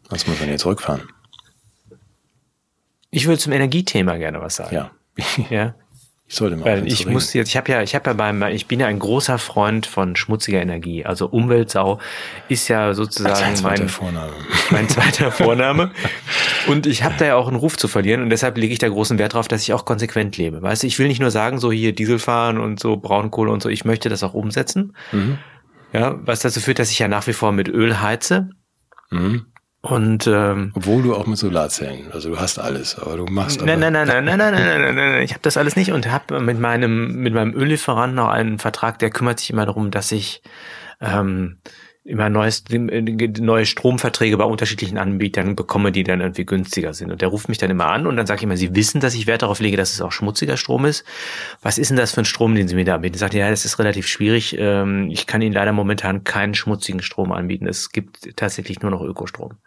Sonst 0.09 0.29
muss 0.29 0.39
man 0.39 0.49
jetzt 0.49 0.61
zurückfahren. 0.63 1.09
Ich 3.11 3.27
würde 3.27 3.39
zum 3.39 3.53
Energiethema 3.53 4.17
gerne 4.17 4.41
was 4.41 4.57
sagen. 4.57 4.75
Ja. 4.75 4.91
Ja. 5.51 5.75
Ich 6.33 6.39
sollte 6.39 6.57
mal 6.57 6.65
Weil 6.65 6.87
ich 6.87 7.07
muss 7.07 7.35
jetzt, 7.35 7.51
ich 7.51 7.59
habe 7.59 7.71
ja, 7.71 7.83
ich 7.83 7.95
habe 7.95 8.09
ja 8.09 8.15
beim, 8.15 8.43
ich 8.45 8.67
bin 8.67 8.81
ja 8.81 8.87
ein 8.87 8.99
großer 8.99 9.37
Freund 9.37 9.85
von 9.85 10.17
schmutziger 10.17 10.63
Energie. 10.63 11.05
Also 11.05 11.27
Umweltsau 11.27 11.99
ist 12.49 12.69
ja 12.69 12.95
sozusagen 12.95 13.45
ein 13.45 13.55
zweiter 13.55 13.83
mein, 13.83 13.89
Vorname. 13.91 14.33
mein 14.71 14.89
zweiter 14.89 15.31
Vorname. 15.31 15.91
Und 16.69 16.87
ich 16.87 17.05
habe 17.05 17.17
da 17.19 17.27
ja 17.27 17.37
auch 17.37 17.49
einen 17.49 17.59
Ruf 17.59 17.77
zu 17.77 17.87
verlieren 17.87 18.23
und 18.23 18.31
deshalb 18.31 18.57
lege 18.57 18.73
ich 18.73 18.79
da 18.79 18.89
großen 18.89 19.19
Wert 19.19 19.35
drauf, 19.35 19.47
dass 19.47 19.63
ich 19.63 19.75
auch 19.75 19.85
konsequent 19.85 20.37
lebe. 20.39 20.63
Weißt 20.63 20.85
du, 20.85 20.87
ich 20.87 20.99
will 20.99 21.09
nicht 21.09 21.21
nur 21.21 21.33
sagen, 21.33 21.59
so 21.59 21.73
hier 21.73 21.93
Diesel 21.93 22.21
fahren 22.21 22.59
und 22.59 22.79
so 22.79 22.97
Braunkohle 22.97 23.51
und 23.51 23.63
so, 23.63 23.69
ich 23.69 23.85
möchte 23.85 24.09
das 24.09 24.23
auch 24.23 24.33
umsetzen. 24.33 24.97
Mhm. 25.11 25.39
Ja, 25.93 26.19
was 26.25 26.41
dazu 26.41 26.61
führt, 26.61 26.79
dass 26.79 26.91
ich 26.91 27.01
ja 27.01 27.09
nach 27.09 27.27
wie 27.27 27.33
vor 27.33 27.53
mit 27.53 27.69
Öl 27.69 28.01
heize. 28.01 28.49
Mhm. 29.11 29.52
Und 29.85 30.29
ähm, 30.29 30.71
Obwohl 30.77 31.03
du 31.03 31.13
auch 31.13 31.27
mit 31.27 31.39
Solarzellen, 31.39 32.13
also 32.13 32.31
du 32.31 32.39
hast 32.39 32.57
alles, 32.61 32.97
aber 32.97 33.17
du 33.17 33.25
machst 33.25 33.61
nein, 33.65 33.81
nein, 33.81 33.93
nein, 33.93 34.07
nein, 34.07 34.25
nein, 34.25 34.39
nein, 34.39 34.55
nein, 34.55 34.81
nein, 34.81 34.95
nein. 34.95 35.23
Ich 35.23 35.33
habe 35.33 35.43
das 35.43 35.57
alles 35.57 35.75
nicht 35.75 35.91
und 35.91 36.09
habe 36.09 36.39
mit 36.39 36.61
meinem 36.61 37.17
mit 37.17 37.35
meinem 37.35 37.53
Öllieferanten 37.53 38.15
noch 38.15 38.29
einen 38.29 38.61
Vertrag, 38.61 39.01
der 39.01 39.11
kümmert 39.11 39.41
sich 39.41 39.51
immer 39.51 39.67
darum, 39.67 39.91
dass 39.91 40.13
ich 40.13 40.41
ähm, 41.01 41.59
immer 42.05 42.29
neues, 42.29 42.65
neue 42.71 43.65
Stromverträge 43.65 44.37
bei 44.37 44.45
unterschiedlichen 44.45 44.99
Anbietern 44.99 45.55
bekomme, 45.55 45.93
die 45.93 46.03
dann 46.03 46.21
irgendwie 46.21 46.45
günstiger 46.45 46.95
sind. 46.95 47.13
Und 47.13 47.23
der 47.23 47.29
ruft 47.29 47.49
mich 47.49 47.59
dann 47.59 47.71
immer 47.71 47.87
an 47.87 48.07
und 48.07 48.17
dann 48.17 48.27
sage 48.27 48.39
ich 48.39 48.43
immer, 48.45 48.57
Sie 48.57 48.75
wissen, 48.75 49.01
dass 49.01 49.15
ich 49.15 49.27
Wert 49.27 49.43
darauf 49.43 49.61
lege, 49.61 49.77
dass 49.77 49.93
es 49.93 50.01
auch 50.01 50.11
schmutziger 50.11 50.57
Strom 50.57 50.85
ist. 50.85 51.05
Was 51.63 51.79
ist 51.79 51.91
denn 51.91 51.97
das 51.97 52.13
für 52.13 52.23
ein 52.23 52.27
Strom, 52.27 52.55
den 52.55 52.67
Sie 52.67 52.75
mir 52.75 52.85
da 52.85 52.97
anbieten? 52.97 53.19
Sagt 53.19 53.35
ja, 53.35 53.49
das 53.49 53.65
ist 53.65 53.79
relativ 53.79 54.09
schwierig. 54.09 54.57
Ähm, 54.59 55.11
Ich 55.11 55.27
kann 55.27 55.43
Ihnen 55.43 55.55
leider 55.55 55.73
momentan 55.73 56.25
keinen 56.25 56.55
schmutzigen 56.55 57.03
Strom 57.03 57.31
anbieten. 57.31 57.67
Es 57.67 57.91
gibt 57.91 58.37
tatsächlich 58.37 58.81
nur 58.81 58.91
noch 58.91 59.03
Ökostrom. 59.03 59.59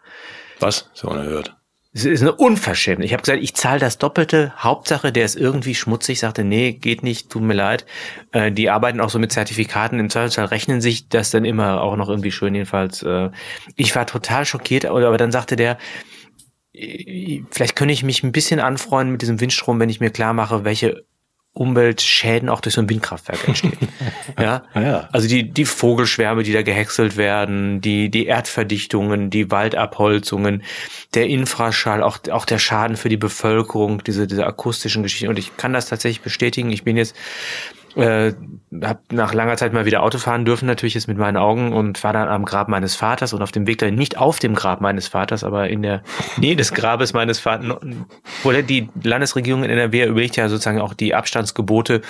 Was? 0.60 0.90
So 0.92 1.08
unerhört. 1.08 1.56
Es 1.96 2.04
ist 2.04 2.20
eine 2.20 2.34
Unverschämtheit. 2.34 3.06
Ich 3.06 3.14
habe 3.14 3.22
gesagt, 3.22 3.42
ich 3.42 3.54
zahle 3.54 3.80
das 3.80 3.96
Doppelte. 3.96 4.52
Hauptsache, 4.58 5.12
der 5.12 5.24
ist 5.24 5.34
irgendwie 5.34 5.74
schmutzig. 5.74 6.20
Sagte, 6.20 6.44
nee, 6.44 6.72
geht 6.72 7.02
nicht, 7.02 7.30
tut 7.30 7.40
mir 7.40 7.54
leid. 7.54 7.86
Äh, 8.32 8.52
die 8.52 8.68
arbeiten 8.68 9.00
auch 9.00 9.08
so 9.08 9.18
mit 9.18 9.32
Zertifikaten. 9.32 9.98
Im 9.98 10.10
Zweifelsfall 10.10 10.44
rechnen 10.44 10.82
sich 10.82 11.08
das 11.08 11.30
dann 11.30 11.46
immer 11.46 11.80
auch 11.80 11.96
noch 11.96 12.10
irgendwie 12.10 12.32
schön. 12.32 12.54
Jedenfalls, 12.54 13.02
äh, 13.02 13.30
ich 13.76 13.96
war 13.96 14.06
total 14.06 14.44
schockiert. 14.44 14.84
Aber 14.84 15.16
dann 15.16 15.32
sagte 15.32 15.56
der, 15.56 15.78
äh, 16.74 17.40
vielleicht 17.50 17.76
könnte 17.76 17.94
ich 17.94 18.02
mich 18.02 18.22
ein 18.22 18.32
bisschen 18.32 18.60
anfreuen 18.60 19.10
mit 19.10 19.22
diesem 19.22 19.40
Windstrom, 19.40 19.80
wenn 19.80 19.88
ich 19.88 20.00
mir 20.00 20.10
klar 20.10 20.34
mache, 20.34 20.66
welche 20.66 21.02
Umweltschäden 21.56 22.50
auch 22.50 22.60
durch 22.60 22.74
so 22.74 22.82
ein 22.82 22.90
Windkraftwerk 22.90 23.48
entstehen. 23.48 23.88
ja? 24.38 24.64
Ah 24.74 24.80
ja. 24.80 25.08
Also 25.12 25.26
die, 25.26 25.50
die 25.50 25.64
Vogelschwärme, 25.64 26.42
die 26.42 26.52
da 26.52 26.60
gehäckselt 26.60 27.16
werden, 27.16 27.80
die, 27.80 28.10
die 28.10 28.26
Erdverdichtungen, 28.26 29.30
die 29.30 29.50
Waldabholzungen, 29.50 30.62
der 31.14 31.28
Infraschall, 31.28 32.02
auch, 32.02 32.18
auch 32.30 32.44
der 32.44 32.58
Schaden 32.58 32.96
für 32.96 33.08
die 33.08 33.16
Bevölkerung, 33.16 34.04
diese, 34.04 34.26
diese 34.26 34.46
akustischen 34.46 35.02
Geschichten. 35.02 35.28
Und 35.28 35.38
ich 35.38 35.56
kann 35.56 35.72
das 35.72 35.88
tatsächlich 35.88 36.20
bestätigen. 36.20 36.70
Ich 36.70 36.84
bin 36.84 36.98
jetzt 36.98 37.16
äh, 37.96 38.34
habe 38.82 39.00
nach 39.10 39.32
langer 39.32 39.56
Zeit 39.56 39.72
mal 39.72 39.86
wieder 39.86 40.02
Auto 40.02 40.18
fahren 40.18 40.44
dürfen, 40.44 40.66
natürlich 40.66 40.94
jetzt 40.94 41.08
mit 41.08 41.16
meinen 41.16 41.36
Augen 41.36 41.72
und 41.72 42.02
war 42.04 42.12
dann 42.12 42.28
am 42.28 42.44
Grab 42.44 42.68
meines 42.68 42.94
Vaters. 42.94 43.32
Und 43.32 43.42
auf 43.42 43.52
dem 43.52 43.66
Weg 43.66 43.78
dahin, 43.78 43.94
nicht 43.94 44.18
auf 44.18 44.38
dem 44.38 44.54
Grab 44.54 44.80
meines 44.80 45.08
Vaters, 45.08 45.44
aber 45.44 45.68
in 45.68 45.82
der 45.82 46.02
Nähe 46.36 46.56
des 46.56 46.74
Grabes 46.74 47.12
meines 47.14 47.38
Vaters, 47.38 47.76
wo 48.42 48.52
die 48.52 48.88
Landesregierung 49.02 49.64
in 49.64 49.70
NRW 49.70 50.04
überlegt 50.04 50.36
ja 50.36 50.48
sozusagen 50.48 50.80
auch 50.80 50.94
die 50.94 51.14
Abstandsgebote 51.14 52.02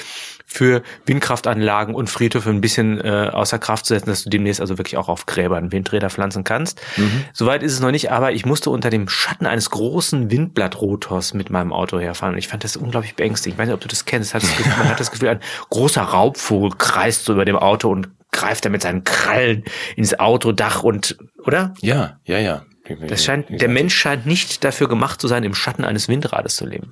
für 0.46 0.82
Windkraftanlagen 1.04 1.94
und 1.94 2.08
Friedhöfe 2.08 2.48
ein 2.50 2.60
bisschen 2.60 3.00
äh, 3.00 3.30
außer 3.32 3.58
Kraft 3.58 3.84
zu 3.84 3.94
setzen, 3.94 4.08
dass 4.08 4.22
du 4.24 4.30
demnächst 4.30 4.60
also 4.60 4.78
wirklich 4.78 4.96
auch 4.96 5.08
auf 5.08 5.26
Gräbern 5.26 5.72
Windräder 5.72 6.08
pflanzen 6.08 6.44
kannst. 6.44 6.80
Mhm. 6.96 7.24
Soweit 7.32 7.62
ist 7.62 7.72
es 7.72 7.80
noch 7.80 7.90
nicht, 7.90 8.12
aber 8.12 8.32
ich 8.32 8.46
musste 8.46 8.70
unter 8.70 8.88
dem 8.88 9.08
Schatten 9.08 9.46
eines 9.46 9.70
großen 9.70 10.30
Windblattrotors 10.30 11.34
mit 11.34 11.50
meinem 11.50 11.72
Auto 11.72 11.98
herfahren 11.98 12.34
und 12.34 12.38
ich 12.38 12.48
fand 12.48 12.64
das 12.64 12.76
unglaublich 12.76 13.16
beängstigend. 13.16 13.56
Ich 13.56 13.58
weiß 13.58 13.66
nicht, 13.66 13.74
ob 13.74 13.80
du 13.80 13.88
das 13.88 14.04
kennst. 14.04 14.34
Das 14.34 14.42
Gefühl, 14.42 14.72
man 14.78 14.88
hat 14.88 15.00
das 15.00 15.10
Gefühl, 15.10 15.28
ein 15.28 15.40
großer 15.70 16.02
Raubvogel 16.02 16.72
kreist 16.78 17.24
so 17.24 17.32
über 17.32 17.44
dem 17.44 17.56
Auto 17.56 17.90
und 17.90 18.08
greift 18.30 18.64
er 18.64 18.70
mit 18.70 18.82
seinen 18.82 19.02
Krallen 19.02 19.64
ins 19.96 20.18
Autodach 20.18 20.82
und, 20.82 21.16
oder? 21.44 21.74
Ja, 21.80 22.20
ja, 22.24 22.38
ja. 22.38 22.62
Das 23.08 23.24
scheint, 23.24 23.46
der 23.50 23.68
Mensch 23.68 23.94
scheint 23.94 24.26
nicht 24.26 24.62
dafür 24.62 24.88
gemacht 24.88 25.20
zu 25.20 25.26
sein, 25.26 25.42
im 25.42 25.54
Schatten 25.54 25.84
eines 25.84 26.08
Windrades 26.08 26.54
zu 26.54 26.66
leben. 26.66 26.90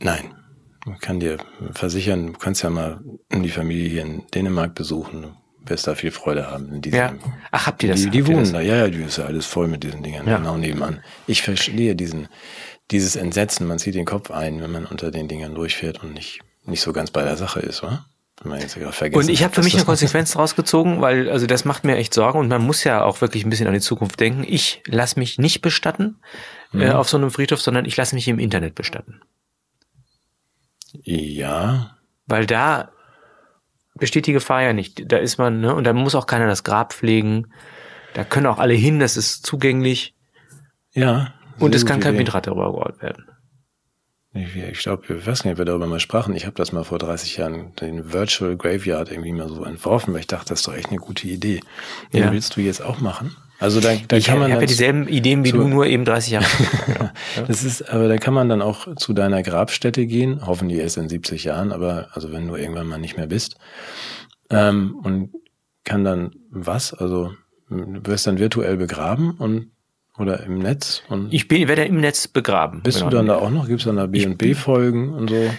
Nein. 0.00 0.34
Kann 1.00 1.20
dir 1.20 1.38
versichern, 1.72 2.28
du 2.32 2.38
kannst 2.38 2.62
ja 2.62 2.70
mal 2.70 3.00
die 3.32 3.50
Familie 3.50 3.88
hier 3.88 4.02
in 4.02 4.22
Dänemark 4.34 4.74
besuchen. 4.74 5.22
Du 5.64 5.70
wirst 5.70 5.86
da 5.86 5.94
viel 5.94 6.10
Freude 6.10 6.50
haben. 6.50 6.72
In 6.72 6.82
diesem, 6.82 6.98
Ja. 6.98 7.14
Ach, 7.52 7.66
habt 7.68 7.82
ihr 7.84 7.90
das? 7.90 8.00
Die, 8.02 8.10
die 8.10 8.26
wohnen 8.26 8.52
da, 8.52 8.60
ja, 8.60 8.76
ja, 8.76 8.88
die 8.88 9.02
ist 9.02 9.18
ja 9.18 9.26
alles 9.26 9.46
voll 9.46 9.68
mit 9.68 9.84
diesen 9.84 10.02
Dingern, 10.02 10.26
Ja. 10.26 10.38
genau 10.38 10.56
nebenan. 10.56 11.00
Ich 11.28 11.42
verstehe 11.42 11.94
diesen, 11.94 12.26
dieses 12.90 13.14
Entsetzen, 13.14 13.66
man 13.68 13.78
zieht 13.78 13.94
den 13.94 14.04
Kopf 14.06 14.30
ein, 14.32 14.60
wenn 14.60 14.72
man 14.72 14.86
unter 14.86 15.12
den 15.12 15.28
Dingern 15.28 15.54
durchfährt 15.54 16.02
und 16.02 16.14
nicht, 16.14 16.40
nicht 16.64 16.80
so 16.80 16.92
ganz 16.92 17.12
bei 17.12 17.22
der 17.22 17.36
Sache 17.36 17.60
ist, 17.60 17.82
wa? 17.84 18.04
Wenn 18.42 18.50
man 18.50 18.60
jetzt 18.60 18.74
gerade 18.74 18.92
vergessen 18.92 19.22
Und 19.22 19.28
ich 19.32 19.44
habe 19.44 19.54
für 19.54 19.62
mich 19.62 19.74
eine 19.76 19.84
Konsequenz 19.84 20.32
draus 20.32 20.56
gezogen, 20.56 21.00
weil 21.00 21.30
also 21.30 21.46
das 21.46 21.64
macht 21.64 21.84
mir 21.84 21.96
echt 21.96 22.12
Sorgen 22.12 22.40
und 22.40 22.48
man 22.48 22.62
muss 22.62 22.82
ja 22.82 23.04
auch 23.04 23.20
wirklich 23.20 23.44
ein 23.44 23.50
bisschen 23.50 23.68
an 23.68 23.74
die 23.74 23.80
Zukunft 23.80 24.18
denken. 24.18 24.42
Ich 24.44 24.82
lasse 24.86 25.16
mich 25.20 25.38
nicht 25.38 25.62
bestatten 25.62 26.16
äh, 26.74 26.78
Mhm. 26.78 26.90
auf 26.92 27.08
so 27.08 27.18
einem 27.18 27.30
Friedhof, 27.30 27.60
sondern 27.60 27.84
ich 27.84 27.96
lasse 27.96 28.16
mich 28.16 28.26
im 28.26 28.40
Internet 28.40 28.74
bestatten. 28.74 29.20
Ja, 31.02 31.96
Weil 32.26 32.46
da 32.46 32.90
besteht 33.94 34.26
die 34.26 34.32
Gefahr 34.32 34.62
ja 34.62 34.72
nicht. 34.72 35.10
Da 35.10 35.18
ist 35.18 35.38
man, 35.38 35.60
ne, 35.60 35.74
und 35.74 35.84
da 35.84 35.92
muss 35.92 36.14
auch 36.14 36.26
keiner 36.26 36.46
das 36.46 36.64
Grab 36.64 36.92
pflegen. 36.92 37.52
Da 38.14 38.24
können 38.24 38.46
auch 38.46 38.58
alle 38.58 38.74
hin, 38.74 38.98
das 38.98 39.16
ist 39.16 39.44
zugänglich. 39.46 40.14
ja. 40.92 41.34
Und 41.58 41.74
es 41.74 41.86
kann 41.86 42.00
kein. 42.00 42.18
Windrad 42.18 42.46
darüber 42.46 42.72
gebaut 42.72 43.02
werden. 43.02 43.26
Ich, 44.32 44.56
ich 44.56 44.78
glaube, 44.80 45.14
ich 45.14 45.26
weiß 45.26 45.44
nicht, 45.44 45.52
ob 45.52 45.58
wir 45.58 45.64
darüber 45.66 45.86
mal 45.86 46.00
sprachen. 46.00 46.34
Ich 46.34 46.46
habe 46.46 46.56
das 46.56 46.72
mal 46.72 46.82
vor 46.82 46.98
30 46.98 47.36
Jahren, 47.36 47.74
den 47.76 48.12
Virtual 48.12 48.56
Graveyard 48.56 49.10
irgendwie 49.12 49.32
mal 49.32 49.48
so 49.48 49.62
entworfen, 49.62 50.12
weil 50.14 50.20
ich 50.20 50.26
dachte, 50.26 50.48
das 50.48 50.60
ist 50.60 50.66
doch 50.66 50.74
echt 50.74 50.88
eine 50.88 50.98
gute 50.98 51.28
Idee. 51.28 51.60
Den 52.12 52.22
Ja. 52.24 52.32
willst 52.32 52.56
du 52.56 52.60
jetzt 52.62 52.82
auch 52.82 53.00
machen? 53.00 53.36
Also 53.62 53.80
da, 53.80 53.94
da 54.08 54.16
ich 54.16 54.26
kann 54.26 54.38
man 54.38 54.50
habe 54.52 54.60
ja 54.62 54.66
dieselben 54.66 55.08
Ideen 55.08 55.44
wie 55.44 55.50
zu- 55.50 55.56
du, 55.58 55.68
nur 55.68 55.86
eben 55.86 56.04
30 56.04 56.32
Jahre. 56.32 56.46
Das 57.46 57.64
ist, 57.64 57.88
aber 57.90 58.08
da 58.08 58.16
kann 58.18 58.34
man 58.34 58.48
dann 58.48 58.60
auch 58.60 58.94
zu 58.96 59.12
deiner 59.14 59.42
Grabstätte 59.42 60.06
gehen, 60.06 60.40
hoffentlich 60.46 60.80
erst 60.80 60.96
in 60.98 61.08
70 61.08 61.44
Jahren, 61.44 61.72
aber 61.72 62.08
also 62.12 62.32
wenn 62.32 62.46
du 62.48 62.56
irgendwann 62.56 62.86
mal 62.86 62.98
nicht 62.98 63.16
mehr 63.16 63.26
bist, 63.26 63.56
ähm, 64.50 64.96
und 65.02 65.30
kann 65.84 66.04
dann 66.04 66.32
was? 66.50 66.92
Also 66.92 67.32
du 67.70 68.00
wirst 68.04 68.26
dann 68.26 68.38
virtuell 68.38 68.76
begraben 68.76 69.32
und 69.32 69.70
oder 70.18 70.42
im 70.44 70.58
Netz 70.58 71.02
und 71.08 71.32
Ich 71.32 71.48
bin, 71.48 71.66
werde 71.68 71.84
im 71.84 72.00
Netz 72.00 72.28
begraben. 72.28 72.82
bist 72.82 72.98
Genau. 72.98 73.10
du 73.10 73.16
dann 73.16 73.26
da 73.26 73.36
auch 73.36 73.50
noch? 73.50 73.66
Gibt's 73.66 73.84
dann 73.84 73.96
da 73.96 74.06
B 74.06 74.26
und 74.26 74.36
B 74.36 74.52
Folgen 74.54 75.12
und 75.14 75.30
so? 75.30 75.50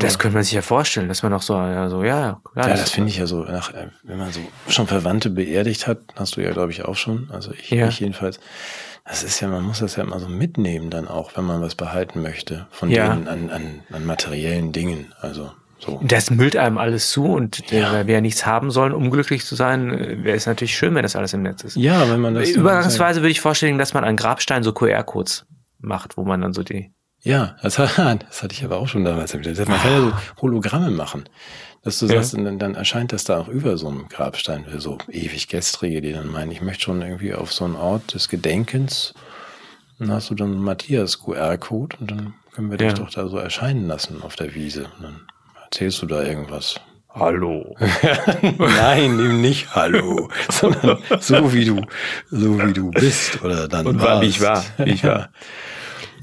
Das 0.00 0.18
könnte 0.18 0.34
man 0.36 0.44
sich 0.44 0.52
ja 0.52 0.62
vorstellen, 0.62 1.08
dass 1.08 1.22
man 1.22 1.32
auch 1.32 1.42
so, 1.42 1.54
ja, 1.54 1.88
so, 1.88 2.02
ja, 2.04 2.40
klar. 2.52 2.68
Ja, 2.68 2.74
das 2.76 2.90
finde 2.90 3.10
ich 3.10 3.18
ja 3.18 3.26
so, 3.26 3.44
nach, 3.44 3.72
äh, 3.74 3.88
wenn 4.02 4.18
man 4.18 4.32
so 4.32 4.40
schon 4.68 4.86
Verwandte 4.86 5.30
beerdigt 5.30 5.86
hat, 5.86 5.98
hast 6.16 6.36
du 6.36 6.40
ja, 6.42 6.50
glaube 6.52 6.72
ich, 6.72 6.84
auch 6.84 6.96
schon, 6.96 7.28
also 7.32 7.52
ich, 7.52 7.70
Ja. 7.70 7.88
ich 7.88 8.00
jedenfalls. 8.00 8.40
Das 9.06 9.22
ist 9.24 9.40
ja, 9.40 9.48
man 9.48 9.64
muss 9.64 9.80
das 9.80 9.96
ja 9.96 10.04
immer 10.04 10.20
so 10.20 10.28
mitnehmen 10.28 10.90
dann 10.90 11.08
auch, 11.08 11.36
wenn 11.36 11.44
man 11.44 11.60
was 11.62 11.74
behalten 11.74 12.22
möchte 12.22 12.66
von 12.70 12.90
Ja. 12.90 13.08
denen 13.14 13.26
an, 13.28 13.50
an, 13.50 13.80
an 13.92 14.04
materiellen 14.04 14.72
Dingen. 14.72 15.12
Also 15.20 15.50
so. 15.78 15.98
Das 16.04 16.30
müllt 16.30 16.56
einem 16.56 16.76
alles 16.78 17.10
zu 17.10 17.24
und 17.24 17.70
Ja. 17.70 17.90
der, 17.90 18.06
wer 18.06 18.20
nichts 18.20 18.44
haben 18.46 18.70
soll, 18.70 18.92
um 18.92 19.10
glücklich 19.10 19.44
zu 19.46 19.54
sein, 19.56 19.90
äh, 19.92 20.22
wäre 20.22 20.36
es 20.36 20.46
natürlich 20.46 20.76
schön, 20.76 20.94
wenn 20.94 21.02
das 21.02 21.16
alles 21.16 21.32
im 21.32 21.42
Netz 21.42 21.64
ist. 21.64 21.76
Ja, 21.76 22.08
wenn 22.10 22.20
man 22.20 22.34
das. 22.34 22.50
Übergangsweise 22.50 23.22
würde 23.22 23.30
ich 23.30 23.40
vorstellen, 23.40 23.78
dass 23.78 23.94
man 23.94 24.04
an 24.04 24.14
Grabstein 24.16 24.62
so 24.62 24.72
QR-Codes 24.72 25.46
macht, 25.80 26.16
wo 26.18 26.24
man 26.24 26.42
dann 26.42 26.52
so 26.52 26.62
die. 26.62 26.92
Ja, 27.22 27.56
das, 27.62 27.74
das 27.76 27.96
hatte 27.98 28.52
ich 28.52 28.64
aber 28.64 28.78
auch 28.78 28.88
schon 28.88 29.04
damals. 29.04 29.34
Man 29.34 29.42
kann 29.42 29.66
ja 29.68 30.00
so 30.00 30.12
Hologramme 30.42 30.90
machen. 30.90 31.24
Dass 31.82 31.98
du 31.98 32.06
Ja. 32.06 32.16
sagst, 32.16 32.34
und 32.34 32.44
dann, 32.44 32.58
dann 32.58 32.74
erscheint 32.74 33.12
das 33.12 33.24
da 33.24 33.38
auch 33.38 33.48
über 33.48 33.78
so 33.78 33.88
einem 33.88 34.08
Grabstein 34.08 34.66
für 34.66 34.80
so 34.80 34.98
ewig 35.10 35.48
Gestrige, 35.48 36.02
die 36.02 36.12
dann 36.12 36.28
meinen, 36.30 36.50
ich 36.52 36.60
möchte 36.60 36.84
schon 36.84 37.00
irgendwie 37.00 37.32
auf 37.34 37.52
so 37.54 37.64
einen 37.64 37.76
Ort 37.76 38.12
des 38.14 38.28
Gedenkens. 38.28 39.14
Dann 39.98 40.10
hast 40.12 40.28
du 40.30 40.34
dann 40.34 40.54
Matthias 40.58 41.20
QR-Code 41.22 41.96
und 42.00 42.10
dann 42.10 42.34
können 42.52 42.70
wir 42.70 42.76
dich 42.78 42.88
Ja. 42.88 42.94
doch 42.94 43.10
da 43.10 43.28
so 43.28 43.38
erscheinen 43.38 43.86
lassen 43.86 44.22
auf 44.22 44.36
der 44.36 44.54
Wiese. 44.54 44.84
Und 44.98 45.02
dann 45.04 45.20
erzählst 45.64 46.02
du 46.02 46.06
da 46.06 46.22
irgendwas. 46.22 46.76
Hallo. 47.14 47.74
Nein, 48.58 49.18
eben 49.18 49.40
nicht 49.40 49.74
Hallo, 49.74 50.28
sondern 50.50 50.98
so 51.20 51.52
wie 51.52 51.64
du, 51.64 51.82
so 52.30 52.62
wie 52.62 52.72
du 52.72 52.90
bist 52.90 53.42
oder 53.42 53.68
dann 53.68 53.86
Und 53.86 54.00
war, 54.02 54.20
wie 54.22 54.26
ich 54.26 54.40
warst. 54.40 54.78
war, 54.78 54.86
wie 54.86 54.90
ich 54.92 55.04
war. 55.04 55.30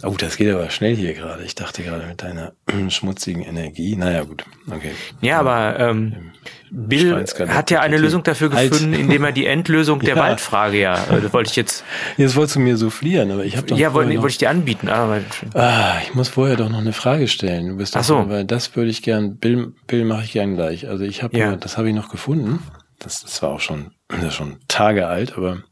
Oh, 0.04 0.16
das 0.18 0.38
geht 0.38 0.54
aber 0.54 0.70
schnell 0.70 0.96
hier 0.96 1.14
gerade. 1.14 1.44
Ich 1.44 1.56
dachte 1.56 1.82
gerade 1.84 2.06
mit 2.06 2.22
deiner 2.22 2.54
schmutzigen 2.90 3.42
Energie. 3.44 3.96
Naja, 3.96 4.24
gut. 4.24 4.44
Okay. 4.70 4.92
Ja, 5.22 5.40
aber 5.40 5.80
ähm, 5.80 6.32
Bill 6.72 7.26
hat 7.50 7.72
ja 7.72 7.80
eine. 7.82 7.98
Lösung 7.98 8.24
dafür 8.24 8.52
Halt. 8.52 8.72
gefunden, 8.72 8.94
indem 8.94 9.24
er 9.24 9.32
die 9.32 9.46
Endlösung 9.48 10.00
der 10.00 10.16
Ja. 10.16 10.22
Waldfrage 10.22 10.80
ja, 10.80 10.94
äh, 11.10 11.22
das 11.22 11.34
wollte 11.34 11.50
ich 11.50 11.56
jetzt, 11.56 11.84
Jetzt 12.18 12.36
wolltest 12.36 12.56
du 12.58 12.60
mir 12.60 12.78
so 12.78 12.90
fliehen, 12.90 13.32
aber 13.32 13.44
ich 13.46 13.58
habe 13.58 13.68
doch 13.68 13.78
ja, 13.78 13.94
wollte, 13.94 14.12
wollte 14.18 14.28
ich 14.28 14.38
dir 14.38 14.50
anbieten. 14.50 14.90
Aber, 14.90 15.18
noch, 15.20 15.56
ah, 15.56 15.98
ich 16.04 16.14
muss 16.14 16.30
vorher 16.30 16.56
doch 16.58 16.70
noch 16.70 16.80
eine 16.80 16.94
Frage 16.94 17.28
stellen. 17.28 17.68
Du 17.70 17.78
bist 17.78 17.96
Ach 17.98 18.04
so. 18.04 18.30
weil 18.30 18.46
das 18.46 18.76
würde 18.76 18.90
ich 18.92 19.02
gern, 19.02 19.38
Bill, 19.38 19.74
Bill 19.88 20.06
mache 20.06 20.24
ich 20.26 20.32
gern 20.34 20.56
gleich. 20.56 20.88
Also 20.88 21.04
ich 21.04 21.24
habe, 21.24 21.38
Ja. 21.38 21.56
das 21.56 21.78
habe 21.78 21.90
ich 21.90 21.96
noch 21.96 22.10
gefunden. 22.10 22.60
Das, 23.00 23.22
das 23.24 23.42
war 23.42 23.50
auch 23.50 23.62
schon, 23.62 23.92
das 24.10 24.24
ist 24.26 24.36
schon 24.36 24.58
Tage 24.68 25.08
alt, 25.08 25.38
aber 25.38 25.64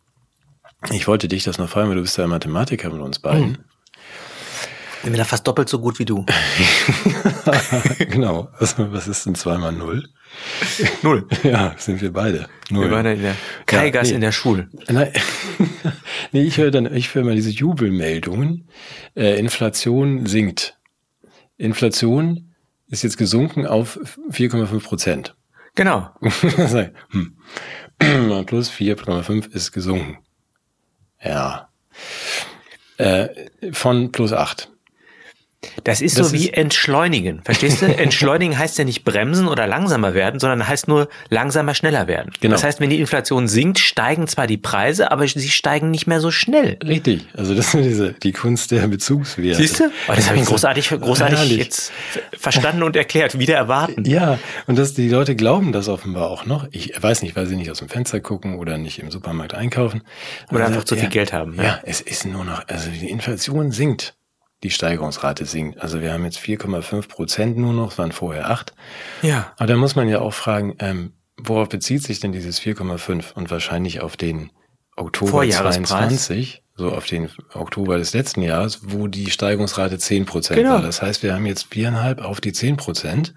ich 0.91 1.07
wollte 1.07 1.27
dich 1.27 1.43
das 1.43 1.57
noch 1.57 1.69
fragen, 1.69 1.89
weil 1.89 1.95
du 1.95 2.01
bist 2.01 2.17
ja 2.17 2.27
Mathematiker 2.27 2.89
mit 2.89 3.01
uns 3.01 3.19
beiden. 3.19 3.51
ich 3.53 3.74
bin 5.11 5.19
da 5.19 5.23
fast 5.23 5.47
doppelt 5.47 5.69
so 5.69 5.79
gut 5.79 5.99
wie 5.99 6.05
du. 6.05 6.25
genau. 8.09 8.49
Was, 8.59 8.75
was 8.77 9.07
ist 9.07 9.25
denn 9.25 9.35
zweimal 9.35 9.71
null? 9.71 10.09
Null. 11.01 11.27
Ja, 11.43 11.75
sind 11.77 12.01
wir 12.01 12.11
beide. 12.11 12.47
Null. 12.69 12.85
Wir 12.85 12.91
waren 12.91 13.05
ja 13.05 13.11
in 13.13 13.21
der 13.21 13.35
Kaigas 13.65 14.09
nee. 14.09 14.15
in 14.15 14.21
der 14.21 14.31
Schule. 14.31 14.69
Nein, 14.87 15.11
nee, 16.31 16.43
ich 16.43 16.57
höre 16.57 16.71
dann, 16.71 16.93
ich 16.93 17.13
höre 17.13 17.23
mal 17.23 17.35
diese 17.35 17.51
Jubelmeldungen. 17.51 18.67
Äh, 19.15 19.39
Inflation 19.39 20.25
sinkt. 20.25 20.77
Inflation 21.57 22.55
ist 22.87 23.03
jetzt 23.03 23.17
gesunken 23.17 23.65
auf 23.65 23.99
4,5 24.29 24.83
Prozent. 24.83 25.35
Genau. 25.75 26.09
Hm. 27.11 27.37
Plus 28.45 28.71
4,5 28.71 29.51
ist 29.51 29.71
gesunken. 29.71 30.17
Ja. 31.23 31.69
Äh, 32.97 33.27
von 33.71 34.11
plus 34.11 34.31
8. 34.33 34.71
Das 35.83 35.99
ist 36.01 36.19
Das 36.19 36.29
so 36.29 36.33
wie 36.33 36.45
ist- 36.49 36.53
entschleunigen. 36.57 37.41
Verstehst 37.43 37.81
du? 37.81 37.85
Entschleunigen 37.97 38.57
heißt 38.57 38.77
ja 38.77 38.83
nicht 38.85 39.03
bremsen 39.03 39.47
oder 39.47 39.65
langsamer 39.65 40.13
werden, 40.13 40.39
sondern 40.39 40.67
heißt 40.67 40.87
nur 40.87 41.09
langsamer, 41.29 41.73
schneller 41.73 42.07
werden. 42.07 42.31
Genau. 42.39 42.53
Das 42.53 42.63
heißt, 42.63 42.79
wenn 42.79 42.91
die 42.91 42.99
Inflation 42.99 43.47
sinkt, 43.47 43.79
steigen 43.79 44.27
zwar 44.27 44.45
die 44.45 44.57
Preise, 44.57 45.11
aber 45.11 45.27
sie 45.27 45.49
steigen 45.49 45.89
nicht 45.89 46.05
mehr 46.05 46.21
so 46.21 46.29
schnell. 46.29 46.77
Richtig. 46.85 47.25
Also 47.33 47.55
das 47.55 47.73
ist 47.73 47.83
diese, 47.83 48.13
die 48.13 48.31
Kunst 48.31 48.71
der 48.71 48.87
Bezugswerte. 48.87 49.55
Siehst 49.55 49.79
du? 49.79 49.85
Oh, 50.07 50.13
das 50.15 50.27
habe 50.29 50.37
ich 50.39 50.45
großartig, 50.45 50.89
großartig 50.89 51.39
Herrlich. 51.39 51.57
jetzt 51.57 51.91
verstanden 52.37 52.83
und 52.83 52.95
erklärt. 52.95 53.39
Wieder 53.39 53.55
erwarten. 53.55 54.05
Ja, 54.05 54.37
und 54.67 54.77
das, 54.77 54.93
die 54.93 55.09
Leute 55.09 55.35
glauben 55.35 55.71
das 55.71 55.87
offenbar 55.87 56.29
auch 56.29 56.45
noch. 56.45 56.67
Ich 56.71 56.93
weiß 57.01 57.23
nicht, 57.23 57.35
weil 57.35 57.47
sie 57.47 57.55
nicht 57.55 57.71
aus 57.71 57.79
dem 57.79 57.89
Fenster 57.89 58.19
gucken 58.19 58.59
oder 58.59 58.77
nicht 58.77 58.99
im 58.99 59.09
Supermarkt 59.09 59.55
einkaufen. 59.55 60.03
Oder 60.51 60.57
Aber 60.59 60.65
einfach 60.67 60.81
ja, 60.81 60.85
zu 60.85 60.95
viel 60.95 61.09
Geld 61.09 61.33
haben, 61.33 61.55
Ja. 61.57 61.63
ja. 61.63 61.79
es 61.83 62.01
ist 62.01 62.25
nur 62.25 62.45
noch, 62.45 62.67
also 62.67 62.89
die 62.91 63.09
Inflation 63.09 63.71
sinkt. 63.71 64.13
Die 64.63 64.69
Steigerungsrate 64.71 65.45
sinkt. 65.45 65.81
Also 65.81 66.01
wir 66.01 66.13
haben 66.13 66.23
jetzt 66.25 66.39
4,5 66.39 67.07
Prozent 67.07 67.57
nur 67.57 67.73
noch, 67.73 67.91
es 67.91 67.97
waren 67.97 68.11
vorher 68.11 68.49
8. 68.49 68.73
Ja. 69.21 69.53
Aber 69.57 69.67
da 69.67 69.75
muss 69.75 69.95
man 69.95 70.07
ja 70.07 70.19
auch 70.19 70.33
fragen, 70.33 70.75
ähm, 70.79 71.13
worauf 71.37 71.69
bezieht 71.69 72.03
sich 72.03 72.19
denn 72.19 72.31
dieses 72.31 72.59
4,5? 72.59 73.33
Und 73.33 73.51
wahrscheinlich 73.51 74.01
auf 74.01 74.17
den 74.17 74.51
Oktober 74.95 75.31
Vorjahrespreis. 75.31 75.89
22, 75.89 76.63
so 76.75 76.91
auf 76.91 77.05
den 77.05 77.29
Oktober 77.53 77.97
des 77.97 78.13
letzten 78.13 78.41
Jahres, 78.41 78.79
wo 78.83 79.07
die 79.07 79.29
Steigungsrate 79.29 79.97
10 79.97 80.25
Prozent 80.25 80.59
Genau. 80.59 80.75
war. 80.75 80.81
Das 80.81 81.01
heißt, 81.01 81.21
wir 81.21 81.33
haben 81.33 81.45
jetzt 81.45 81.67
viereinhalb 81.71 82.21
auf 82.21 82.41
die 82.41 82.53
10 82.53 82.77
Prozent. 82.77 83.33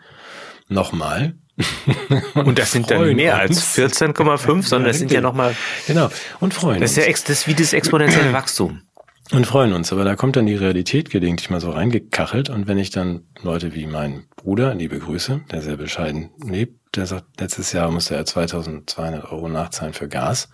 Nochmal. 0.68 1.34
Und 2.34 2.58
das 2.58 2.72
sind 2.72 2.90
dann 2.90 3.16
mehr 3.16 3.36
als 3.36 3.50
uns. 3.50 3.94
14,5, 3.94 4.62
sondern 4.62 4.88
das 4.88 4.98
sind 4.98 5.10
ja 5.10 5.20
nochmal, 5.20 5.56
Genau. 5.88 6.08
Und 6.38 6.54
freuen 6.54 6.80
das 6.80 6.92
ist 6.92 6.98
ja 6.98 7.02
ex, 7.04 7.24
das 7.24 7.40
ist 7.40 7.48
wie 7.48 7.54
das 7.54 7.72
exponentielle 7.72 8.32
Wachstum. 8.32 8.82
Und 9.30 9.46
freuen 9.46 9.74
uns. 9.74 9.92
Aber 9.92 10.04
da 10.04 10.16
kommt 10.16 10.36
dann 10.36 10.46
die 10.46 10.54
Realität 10.54 11.10
gelegentlich 11.10 11.50
mal 11.50 11.60
so 11.60 11.70
reingekachelt. 11.70 12.48
Und 12.48 12.66
wenn 12.66 12.78
ich 12.78 12.90
dann 12.90 13.26
Leute 13.42 13.74
wie 13.74 13.86
mein 13.86 14.24
Bruder, 14.36 14.74
liebe 14.74 14.98
Grüße, 14.98 15.42
der 15.50 15.60
sehr 15.60 15.76
bescheiden 15.76 16.30
lebt, 16.42 16.96
der 16.96 17.06
sagt, 17.06 17.38
letztes 17.38 17.72
Jahr 17.72 17.90
musste 17.90 18.14
er 18.14 18.24
2200 18.24 19.30
Euro 19.30 19.48
nachzahlen 19.48 19.92
für 19.92 20.08
Gas. 20.08 20.48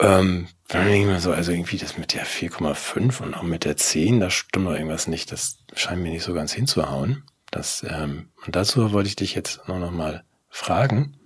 Ähm, 0.00 0.48
dann 0.68 0.86
denke 0.86 1.00
ich 1.00 1.06
mir 1.06 1.20
so, 1.20 1.32
also 1.32 1.52
irgendwie 1.52 1.76
das 1.76 1.98
mit 1.98 2.14
der 2.14 2.24
4,5 2.24 3.22
und 3.22 3.34
auch 3.34 3.42
mit 3.42 3.64
der 3.64 3.76
10, 3.76 4.20
da 4.20 4.30
stimmt 4.30 4.66
doch 4.66 4.72
irgendwas 4.72 5.06
nicht. 5.06 5.30
Das 5.30 5.58
scheint 5.74 6.02
mir 6.02 6.10
nicht 6.10 6.22
so 6.22 6.32
ganz 6.32 6.52
hinzuhauen. 6.52 7.24
Das, 7.50 7.84
ähm, 7.88 8.30
und 8.46 8.56
dazu 8.56 8.92
wollte 8.92 9.08
ich 9.08 9.16
dich 9.16 9.34
jetzt 9.34 9.68
noch, 9.68 9.78
noch 9.78 9.90
mal 9.90 10.24
fragen 10.48 11.17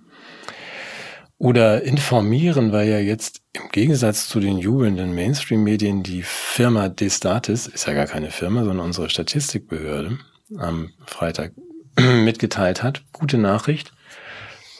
oder 1.42 1.82
informieren, 1.82 2.70
weil 2.70 2.88
ja 2.88 3.00
jetzt 3.00 3.42
im 3.52 3.68
Gegensatz 3.72 4.28
zu 4.28 4.38
den 4.38 4.58
jubelnden 4.58 5.12
Mainstream-Medien 5.12 6.04
die 6.04 6.22
Firma 6.22 6.88
Destatis, 6.88 7.66
ist 7.66 7.88
ja 7.88 7.94
gar 7.94 8.06
keine 8.06 8.30
Firma, 8.30 8.60
sondern 8.60 8.86
unsere 8.86 9.10
Statistikbehörde, 9.10 10.20
am 10.56 10.92
Freitag 11.04 11.54
mitgeteilt 11.98 12.84
hat. 12.84 13.02
Gute 13.12 13.38
Nachricht. 13.38 13.92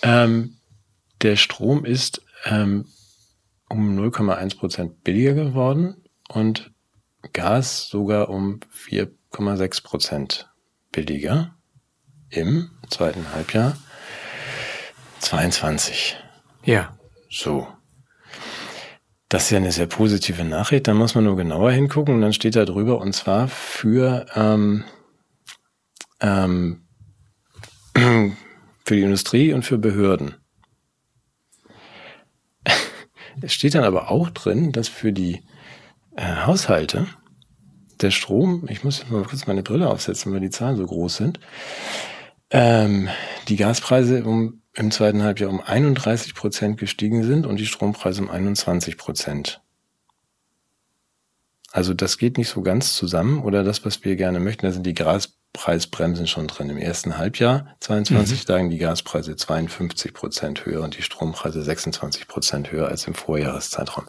Ähm, 0.05 0.59
der 1.21 1.35
Strom 1.35 1.85
ist 1.85 2.23
ähm, 2.45 2.87
um 3.69 3.99
0,1 3.99 4.57
Prozent 4.57 5.03
billiger 5.03 5.35
geworden 5.35 5.97
und 6.29 6.71
Gas 7.33 7.89
sogar 7.89 8.29
um 8.29 8.61
4,6 8.87 9.83
Prozent 9.83 10.49
billiger 10.93 11.57
im 12.31 12.71
zweiten 12.89 13.33
Halbjahr 13.35 13.77
22. 15.19 16.22
Ja. 16.65 16.97
So. 17.31 17.67
Das 19.29 19.45
ist 19.45 19.51
ja 19.51 19.57
eine 19.59 19.73
sehr 19.73 19.87
positive 19.87 20.45
Nachricht. 20.45 20.87
Da 20.87 20.95
muss 20.95 21.15
man 21.15 21.25
nur 21.25 21.37
genauer 21.37 21.73
hingucken 21.73 22.15
und 22.15 22.21
dann 22.21 22.35
steht 22.35 22.55
da 22.55 22.65
drüber 22.65 23.01
und 23.01 23.15
zwar 23.15 23.49
für 23.49 24.27
ähm, 24.35 24.85
ähm, 26.21 26.83
für 27.95 28.95
die 28.95 29.03
Industrie 29.03 29.53
und 29.53 29.65
für 29.65 29.79
Behörden. 29.79 30.35
Es 33.41 33.55
steht 33.55 33.75
dann 33.75 33.85
aber 33.85 34.11
auch 34.11 34.29
drin, 34.29 34.73
dass 34.73 34.89
für 34.89 35.13
die 35.13 35.43
äh, 36.17 36.45
Haushalte 36.45 37.07
der 38.03 38.11
Strom, 38.11 38.67
ich 38.69 38.85
muss 38.85 39.09
mal 39.09 39.23
kurz 39.23 39.47
meine 39.47 39.63
Brille 39.63 39.89
aufsetzen, 39.89 40.33
weil 40.33 40.41
die 40.41 40.51
Zahlen 40.51 40.77
so 40.77 40.85
groß 40.85 41.17
sind, 41.17 41.41
ähm, 42.53 43.09
die 43.49 43.57
Gaspreise 43.57 44.25
um, 44.25 44.63
im 44.75 44.91
zweiten 44.91 45.23
Halbjahr 45.23 45.51
um 45.51 45.61
31 45.61 46.35
Prozent 46.35 46.79
gestiegen 46.79 47.25
sind 47.25 47.47
und 47.47 47.59
die 47.59 47.67
Strompreise 47.67 48.23
um 48.23 48.31
21 48.31 48.97
Prozent. 48.97 49.63
Also 51.73 51.95
das 51.95 52.19
geht 52.19 52.37
nicht 52.37 52.51
so 52.51 52.61
ganz 52.61 52.95
zusammen 52.95 53.43
oder 53.43 53.65
das, 53.65 53.85
was 53.87 54.05
wir 54.05 54.17
gerne 54.17 54.41
möchten, 54.41 54.67
da 54.67 54.73
sind 54.73 54.85
die 54.85 54.93
Gaspreisbremsen 54.93 56.27
schon 56.27 56.47
drin. 56.47 56.69
Im 56.69 56.77
ersten 56.77 57.17
Halbjahr 57.17 57.75
22 57.81 58.47
mhm. 58.47 58.53
lagen 58.53 58.71
die 58.71 58.79
Gaspreise 58.79 59.35
52 59.35 60.13
Prozent 60.13 60.67
höher 60.67 60.83
und 60.83 60.99
die 60.99 61.03
Strompreise 61.03 61.63
26 61.63 62.29
Prozent 62.29 62.71
höher 62.71 62.89
als 62.89 63.07
im 63.07 63.15
Vorjahreszeitraum. 63.15 64.05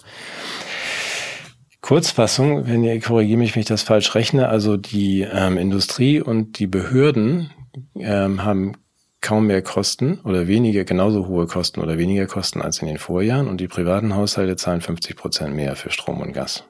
Kurzfassung, 1.79 2.67
wenn 2.67 2.83
ihr 2.83 2.99
korrigiert 2.99 3.39
mich, 3.39 3.55
wenn 3.55 3.61
ich 3.61 3.67
das 3.67 3.83
falsch 3.83 4.13
rechne, 4.15 4.49
also 4.49 4.75
die 4.75 5.21
ähm, 5.21 5.57
Industrie 5.57 6.21
und 6.21 6.59
die 6.59 6.67
Behörden 6.67 7.51
ähm, 7.95 8.43
haben 8.43 8.73
kaum 9.21 9.47
mehr 9.47 9.61
Kosten 9.61 10.19
oder 10.23 10.47
weniger, 10.47 10.83
genauso 10.83 11.27
hohe 11.27 11.47
Kosten 11.47 11.79
oder 11.79 11.97
weniger 11.97 12.27
Kosten 12.27 12.61
als 12.61 12.79
in 12.79 12.87
den 12.87 12.97
Vorjahren 12.97 13.47
und 13.47 13.57
die 13.57 13.67
privaten 13.67 14.15
Haushalte 14.15 14.57
zahlen 14.57 14.81
50 14.81 15.15
Prozent 15.15 15.55
mehr 15.55 15.75
für 15.75 15.89
Strom 15.89 16.21
und 16.21 16.33
Gas. 16.33 16.65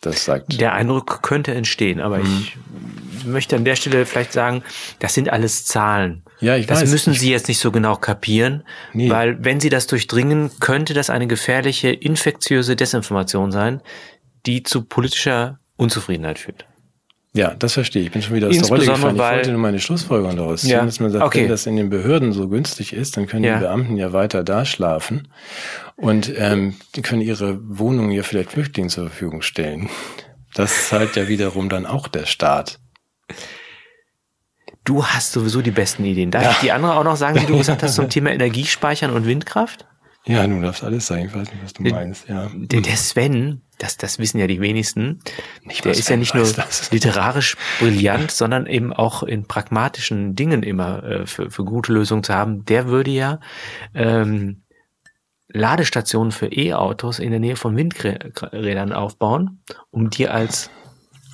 Das 0.00 0.24
sagt. 0.24 0.60
Der 0.60 0.72
Eindruck 0.72 1.22
könnte 1.22 1.54
entstehen, 1.54 2.00
aber 2.00 2.18
mhm. 2.18 2.24
ich 2.24 2.56
möchte 3.26 3.56
an 3.56 3.64
der 3.64 3.76
Stelle 3.76 4.06
vielleicht 4.06 4.32
sagen, 4.32 4.62
das 4.98 5.14
sind 5.14 5.30
alles 5.30 5.64
Zahlen. 5.64 6.22
Ja, 6.40 6.56
ich 6.56 6.66
das 6.66 6.82
weiß. 6.82 6.90
müssen 6.90 7.14
Sie 7.14 7.30
jetzt 7.30 7.48
nicht 7.48 7.58
so 7.58 7.70
genau 7.70 7.96
kapieren, 7.96 8.62
nee. 8.92 9.10
weil 9.10 9.42
wenn 9.44 9.60
Sie 9.60 9.68
das 9.68 9.86
durchdringen, 9.86 10.50
könnte 10.60 10.94
das 10.94 11.10
eine 11.10 11.26
gefährliche, 11.26 11.90
infektiöse 11.90 12.76
Desinformation 12.76 13.52
sein, 13.52 13.80
die 14.46 14.62
zu 14.62 14.84
politischer 14.84 15.58
Unzufriedenheit 15.76 16.38
führt. 16.38 16.66
Ja, 17.36 17.54
das 17.54 17.74
verstehe 17.74 18.00
ich. 18.00 18.06
Ich 18.06 18.12
bin 18.12 18.22
schon 18.22 18.34
wieder 18.34 18.48
aus 18.48 18.56
der 18.56 18.66
Rolle 18.66 18.86
gefallen. 18.86 19.14
Ich 19.14 19.20
wollte 19.20 19.50
nur 19.50 19.60
meine 19.60 19.78
Schlussfolgerung 19.78 20.36
daraus 20.36 20.62
ziehen, 20.62 20.70
ja. 20.70 20.84
dass 20.84 21.00
man 21.00 21.10
sagt, 21.10 21.22
okay. 21.22 21.42
wenn 21.42 21.48
das 21.50 21.66
in 21.66 21.76
den 21.76 21.90
Behörden 21.90 22.32
so 22.32 22.48
günstig 22.48 22.94
ist, 22.94 23.16
dann 23.16 23.26
können 23.26 23.44
ja. 23.44 23.56
die 23.56 23.60
Beamten 23.60 23.96
ja 23.98 24.14
weiter 24.14 24.42
da 24.42 24.64
schlafen 24.64 25.28
und 25.96 26.32
ähm, 26.36 26.76
die 26.94 27.02
können 27.02 27.20
ihre 27.20 27.58
Wohnungen 27.62 28.10
ja 28.10 28.22
vielleicht 28.22 28.52
Flüchtlingen 28.52 28.88
zur 28.88 29.08
Verfügung 29.08 29.42
stellen. 29.42 29.90
Das 30.54 30.88
zahlt 30.88 31.14
ja 31.16 31.28
wiederum 31.28 31.68
dann 31.68 31.84
auch 31.84 32.08
der 32.08 32.24
Staat. 32.24 32.78
Du 34.84 35.04
hast 35.04 35.32
sowieso 35.32 35.60
die 35.60 35.72
besten 35.72 36.04
Ideen. 36.04 36.30
Darf 36.30 36.44
ja. 36.44 36.50
ich 36.52 36.58
die 36.58 36.72
andere 36.72 36.94
auch 36.94 37.04
noch 37.04 37.16
sagen, 37.16 37.38
die 37.38 37.46
du 37.46 37.58
gesagt 37.58 37.82
hast 37.82 37.96
zum 37.96 38.08
Thema 38.10 38.30
Energiespeichern 38.30 39.10
und 39.10 39.26
Windkraft? 39.26 39.84
Ja, 40.26 40.44
du 40.46 40.60
darfst 40.60 40.82
alles 40.82 41.06
sagen. 41.06 41.26
Ich 41.26 41.34
weiß 41.34 41.52
nicht, 41.52 41.62
was 41.62 41.72
du 41.72 41.82
meinst. 41.84 42.28
Ja. 42.28 42.50
Der, 42.52 42.80
der 42.80 42.96
Sven, 42.96 43.62
das, 43.78 43.96
das 43.96 44.18
wissen 44.18 44.38
ja 44.38 44.48
die 44.48 44.60
wenigsten, 44.60 45.20
nicht 45.62 45.84
der 45.84 45.92
ist 45.92 46.08
ja 46.08 46.16
nicht 46.16 46.34
nur 46.34 46.44
das. 46.44 46.90
literarisch 46.90 47.56
brillant, 47.78 48.32
sondern 48.32 48.66
eben 48.66 48.92
auch 48.92 49.22
in 49.22 49.46
pragmatischen 49.46 50.34
Dingen 50.34 50.64
immer 50.64 51.04
äh, 51.04 51.26
für, 51.26 51.50
für 51.50 51.64
gute 51.64 51.92
Lösungen 51.92 52.24
zu 52.24 52.34
haben. 52.34 52.64
Der 52.64 52.88
würde 52.88 53.12
ja 53.12 53.38
ähm, 53.94 54.62
Ladestationen 55.48 56.32
für 56.32 56.46
E-Autos 56.52 57.20
in 57.20 57.30
der 57.30 57.38
Nähe 57.38 57.56
von 57.56 57.76
Windrädern 57.76 58.92
aufbauen, 58.92 59.60
um 59.90 60.10
die 60.10 60.28
als 60.28 60.70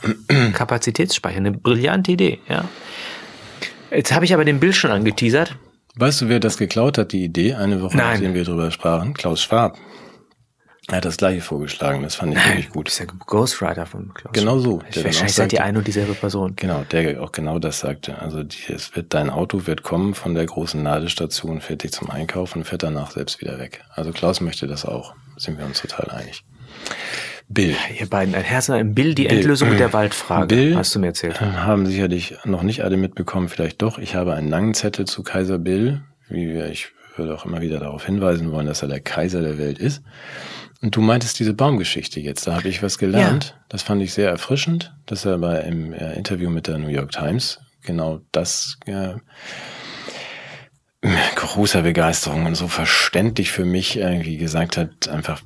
Kapazitätsspeicher. 0.53 1.39
Eine 1.39 1.53
brillante 1.53 2.13
Idee, 2.13 2.41
ja. 2.47 2.69
Jetzt 3.91 4.13
habe 4.13 4.25
ich 4.27 4.35
aber 4.35 4.45
den 4.45 4.61
Bild 4.61 4.75
schon 4.75 4.91
angeteasert. 4.91 5.57
Weißt 5.97 6.23
du, 6.23 6.29
wer 6.29 6.41
das 6.41 6.57
geklaut 6.57 6.97
hat, 6.97 7.13
die 7.13 7.25
Idee, 7.25 7.55
eine 7.55 7.83
Woche 7.83 7.97
Nein. 7.97 8.15
nachdem 8.15 8.35
wir 8.35 8.45
drüber 8.45 8.71
sprachen? 8.71 9.13
Klaus 9.15 9.43
Schwab. 9.43 9.77
Er 10.89 10.97
hat 10.97 11.05
das 11.05 11.17
gleiche 11.17 11.41
vorgeschlagen, 11.41 12.03
das 12.03 12.17
fand 12.17 12.37
ich 12.37 12.45
wirklich 12.45 12.71
gut. 12.71 12.89
Das 12.89 12.95
ist 12.95 13.01
der 13.01 13.07
Ghostwriter 13.07 13.87
von 13.87 14.13
Klaus 14.15 14.33
Genau 14.33 14.59
so. 14.59 14.83
Der 14.95 15.05
Wahrscheinlich 15.05 15.35
seid 15.35 15.53
ihr 15.53 15.63
eine 15.63 15.79
und 15.79 15.87
dieselbe 15.87 16.15
Person. 16.15 16.57
Genau, 16.57 16.83
der 16.91 17.23
auch 17.23 17.31
genau 17.31 17.61
das 17.61 17.79
sagte. 17.79 18.19
Also 18.19 18.43
die, 18.43 18.73
es 18.73 18.97
wird, 18.97 19.15
dein 19.15 19.31
Auto 19.31 19.67
wird 19.67 19.85
kommen 19.85 20.15
von 20.15 20.35
der 20.35 20.45
großen 20.45 20.83
Ladestation, 20.83 21.61
fährt 21.61 21.85
dich 21.85 21.93
zum 21.93 22.11
Einkaufen 22.11 22.61
und 22.61 22.65
fährt 22.65 22.83
danach 22.83 23.13
selbst 23.13 23.41
wieder 23.41 23.59
weg. 23.61 23.85
Also 23.91 24.11
Klaus 24.11 24.41
möchte 24.41 24.67
das 24.67 24.85
auch, 24.85 25.15
sind 25.37 25.57
wir 25.57 25.67
uns 25.67 25.81
total 25.81 26.11
einig. 26.11 26.43
Bill. 27.53 27.77
Ihr 27.99 28.07
beiden, 28.07 28.35
ein 28.35 28.43
Herz 28.43 28.69
im 28.69 28.95
Bill, 28.95 29.15
die 29.15 29.25
Bill. 29.25 29.39
Endlösung 29.39 29.71
mit 29.71 29.81
der 29.81 29.93
Waldfrage, 29.93 30.47
Bill 30.47 30.77
hast 30.77 30.95
du 30.95 30.99
mir 30.99 31.09
erzählt. 31.09 31.41
Haben 31.41 31.87
sicherlich 31.87 32.37
noch 32.45 32.63
nicht 32.63 32.83
alle 32.83 32.97
mitbekommen, 32.97 33.49
vielleicht 33.49 33.83
doch. 33.83 33.99
Ich 33.99 34.15
habe 34.15 34.35
einen 34.35 34.49
langen 34.49 34.75
Zettel 34.75 35.07
zu 35.07 35.23
Kaiser 35.23 35.59
Bill, 35.59 36.03
wie 36.29 36.53
wir, 36.53 36.71
ich 36.71 36.89
würde 37.17 37.35
auch 37.35 37.45
immer 37.45 37.61
wieder 37.61 37.79
darauf 37.79 38.07
hinweisen 38.07 38.51
wollen, 38.53 38.67
dass 38.67 38.83
er 38.83 38.89
der 38.89 39.01
Kaiser 39.01 39.43
der 39.43 39.59
Welt 39.59 39.79
ist. 39.79 40.03
Und 40.81 40.97
du 40.97 41.01
meintest 41.01 41.39
diese 41.39 41.55
Baumgeschichte 41.55 42.19
jetzt, 42.19 42.47
da 42.47 42.57
habe 42.57 42.69
ich 42.69 42.83
was 42.83 42.99
gelernt. 42.99 43.55
Ja. 43.57 43.65
Das 43.69 43.83
fand 43.83 44.03
ich 44.03 44.13
sehr 44.13 44.29
erfrischend, 44.31 44.93
dass 45.07 45.25
er 45.25 45.39
bei 45.39 45.61
im 45.61 45.93
äh, 45.93 46.15
Interview 46.15 46.51
mit 46.51 46.67
der 46.67 46.79
New 46.79 46.89
York 46.89 47.13
Times 47.13 47.61
genau 47.83 48.21
das 48.33 48.79
äh, 48.87 49.15
großer 51.35 51.83
Begeisterung 51.83 52.47
und 52.47 52.55
so 52.55 52.69
verständlich 52.69 53.51
für 53.51 53.65
mich 53.65 53.97
irgendwie 53.97 54.37
gesagt 54.37 54.77
hat, 54.77 55.09
einfach, 55.09 55.43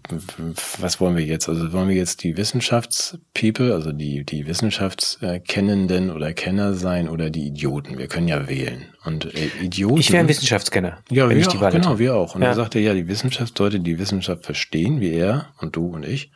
was 0.78 1.00
wollen 1.00 1.16
wir 1.16 1.24
jetzt? 1.24 1.48
Also 1.48 1.72
wollen 1.72 1.88
wir 1.88 1.96
jetzt 1.96 2.22
die 2.22 2.36
Wissenschaftspeople, 2.36 3.72
also 3.72 3.92
die, 3.92 4.24
die 4.24 4.46
Wissenschaftskennenden 4.46 6.10
oder 6.10 6.34
Kenner 6.34 6.74
sein 6.74 7.08
oder 7.08 7.30
die 7.30 7.46
Idioten? 7.46 7.96
Wir 7.96 8.06
können 8.06 8.28
ja 8.28 8.48
wählen. 8.48 8.84
Und 9.04 9.34
äh, 9.34 9.48
Idioten. 9.62 9.98
Ich 9.98 10.12
wäre 10.12 10.20
ein 10.20 10.28
Wissenschaftskenner. 10.28 10.98
Ja, 11.10 11.30
wir 11.30 11.48
auch, 11.48 11.70
genau, 11.70 11.98
wir 11.98 12.14
auch. 12.16 12.34
Und 12.34 12.42
ja. 12.42 12.48
er 12.48 12.54
sagte, 12.54 12.78
ja, 12.78 12.92
die 12.92 13.08
Wissenschaftsleute, 13.08 13.80
die 13.80 13.98
Wissenschaft 13.98 14.44
verstehen, 14.44 15.00
wie 15.00 15.12
er 15.12 15.46
und 15.58 15.74
du 15.76 15.86
und 15.86 16.04
ich, 16.04 16.30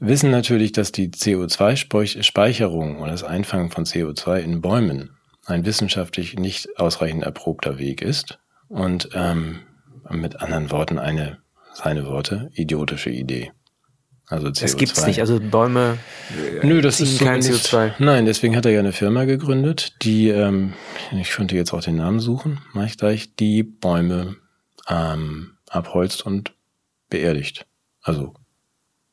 wissen 0.00 0.32
natürlich, 0.32 0.72
dass 0.72 0.90
die 0.90 1.10
CO2-Speicherung 1.10 2.98
und 2.98 3.08
das 3.08 3.22
Einfangen 3.22 3.70
von 3.70 3.84
CO2 3.84 4.38
in 4.38 4.60
Bäumen 4.60 5.10
ein 5.46 5.64
wissenschaftlich 5.64 6.38
nicht 6.38 6.78
ausreichend 6.78 7.24
erprobter 7.24 7.78
Weg 7.78 8.02
ist 8.02 8.38
und 8.68 9.10
ähm, 9.14 9.60
mit 10.10 10.40
anderen 10.40 10.70
Worten 10.70 10.98
eine, 10.98 11.38
seine 11.74 12.06
Worte, 12.06 12.50
idiotische 12.54 13.10
Idee. 13.10 13.52
Also 14.28 14.48
CO2. 14.48 14.60
Das 14.62 14.76
gibt's 14.76 15.06
nicht, 15.06 15.20
also 15.20 15.40
Bäume 15.40 15.98
äh, 16.62 16.66
Nö, 16.66 16.80
das 16.80 17.00
ist 17.00 17.18
so 17.18 17.24
kein 17.24 17.40
nicht, 17.40 17.50
CO2. 17.50 17.92
Nein, 17.98 18.24
deswegen 18.24 18.56
hat 18.56 18.64
er 18.64 18.72
ja 18.72 18.78
eine 18.78 18.92
Firma 18.92 19.24
gegründet, 19.24 20.02
die, 20.02 20.28
ähm, 20.28 20.72
ich 21.12 21.30
könnte 21.30 21.54
jetzt 21.56 21.72
auch 21.72 21.82
den 21.82 21.96
Namen 21.96 22.20
suchen, 22.20 22.60
mache 22.72 22.86
ich 22.86 22.96
gleich, 22.96 23.34
die 23.34 23.62
Bäume 23.62 24.36
ähm, 24.88 25.58
abholzt 25.68 26.24
und 26.24 26.54
beerdigt. 27.10 27.66
Also 28.00 28.34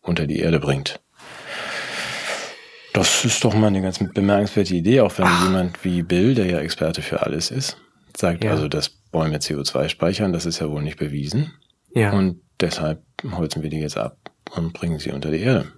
unter 0.01 0.25
die 0.25 0.39
Erde 0.39 0.59
bringt. 0.59 1.01
Das 2.99 3.23
ist 3.23 3.45
doch 3.45 3.53
mal 3.53 3.67
eine 3.67 3.81
ganz 3.81 3.97
bemerkenswerte 3.97 4.75
Idee, 4.75 4.99
auch 4.99 5.17
wenn 5.17 5.25
Ach. 5.25 5.45
jemand 5.45 5.85
wie 5.85 6.01
Bill, 6.01 6.35
der 6.35 6.47
ja 6.47 6.59
Experte 6.59 7.01
für 7.01 7.21
alles 7.21 7.49
ist, 7.49 7.77
sagt, 8.15 8.43
ja. 8.43 8.51
also 8.51 8.67
dass 8.67 8.89
Bäume 8.89 9.37
CO2 9.37 9.87
speichern, 9.87 10.33
das 10.33 10.45
ist 10.45 10.59
ja 10.59 10.69
wohl 10.69 10.81
nicht 10.81 10.99
bewiesen. 10.99 11.53
Ja. 11.93 12.11
Und 12.11 12.41
deshalb 12.59 13.01
holzen 13.23 13.63
wir 13.63 13.69
die 13.69 13.79
jetzt 13.79 13.97
ab 13.97 14.17
und 14.51 14.73
bringen 14.73 14.99
sie 14.99 15.11
unter 15.11 15.31
die 15.31 15.39
Erde. 15.39 15.71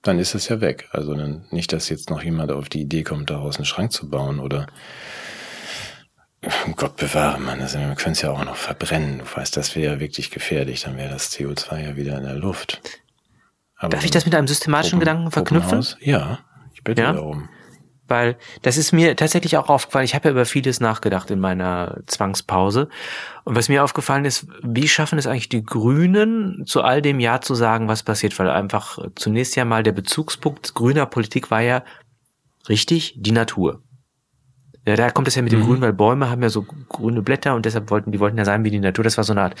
Dann 0.00 0.18
ist 0.18 0.34
es 0.34 0.48
ja 0.48 0.62
weg. 0.62 0.88
Also 0.92 1.14
dann 1.14 1.44
nicht, 1.50 1.70
dass 1.74 1.90
jetzt 1.90 2.08
noch 2.08 2.22
jemand 2.22 2.50
auf 2.50 2.70
die 2.70 2.80
Idee 2.80 3.02
kommt, 3.02 3.28
daraus 3.28 3.56
einen 3.56 3.66
Schrank 3.66 3.92
zu 3.92 4.08
bauen 4.08 4.40
oder 4.40 4.68
Gott 6.76 6.96
bewahre, 6.96 7.38
man, 7.38 7.60
also 7.60 7.78
wir 7.78 7.94
können 7.96 8.12
es 8.12 8.22
ja 8.22 8.30
auch 8.30 8.42
noch 8.42 8.56
verbrennen. 8.56 9.18
Du 9.18 9.24
weißt, 9.36 9.54
das 9.54 9.76
wäre 9.76 9.96
ja 9.96 10.00
wirklich 10.00 10.30
gefährlich. 10.30 10.80
Dann 10.80 10.96
wäre 10.96 11.10
das 11.10 11.30
CO2 11.30 11.84
ja 11.84 11.96
wieder 11.96 12.16
in 12.16 12.24
der 12.24 12.36
Luft. 12.36 12.80
Aber 13.80 13.90
Darf 13.90 14.04
ich 14.04 14.10
das 14.10 14.26
mit 14.26 14.34
einem 14.34 14.46
systematischen 14.46 14.98
Open, 14.98 15.00
Gedanken 15.00 15.30
verknüpfen? 15.30 15.84
Ja, 16.00 16.38
ich 16.74 16.84
bitte 16.84 17.02
ja? 17.02 17.14
darum. 17.14 17.48
Weil 18.06 18.36
das 18.62 18.76
ist 18.76 18.92
mir 18.92 19.16
tatsächlich 19.16 19.56
auch 19.56 19.68
aufgefallen. 19.68 20.04
Ich 20.04 20.14
habe 20.14 20.28
ja 20.28 20.32
über 20.32 20.44
vieles 20.44 20.80
nachgedacht 20.80 21.30
in 21.30 21.40
meiner 21.40 22.00
Zwangspause. 22.06 22.88
Und 23.44 23.56
was 23.56 23.68
mir 23.68 23.82
aufgefallen 23.82 24.24
ist, 24.24 24.48
wie 24.62 24.88
schaffen 24.88 25.18
es 25.18 25.26
eigentlich 25.26 25.48
die 25.48 25.64
Grünen, 25.64 26.66
zu 26.66 26.82
all 26.82 27.00
dem 27.00 27.20
Ja 27.20 27.40
zu 27.40 27.54
sagen, 27.54 27.88
was 27.88 28.02
passiert? 28.02 28.38
Weil 28.38 28.50
einfach 28.50 28.98
zunächst 29.14 29.56
ja 29.56 29.64
mal 29.64 29.82
der 29.82 29.92
Bezugspunkt 29.92 30.74
grüner 30.74 31.06
Politik 31.06 31.50
war 31.50 31.60
ja 31.62 31.82
richtig 32.68 33.14
die 33.16 33.32
Natur. 33.32 33.80
Ja, 34.90 34.96
da 34.96 35.10
kommt 35.10 35.28
es 35.28 35.36
ja 35.36 35.42
mit 35.42 35.52
dem 35.52 35.60
mhm. 35.60 35.66
Grün, 35.66 35.80
weil 35.80 35.92
Bäume 35.92 36.30
haben 36.30 36.42
ja 36.42 36.48
so 36.48 36.62
grüne 36.62 37.22
Blätter 37.22 37.54
und 37.54 37.64
deshalb 37.64 37.90
wollten, 37.90 38.10
die 38.10 38.18
wollten 38.18 38.36
ja 38.36 38.44
sein 38.44 38.64
wie 38.64 38.70
die 38.70 38.80
Natur. 38.80 39.04
Das 39.04 39.16
war 39.16 39.22
so 39.22 39.32
eine 39.32 39.42
Art 39.42 39.54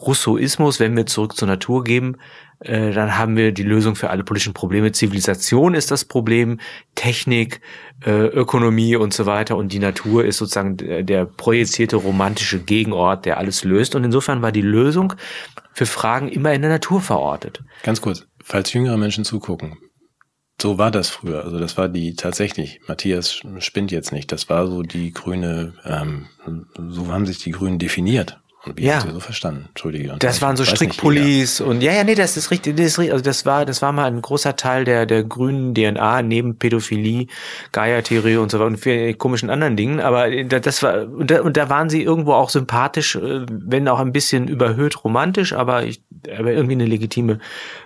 Russoismus. 0.00 0.80
Wenn 0.80 0.96
wir 0.96 1.04
zurück 1.04 1.36
zur 1.36 1.48
Natur 1.48 1.84
geben, 1.84 2.16
äh, 2.60 2.90
dann 2.92 3.18
haben 3.18 3.36
wir 3.36 3.52
die 3.52 3.62
Lösung 3.62 3.94
für 3.94 4.08
alle 4.08 4.24
politischen 4.24 4.54
Probleme. 4.54 4.90
Zivilisation 4.92 5.74
ist 5.74 5.90
das 5.90 6.06
Problem, 6.06 6.60
Technik, 6.94 7.60
äh, 8.06 8.10
Ökonomie 8.10 8.96
und 8.96 9.12
so 9.12 9.26
weiter. 9.26 9.58
Und 9.58 9.74
die 9.74 9.80
Natur 9.80 10.24
ist 10.24 10.38
sozusagen 10.38 10.78
der, 10.78 11.02
der 11.02 11.26
projizierte 11.26 11.96
romantische 11.96 12.58
Gegenort, 12.58 13.26
der 13.26 13.36
alles 13.36 13.64
löst. 13.64 13.94
Und 13.94 14.04
insofern 14.04 14.40
war 14.40 14.50
die 14.50 14.62
Lösung 14.62 15.12
für 15.74 15.84
Fragen 15.84 16.28
immer 16.28 16.54
in 16.54 16.62
der 16.62 16.70
Natur 16.70 17.02
verortet. 17.02 17.62
Ganz 17.82 18.00
kurz, 18.00 18.26
falls 18.42 18.72
jüngere 18.72 18.96
Menschen 18.96 19.26
zugucken, 19.26 19.76
so 20.60 20.78
war 20.78 20.90
das 20.90 21.08
früher. 21.08 21.44
Also 21.44 21.58
das 21.58 21.76
war 21.76 21.88
die 21.88 22.14
tatsächlich, 22.14 22.80
Matthias 22.86 23.40
spinnt 23.58 23.90
jetzt 23.92 24.12
nicht, 24.12 24.32
das 24.32 24.48
war 24.48 24.66
so 24.66 24.82
die 24.82 25.12
grüne, 25.12 25.74
ähm, 25.84 26.26
so 26.88 27.08
haben 27.08 27.26
sich 27.26 27.38
die 27.38 27.52
Grünen 27.52 27.78
definiert. 27.78 28.39
Und 28.66 28.76
wie 28.76 28.84
ja. 28.84 29.00
so 29.00 29.20
verstanden? 29.20 29.66
Entschuldige. 29.68 30.16
Das 30.18 30.42
waren 30.42 30.54
so 30.54 30.66
Strickpullis 30.66 31.62
und 31.62 31.80
ja, 31.80 31.94
ja, 31.94 32.04
nee, 32.04 32.14
das 32.14 32.36
ist 32.36 32.50
richtig, 32.50 32.76
das 32.76 32.86
ist 32.86 32.98
richtig. 32.98 33.14
Also 33.14 33.24
das 33.24 33.46
war, 33.46 33.64
das 33.64 33.80
war 33.80 33.92
mal 33.92 34.04
ein 34.04 34.20
großer 34.20 34.54
Teil 34.54 34.84
der 34.84 35.06
der 35.06 35.24
grünen 35.24 35.74
DNA 35.74 36.20
neben 36.20 36.58
Pädophilie, 36.58 37.28
Gaia-Theorie 37.72 38.36
und 38.36 38.50
so 38.50 38.58
weiter 38.58 38.66
und 38.66 38.76
vielen 38.76 39.16
komischen 39.16 39.48
anderen 39.48 39.78
Dingen. 39.78 40.00
Aber 40.00 40.30
das 40.44 40.82
war 40.82 41.08
und 41.08 41.30
da, 41.30 41.40
und 41.40 41.56
da 41.56 41.70
waren 41.70 41.88
sie 41.88 42.02
irgendwo 42.02 42.34
auch 42.34 42.50
sympathisch, 42.50 43.16
äh, 43.16 43.46
wenn 43.48 43.88
auch 43.88 43.98
ein 43.98 44.12
bisschen 44.12 44.46
überhöht 44.46 45.04
romantisch, 45.04 45.54
aber 45.54 45.84
ich, 45.84 46.02
aber 46.36 46.52
irgendwie 46.52 46.74
eine 46.74 46.84
legitime 46.84 47.38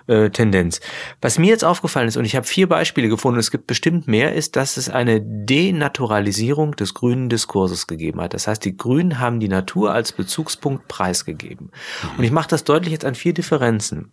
äh, 0.07 0.29
Tendenz. 0.29 0.81
Was 1.21 1.39
mir 1.39 1.51
jetzt 1.51 1.63
aufgefallen 1.63 2.09
ist 2.09 2.17
und 2.17 2.25
ich 2.25 2.35
habe 2.35 2.45
vier 2.45 2.67
Beispiele 2.67 3.07
gefunden, 3.07 3.39
es 3.39 3.49
gibt 3.49 3.67
bestimmt 3.67 4.09
mehr, 4.09 4.33
ist, 4.33 4.57
dass 4.57 4.75
es 4.75 4.89
eine 4.89 5.21
Denaturalisierung 5.21 6.75
des 6.75 6.93
grünen 6.93 7.29
Diskurses 7.29 7.87
gegeben 7.87 8.19
hat. 8.19 8.33
Das 8.33 8.47
heißt, 8.47 8.65
die 8.65 8.75
Grünen 8.75 9.21
haben 9.21 9.39
die 9.39 9.47
Natur 9.47 9.93
als 9.93 10.11
Bezugspunkt 10.11 10.64
Punkt 10.65 10.87
preisgegeben. 10.87 11.69
Und 12.17 12.23
ich 12.23 12.31
mache 12.31 12.47
das 12.47 12.63
deutlich 12.63 12.91
jetzt 12.91 13.05
an 13.05 13.13
vier 13.13 13.35
Differenzen. 13.35 14.11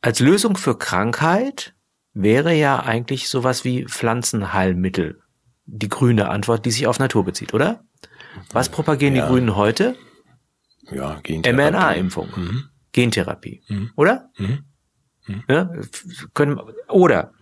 Als 0.00 0.18
Lösung 0.18 0.56
für 0.56 0.78
Krankheit 0.78 1.74
wäre 2.14 2.54
ja 2.54 2.80
eigentlich 2.80 3.28
sowas 3.28 3.66
wie 3.66 3.84
Pflanzenheilmittel 3.84 5.20
die 5.66 5.90
grüne 5.90 6.30
Antwort, 6.30 6.64
die 6.64 6.70
sich 6.70 6.86
auf 6.86 6.98
Natur 6.98 7.22
bezieht, 7.22 7.52
oder? 7.52 7.84
Was 8.50 8.70
propagieren 8.70 9.14
ja. 9.14 9.26
die 9.26 9.28
Grünen 9.30 9.56
heute? 9.56 9.94
Ja, 10.90 11.20
mRNA-Impfung, 11.28 12.30
mhm. 12.34 12.64
Gentherapie, 12.92 13.60
mhm. 13.68 13.90
oder? 13.96 14.30
Mhm. 14.38 14.64
mhm. 15.26 15.42
Ja, 15.50 15.70
können, 16.32 16.58
oder 16.88 17.34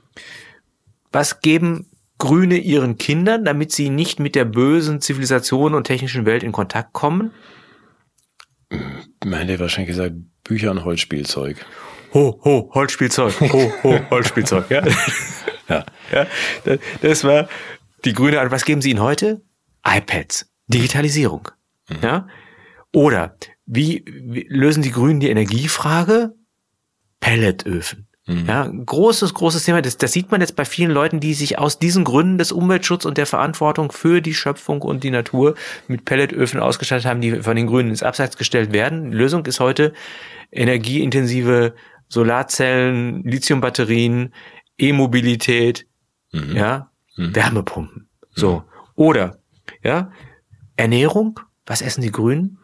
was 1.13 1.43
geben 1.43 1.87
Grüne 2.19 2.57
ihren 2.57 2.99
Kindern, 2.99 3.45
damit 3.45 3.71
sie 3.71 3.89
nicht 3.89 4.19
mit 4.19 4.35
der 4.35 4.47
bösen 4.47 5.01
Zivilisation 5.01 5.75
und 5.75 5.85
technischen 5.85 6.27
Welt 6.27 6.43
in 6.43 6.51
Kontakt 6.51 6.93
kommen? 6.93 7.31
Man 9.25 9.47
hätte 9.47 9.61
wahrscheinlich 9.61 9.97
gesagt, 9.97 10.15
Bücher 10.45 10.71
und 10.71 10.85
Holzspielzeug. 10.85 11.65
Ho, 12.15 12.41
ho, 12.45 12.71
Holzspielzeug. 12.75 13.41
Ho, 13.41 13.73
ho, 13.83 14.01
Holzspielzeug. 14.11 14.71
Ja. 14.71 14.85
ja. 15.69 15.85
ja. 16.13 16.27
Das 17.01 17.25
war 17.25 17.49
die 18.05 18.13
grüne 18.13 18.39
Antwort. 18.41 18.53
Was 18.53 18.65
geben 18.65 18.83
Sie 18.83 18.91
ihnen 18.91 19.01
heute? 19.01 19.43
iPads. 19.87 20.51
Digitalisierung. 20.67 21.49
Mhm. 21.89 21.97
Ja. 22.03 22.29
Oder 22.93 23.37
wie, 23.65 24.05
wie 24.07 24.47
lösen 24.49 24.83
die 24.83 24.91
Grünen 24.91 25.21
die 25.21 25.31
Energiefrage? 25.31 26.35
Pelletöfen. 27.21 28.09
Mhm. 28.33 28.47
Ja, 28.47 28.67
großes, 28.67 29.35
großes 29.35 29.65
Thema. 29.65 29.83
Das, 29.83 29.97
das 29.97 30.13
sieht 30.13 30.31
man 30.31 30.41
jetzt 30.41 30.57
bei 30.57 30.65
vielen 30.65 30.91
Leuten, 30.91 31.21
die 31.21 31.35
sich 31.35 31.59
aus 31.59 31.79
diesen 31.79 32.05
Gründen 32.05 32.39
des 32.39 32.53
Umweltschutzes 32.53 33.07
und 33.07 33.19
der 33.19 33.27
Verantwortung 33.27 33.93
für 33.93 34.21
die 34.21 34.35
Schöpfung 34.35 34.83
und 34.83 35.05
die 35.05 35.11
Natur 35.11 35.55
mit 35.89 36.05
Pelletöfen 36.05 36.61
ausgestattet 36.61 37.07
haben, 37.07 37.21
die 37.21 37.43
von 37.43 37.57
den 37.57 37.67
Grünen 37.67 37.91
ins 37.91 38.03
Abseits 38.03 38.37
gestellt 38.37 38.73
werden. 38.73 39.11
Die 39.11 39.17
Lösung 39.17 39.45
ist 39.47 39.61
heute 39.61 39.93
energieintensive 40.51 41.75
Solarzellen, 42.09 43.23
Lithiumbatterien, 43.25 44.35
E-Mobilität, 44.79 45.87
mhm. 46.33 46.57
ja, 46.57 46.91
mhm. 47.17 47.35
Wärmepumpen. 47.35 48.09
So. 48.35 48.57
Mhm. 48.57 48.63
Oder, 48.95 49.39
ja, 49.83 50.11
Ernährung. 50.77 51.41
Was 51.65 51.81
essen 51.81 52.03
die 52.03 52.11
Grünen? 52.11 52.59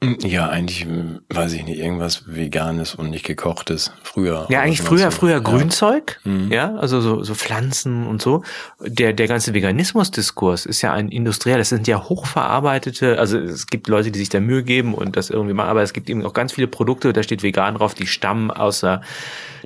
Ja, 0.00 0.48
eigentlich 0.48 0.84
hm, 0.84 1.22
weiß 1.28 1.54
ich 1.54 1.64
nicht, 1.64 1.80
irgendwas 1.80 2.22
Veganes 2.28 2.94
und 2.94 3.10
nicht 3.10 3.26
gekochtes 3.26 3.90
früher. 4.04 4.46
Ja, 4.48 4.60
eigentlich 4.60 4.80
früher, 4.80 5.10
so. 5.10 5.18
früher 5.18 5.40
Grünzeug, 5.40 6.20
ja. 6.24 6.30
Mhm. 6.30 6.52
ja, 6.52 6.74
also 6.76 7.00
so, 7.00 7.24
so 7.24 7.34
Pflanzen 7.34 8.06
und 8.06 8.22
so. 8.22 8.44
Der, 8.80 9.12
der 9.12 9.26
ganze 9.26 9.54
Veganismus-Diskurs 9.54 10.66
ist 10.66 10.82
ja 10.82 10.92
ein 10.92 11.08
industriell, 11.08 11.58
das 11.58 11.70
sind 11.70 11.88
ja 11.88 12.08
hochverarbeitete, 12.08 13.18
also 13.18 13.38
es 13.38 13.66
gibt 13.66 13.88
Leute, 13.88 14.12
die 14.12 14.20
sich 14.20 14.28
da 14.28 14.38
Mühe 14.38 14.62
geben 14.62 14.94
und 14.94 15.16
das 15.16 15.30
irgendwie 15.30 15.54
machen, 15.54 15.70
aber 15.70 15.82
es 15.82 15.92
gibt 15.92 16.08
eben 16.08 16.24
auch 16.24 16.32
ganz 16.32 16.52
viele 16.52 16.68
Produkte, 16.68 17.12
da 17.12 17.24
steht 17.24 17.42
vegan 17.42 17.74
drauf, 17.74 17.94
die 17.94 18.06
stammen 18.06 18.52
außer, 18.52 19.02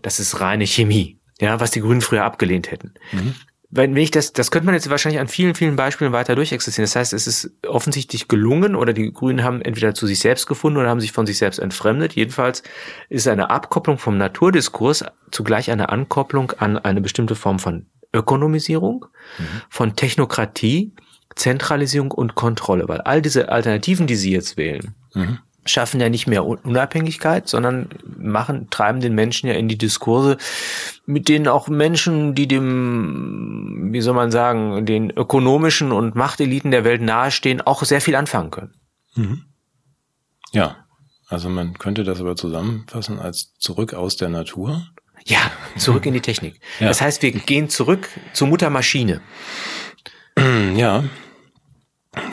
das 0.00 0.18
ist 0.18 0.40
reine 0.40 0.66
Chemie. 0.66 1.18
Ja, 1.40 1.60
was 1.60 1.72
die 1.72 1.80
Grünen 1.80 2.00
früher 2.00 2.24
abgelehnt 2.24 2.70
hätten. 2.70 2.94
Mhm 3.12 3.34
wenn, 3.74 3.96
ich 3.96 4.10
das, 4.10 4.34
das 4.34 4.50
könnte 4.50 4.66
man 4.66 4.74
jetzt 4.74 4.90
wahrscheinlich 4.90 5.18
an 5.18 5.28
vielen, 5.28 5.54
vielen 5.54 5.76
Beispielen 5.76 6.12
weiter 6.12 6.34
durchexistieren. 6.34 6.84
Das 6.84 6.94
heißt, 6.94 7.14
es 7.14 7.26
ist 7.26 7.52
offensichtlich 7.66 8.28
gelungen 8.28 8.76
oder 8.76 8.92
die 8.92 9.10
Grünen 9.10 9.42
haben 9.42 9.62
entweder 9.62 9.94
zu 9.94 10.06
sich 10.06 10.18
selbst 10.18 10.46
gefunden 10.46 10.78
oder 10.78 10.90
haben 10.90 11.00
sich 11.00 11.12
von 11.12 11.26
sich 11.26 11.38
selbst 11.38 11.58
entfremdet. 11.58 12.12
Jedenfalls 12.12 12.62
ist 13.08 13.26
eine 13.28 13.48
Abkopplung 13.48 13.96
vom 13.96 14.18
Naturdiskurs 14.18 15.06
zugleich 15.30 15.70
eine 15.70 15.88
Ankopplung 15.88 16.52
an 16.58 16.76
eine 16.76 17.00
bestimmte 17.00 17.34
Form 17.34 17.58
von 17.58 17.86
Ökonomisierung, 18.12 19.06
mhm. 19.38 19.44
von 19.70 19.96
Technokratie, 19.96 20.92
Zentralisierung 21.34 22.10
und 22.10 22.34
Kontrolle, 22.34 22.88
weil 22.88 23.00
all 23.00 23.22
diese 23.22 23.48
Alternativen, 23.48 24.06
die 24.06 24.16
Sie 24.16 24.32
jetzt 24.32 24.58
wählen, 24.58 24.94
mhm 25.14 25.38
schaffen 25.64 26.00
ja 26.00 26.08
nicht 26.08 26.26
mehr 26.26 26.44
Unabhängigkeit, 26.44 27.48
sondern 27.48 27.88
machen, 28.18 28.68
treiben 28.70 29.00
den 29.00 29.14
Menschen 29.14 29.48
ja 29.48 29.54
in 29.54 29.68
die 29.68 29.78
Diskurse, 29.78 30.36
mit 31.06 31.28
denen 31.28 31.48
auch 31.48 31.68
Menschen, 31.68 32.34
die 32.34 32.48
dem, 32.48 33.90
wie 33.92 34.00
soll 34.00 34.14
man 34.14 34.30
sagen, 34.30 34.86
den 34.86 35.10
ökonomischen 35.10 35.92
und 35.92 36.14
Machteliten 36.14 36.70
der 36.70 36.84
Welt 36.84 37.02
nahestehen, 37.02 37.60
auch 37.60 37.84
sehr 37.84 38.00
viel 38.00 38.16
anfangen 38.16 38.50
können. 38.50 38.74
Mhm. 39.14 39.44
Ja, 40.52 40.76
also 41.28 41.48
man 41.48 41.78
könnte 41.78 42.04
das 42.04 42.20
aber 42.20 42.36
zusammenfassen 42.36 43.18
als 43.18 43.54
zurück 43.58 43.94
aus 43.94 44.16
der 44.16 44.28
Natur. 44.28 44.86
Ja, 45.24 45.38
zurück 45.76 46.04
in 46.06 46.14
die 46.14 46.20
Technik. 46.20 46.60
Ja. 46.80 46.88
Das 46.88 47.00
heißt, 47.00 47.22
wir 47.22 47.30
gehen 47.30 47.68
zurück 47.68 48.08
zur 48.32 48.48
Muttermaschine. 48.48 49.20
Ja, 50.74 51.04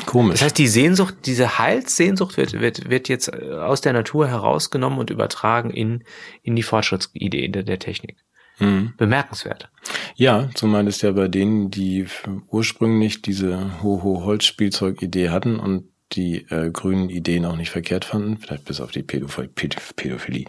Komisch. 0.06 0.34
Das 0.34 0.44
heißt, 0.44 0.58
die 0.58 0.68
Sehnsucht, 0.68 1.16
diese 1.26 1.58
Heilssehnsucht 1.58 2.36
wird, 2.36 2.54
wird, 2.54 2.90
wird 2.90 3.08
jetzt 3.08 3.30
äh, 3.30 3.54
aus 3.54 3.82
der 3.82 3.94
Natur 3.94 4.28
herausgenommen 4.28 5.00
und 5.00 5.10
übertragen 5.10 5.70
in, 5.70 6.04
in 6.44 6.56
die 6.56 6.64
Fortschrittsidee 6.64 7.48
der, 7.48 7.64
der 7.64 7.80
Technik. 7.80 8.18
Mhm. 8.60 8.94
Bemerkenswert. 8.98 9.70
Ja, 10.16 10.50
zumal 10.54 10.88
es 10.88 11.02
ja 11.02 11.12
bei 11.12 11.30
denen, 11.30 11.72
die 11.72 12.08
ursprünglich 12.50 13.22
diese 13.22 13.82
Ho-Ho-Holz-Spielzeug-Idee 13.82 15.30
hatten 15.30 15.60
und 15.60 15.86
die 16.12 16.46
äh, 16.50 16.72
grünen 16.72 17.10
Ideen 17.10 17.46
auch 17.46 17.56
nicht 17.56 17.70
verkehrt 17.70 18.04
fanden, 18.04 18.38
vielleicht 18.38 18.66
bis 18.66 18.82
auf 18.82 18.92
die 18.92 19.04
Pädoph 19.04 19.42
Pädophilie. 19.96 20.46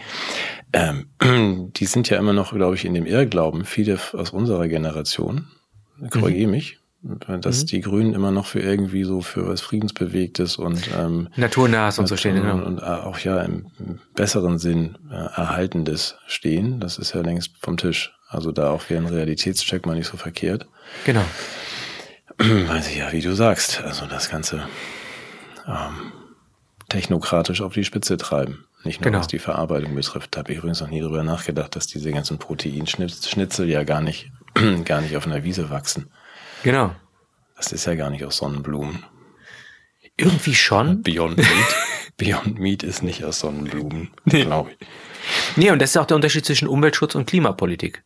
Ähm, 0.73 1.11
die 1.77 1.85
sind 1.85 2.09
ja 2.09 2.19
immer 2.19 2.33
noch, 2.33 2.53
glaube 2.53 2.75
ich, 2.75 2.85
in 2.85 2.95
dem 2.95 3.07
Irrglauben, 3.07 3.65
viele 3.65 3.99
aus 4.13 4.31
unserer 4.31 4.69
Generation, 4.69 5.49
korrigiere 6.11 6.47
mhm. 6.47 6.53
mich, 6.53 6.81
dass 7.03 7.63
mhm. 7.63 7.67
die 7.67 7.81
Grünen 7.81 8.15
immer 8.15 8.31
noch 8.31 8.47
für 8.47 8.61
irgendwie 8.61 9.05
so 9.05 9.23
für 9.23 9.49
was 9.49 9.63
Friedensbewegtes 9.63 10.57
und 10.57 10.91
ähm, 10.99 11.29
naturnahes 11.37 11.99
und 11.99 12.07
so 12.07 12.17
stehen 12.17 12.37
genau. 12.37 12.55
und, 12.55 12.63
und 12.63 12.83
auch 12.83 13.19
ja 13.21 13.41
im 13.41 13.67
besseren 14.15 14.59
Sinn 14.59 14.99
äh, 15.11 15.15
erhaltendes 15.15 16.17
stehen. 16.27 16.79
Das 16.79 16.99
ist 16.99 17.15
ja 17.15 17.23
längst 17.23 17.53
vom 17.61 17.77
Tisch. 17.77 18.13
Also 18.29 18.53
da 18.53 18.71
auch 18.71 18.91
wäre 18.91 19.03
ein 19.03 19.09
Realitätscheck 19.09 19.87
mal 19.87 19.97
nicht 19.97 20.09
so 20.09 20.17
verkehrt. 20.17 20.67
Genau. 21.05 21.25
Weiß 22.39 22.89
ich 22.89 22.99
ja, 22.99 23.11
wie 23.13 23.23
du 23.23 23.35
sagst, 23.35 23.83
also 23.83 24.07
das 24.07 24.29
Ganze 24.29 24.63
ähm, 25.67 26.13
technokratisch 26.89 27.63
auf 27.63 27.73
die 27.73 27.85
Spitze 27.85 28.19
treiben. 28.19 28.67
Nicht 28.85 29.01
nur 29.01 29.07
genau. 29.07 29.19
was 29.19 29.27
die 29.27 29.39
Verarbeitung 29.39 29.95
betrifft. 29.95 30.37
Habe 30.37 30.53
ich 30.53 30.59
übrigens 30.59 30.81
noch 30.81 30.89
nie 30.89 31.01
drüber 31.01 31.23
nachgedacht, 31.23 31.77
dass 31.77 31.87
diese 31.87 32.13
ganzen 32.13 32.39
Proteinschnitzel 32.39 33.69
ja 33.69 33.85
gar 33.85 34.01
nicht, 34.01 34.31
gar 34.85 35.01
nicht 35.01 35.17
auf 35.17 35.27
einer 35.27 35.45
Wiese 35.45 35.71
wachsen. 35.71 36.11
Genau. 36.63 36.95
Das 37.57 37.73
ist 37.73 37.87
ja 37.87 37.95
gar 37.95 38.11
nicht 38.11 38.25
aus 38.25 38.39
Sonnenblumen. 38.39 39.05
Irgendwie 40.17 40.55
schon. 40.55 41.03
Beyond 41.03 41.37
Meat. 41.39 41.77
Beyond 42.17 42.59
Meat 42.59 42.83
ist 42.83 43.03
nicht 43.03 43.25
aus 43.25 43.41
Sonnenblumen, 43.41 44.11
nee. 44.25 44.45
glaube 44.45 44.71
ich. 44.73 44.87
Nee, 45.57 45.71
und 45.71 45.81
das 45.81 45.91
ist 45.91 45.97
auch 45.97 46.07
der 46.07 46.17
Unterschied 46.17 46.45
zwischen 46.45 46.69
Umweltschutz 46.69 47.15
und 47.15 47.27
Klimapolitik. 47.27 48.03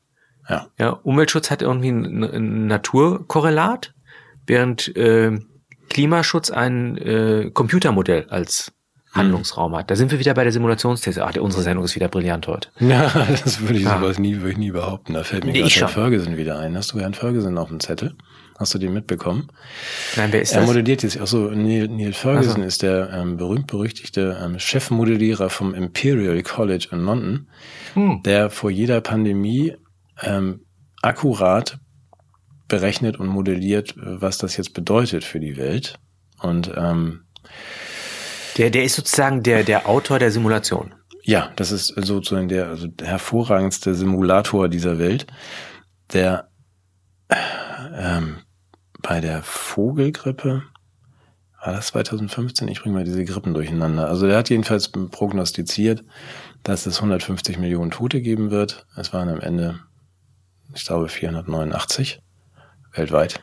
Ja. 0.48 0.68
Ja, 0.78 0.90
Umweltschutz 0.90 1.50
hat 1.50 1.62
irgendwie 1.62 1.88
ein, 1.88 2.22
ein 2.22 2.66
Naturkorrelat, 2.66 3.94
während 4.46 4.94
äh, 4.96 5.38
Klimaschutz 5.88 6.50
ein 6.50 6.98
äh, 6.98 7.50
Computermodell 7.52 8.26
als 8.28 8.72
hm. 9.12 9.22
Handlungsraum 9.22 9.76
hat. 9.76 9.90
Da 9.90 9.96
sind 9.96 10.10
wir 10.10 10.18
wieder 10.18 10.34
bei 10.34 10.44
der 10.44 10.52
Simulationsthese. 10.52 11.24
Ach, 11.24 11.34
unsere 11.36 11.62
Sendung 11.62 11.84
ist 11.84 11.94
wieder 11.94 12.08
brillant 12.08 12.46
heute. 12.46 12.68
Ja, 12.78 13.10
das 13.44 13.60
würde 13.60 13.74
ich 13.74 13.84
ja. 13.84 13.98
sowas 13.98 14.18
nie, 14.18 14.36
würde 14.36 14.50
ich 14.50 14.58
nie 14.58 14.72
behaupten. 14.72 15.14
Da 15.14 15.24
fällt 15.24 15.44
mir 15.44 15.52
nee, 15.52 15.60
gerade 15.60 15.74
Herrn 15.74 15.88
Ferguson 15.88 16.36
wieder 16.36 16.58
ein. 16.58 16.76
Hast 16.76 16.92
du 16.92 17.00
Herrn 17.00 17.14
Ferguson 17.14 17.56
auf 17.58 17.68
dem 17.68 17.80
Zettel? 17.80 18.14
Hast 18.58 18.72
du 18.74 18.78
den 18.78 18.92
mitbekommen? 18.92 19.48
Nein, 20.16 20.32
wer 20.32 20.42
ist 20.42 20.52
er 20.52 20.60
das? 20.60 20.68
modelliert 20.68 21.02
jetzt, 21.02 21.18
ach 21.20 21.26
so, 21.26 21.50
Neil, 21.50 21.88
Neil 21.88 22.12
Ferguson 22.12 22.62
Ach 22.62 22.66
ist 22.66 22.82
der 22.82 23.10
ähm, 23.12 23.36
berühmt-berüchtigte 23.36 24.38
ähm, 24.40 24.58
Chefmodellierer 24.58 25.50
vom 25.50 25.74
Imperial 25.74 26.40
College 26.42 26.88
in 26.92 27.00
London, 27.00 27.48
Hm. 27.94 28.22
der 28.24 28.50
vor 28.50 28.70
jeder 28.70 29.00
Pandemie 29.00 29.74
ähm, 30.22 30.60
akkurat 31.02 31.78
berechnet 32.68 33.18
und 33.18 33.26
modelliert, 33.26 33.94
was 33.96 34.38
das 34.38 34.56
jetzt 34.56 34.72
bedeutet 34.72 35.24
für 35.24 35.40
die 35.40 35.56
Welt. 35.56 35.98
Und 36.40 36.72
ähm, 36.76 37.24
Der, 38.56 38.70
der 38.70 38.84
ist 38.84 38.94
sozusagen 38.96 39.42
der, 39.42 39.64
der 39.64 39.88
Autor 39.88 40.18
der 40.18 40.30
Simulation. 40.30 40.94
Ja, 41.24 41.50
das 41.56 41.72
ist 41.72 41.88
sozusagen 41.96 42.48
der, 42.48 42.68
also 42.68 42.86
der 42.86 43.06
hervorragendste 43.08 43.94
Simulator 43.94 44.68
dieser 44.68 44.98
Welt, 44.98 45.26
der 46.12 46.48
ähm, 47.94 48.36
bei 49.02 49.20
der 49.20 49.42
Vogelgrippe, 49.42 50.62
war 51.64 51.72
das 51.72 51.86
2015? 51.88 52.68
Ich 52.68 52.82
bringe 52.82 52.96
mal 52.96 53.04
diese 53.04 53.24
Grippen 53.24 53.54
durcheinander. 53.54 54.08
Also 54.08 54.26
der 54.26 54.36
hat 54.36 54.50
jedenfalls 54.50 54.88
prognostiziert, 54.90 56.04
dass 56.62 56.86
es 56.86 56.96
150 56.98 57.58
Millionen 57.58 57.90
Tote 57.90 58.20
geben 58.20 58.50
wird. 58.50 58.86
Es 58.96 59.12
waren 59.12 59.28
am 59.30 59.40
Ende, 59.40 59.78
ich 60.74 60.84
glaube, 60.84 61.08
489 61.08 62.20
weltweit. 62.92 63.40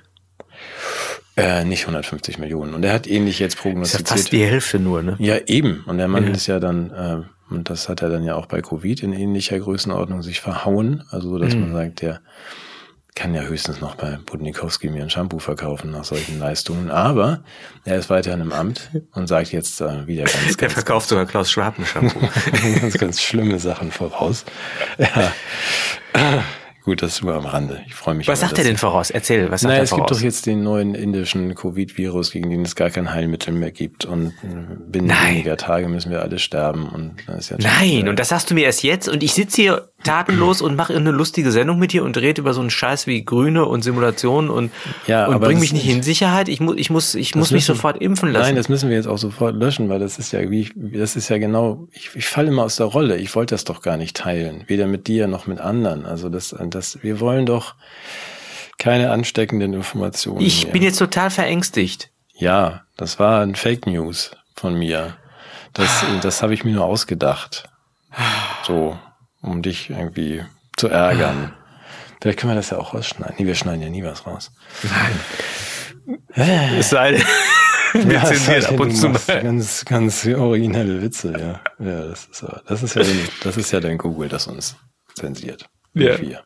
Äh, 1.38 1.64
nicht 1.64 1.84
150 1.84 2.38
Millionen. 2.40 2.74
Und 2.74 2.84
er 2.84 2.94
hat 2.94 3.08
ähnlich 3.08 3.40
jetzt 3.40 3.56
Ist 3.56 3.64
ja 3.64 3.70
prognostiziert. 3.72 4.10
fast 4.10 4.32
die 4.32 4.44
Hälfte 4.46 4.80
nur, 4.80 5.02
ne? 5.02 5.16
Ja, 5.20 5.38
eben. 5.48 5.84
Und 5.88 5.98
der 5.98 6.08
Mann 6.08 6.26
Ja. 6.26 6.32
ist 6.32 6.46
ja 6.48 6.60
dann, 6.60 6.92
äh, 6.92 7.22
und 7.54 7.70
das 7.70 7.88
hat 7.90 8.02
er 8.02 8.10
dann 8.10 8.24
ja 8.24 8.36
auch 8.36 8.46
bei 8.48 8.62
Covid 8.62 9.02
in 9.02 9.14
ähnlicher 9.14 9.58
Größenordnung 9.60 10.22
sich 10.24 10.42
verhauen. 10.42 11.04
Also, 11.10 11.30
so, 11.30 11.38
dass 11.40 11.56
Mhm. 11.56 11.62
man 11.62 11.74
sagt, 11.74 12.02
der 12.02 12.22
kann 13.16 13.34
ja 13.34 13.42
höchstens 13.42 13.82
noch 13.82 13.96
bei 13.96 14.18
Budnikowski 14.26 14.90
mir 14.90 15.04
ein 15.04 15.10
Shampoo 15.10 15.40
verkaufen 15.40 15.92
nach 15.92 16.06
solchen 16.06 16.40
Leistungen. 16.40 16.90
Aber 16.90 17.44
er 17.84 17.98
ist 17.98 18.10
weiterhin 18.10 18.42
im 18.42 18.52
Amt 18.54 18.90
und 19.14 19.28
sagt 19.28 19.52
jetzt 19.52 19.82
äh, 19.82 20.08
wieder 20.08 20.24
ganz, 20.24 20.58
Der 20.58 20.68
ganz, 20.68 20.74
verkauft 20.74 21.10
sogar 21.10 21.26
Klaus 21.26 21.52
Schwab 21.52 21.78
ein 21.78 21.86
Shampoo. 21.86 22.20
ganz, 22.82 22.98
ganz 22.98 23.22
schlimme 23.22 23.60
Sachen 23.60 23.92
voraus. 23.92 24.46
Ja. 24.98 25.34
Gut, 26.84 27.04
das 27.04 27.14
ist 27.14 27.24
nur 27.24 27.36
am 27.36 27.46
Rande. 27.46 27.84
Ich 27.86 27.94
freue 27.94 28.16
mich. 28.16 28.28
Was 28.28 28.40
sagt 28.40 28.58
er 28.58 28.64
denn 28.64 28.78
voraus? 28.78 29.12
Erzähl, 29.12 29.52
was 29.52 29.62
sagt 29.62 29.70
Naja, 29.70 29.82
er 29.82 29.84
es 29.84 29.92
gibt 29.92 30.00
voraus? 30.00 30.18
doch 30.18 30.24
jetzt 30.24 30.48
den 30.48 30.64
neuen 30.64 30.96
indischen 30.96 31.54
Covid-Virus, 31.54 32.32
gegen 32.32 32.50
den 32.50 32.64
es 32.64 32.76
gar 32.76 32.90
kein 32.90 33.14
Heilmittel 33.14 33.54
mehr 33.54 33.72
gibt. 33.72 34.06
Und 34.06 34.30
äh, 34.44 34.76
binnen 34.88 35.08
Nein. 35.08 35.36
weniger 35.36 35.58
Tage 35.58 35.88
müssen 35.90 36.10
wir 36.10 36.24
alle 36.24 36.40
sterben. 36.40 36.90
Und 36.90 37.18
das 37.28 37.38
ist 37.38 37.50
jetzt 37.52 37.64
Nein, 37.64 38.10
und 38.10 38.18
das 38.18 38.30
sagst 38.30 38.50
du 38.50 38.56
mir 38.56 38.66
erst 38.66 38.82
jetzt 38.82 39.08
und 39.08 39.22
ich 39.22 39.34
sitze 39.34 39.62
hier 39.62 39.91
tatenlos 40.04 40.62
und 40.62 40.76
mache 40.76 40.96
eine 40.96 41.12
lustige 41.12 41.52
Sendung 41.52 41.80
mit 41.80 41.94
dir 41.94 42.04
und 42.04 42.18
rede 42.18 42.42
über 42.42 42.54
so 42.54 42.62
einen 42.62 42.70
Scheiß 42.70 43.08
wie 43.08 43.24
Grüne 43.24 43.66
und 43.66 43.84
Simulationen 43.84 44.50
und, 44.50 44.72
Ja, 45.08 45.28
und 45.28 45.40
bring 45.40 45.60
mich 45.60 45.74
nicht 45.74 45.88
in 45.88 46.04
Sicherheit. 46.04 46.50
Ich 46.50 46.60
muss, 46.60 46.76
ich 46.78 46.90
muss, 46.90 47.16
ich 47.16 47.36
muss 47.36 47.52
mich 47.52 47.66
sofort 47.66 48.02
impfen 48.02 48.32
lassen. 48.32 48.46
Nein, 48.46 48.56
das 48.56 48.70
müssen 48.70 48.90
wir 48.90 48.96
jetzt 48.96 49.08
auch 49.08 49.18
sofort 49.18 49.56
löschen, 49.56 49.90
weil 49.90 50.00
das 50.00 50.20
ist 50.20 50.32
ja 50.32 50.50
wie 50.50 50.70
das 50.76 51.16
ist 51.16 51.30
ja 51.30 51.38
genau, 51.38 51.88
ich, 51.92 52.12
ich 52.16 52.28
falle 52.28 52.50
immer 52.50 52.64
aus 52.64 52.76
der 52.76 52.88
Rolle. 52.88 53.18
Ich 53.18 53.36
wollte 53.36 53.54
das 53.56 53.64
doch 53.64 53.82
gar 53.82 53.98
nicht 53.98 54.18
teilen, 54.18 54.64
weder 54.68 54.88
mit 54.88 55.08
dir 55.08 55.28
noch 55.28 55.48
mit 55.48 55.60
anderen. 55.60 56.06
Also 56.06 56.30
das, 56.30 56.56
das, 56.60 57.02
wir 57.04 57.20
wollen 57.20 57.46
doch 57.46 57.76
keine 58.78 59.12
ansteckenden 59.12 59.74
Informationen. 59.74 60.42
ich 60.42 60.64
mehr. 60.64 60.74
bin 60.74 60.84
jetzt 60.84 60.98
total 60.98 61.30
verängstigt. 61.30 62.10
ja, 62.36 62.82
das 62.98 63.20
war 63.20 63.42
ein 63.42 63.56
Fake 63.56 63.88
News 63.88 64.32
von 64.56 64.78
mir. 64.78 65.18
Das, 65.74 66.04
das 66.22 66.42
habe 66.42 66.54
ich 66.54 66.64
mir 66.64 66.74
nur 66.74 66.86
ausgedacht. 66.86 67.70
So, 68.64 68.98
um 69.42 69.62
dich 69.62 69.90
irgendwie 69.90 70.44
zu 70.78 70.88
ärgern. 70.88 71.54
Vielleicht 72.22 72.40
können 72.40 72.52
wir 72.52 72.56
das 72.56 72.70
ja 72.70 72.78
auch 72.78 72.94
rausschneiden. 72.94 73.36
Nee, 73.40 73.46
wir 73.48 73.56
schneiden 73.56 73.82
ja 73.82 73.90
nie 73.90 74.04
was 74.04 74.26
raus. 74.28 74.52
Es 76.34 76.90
sei 76.90 77.12
denn, 77.14 77.24
wir 77.94 78.14
Ja, 78.14 78.26
zensieren 78.26 78.66
ab 78.66 78.80
und 78.80 78.92
zu 78.92 79.10
mal. 79.10 79.20
Ganz, 79.28 79.86
ganz 79.86 80.26
originelle 80.28 81.02
Witze, 81.02 81.32
ja. 81.32 81.86
Ja, 81.86 82.08
das 82.08 82.26
ist, 82.26 82.46
das 82.68 82.84
ist 82.84 82.96
ja, 82.96 83.04
dein, 83.04 83.30
das 83.44 83.58
ist 83.58 83.72
ja 83.72 83.80
dein 83.80 83.98
Google, 83.98 84.30
das 84.30 84.48
uns 84.48 84.76
zensiert. 85.16 85.68
Ja. 85.94 86.20
Wir. 86.20 86.44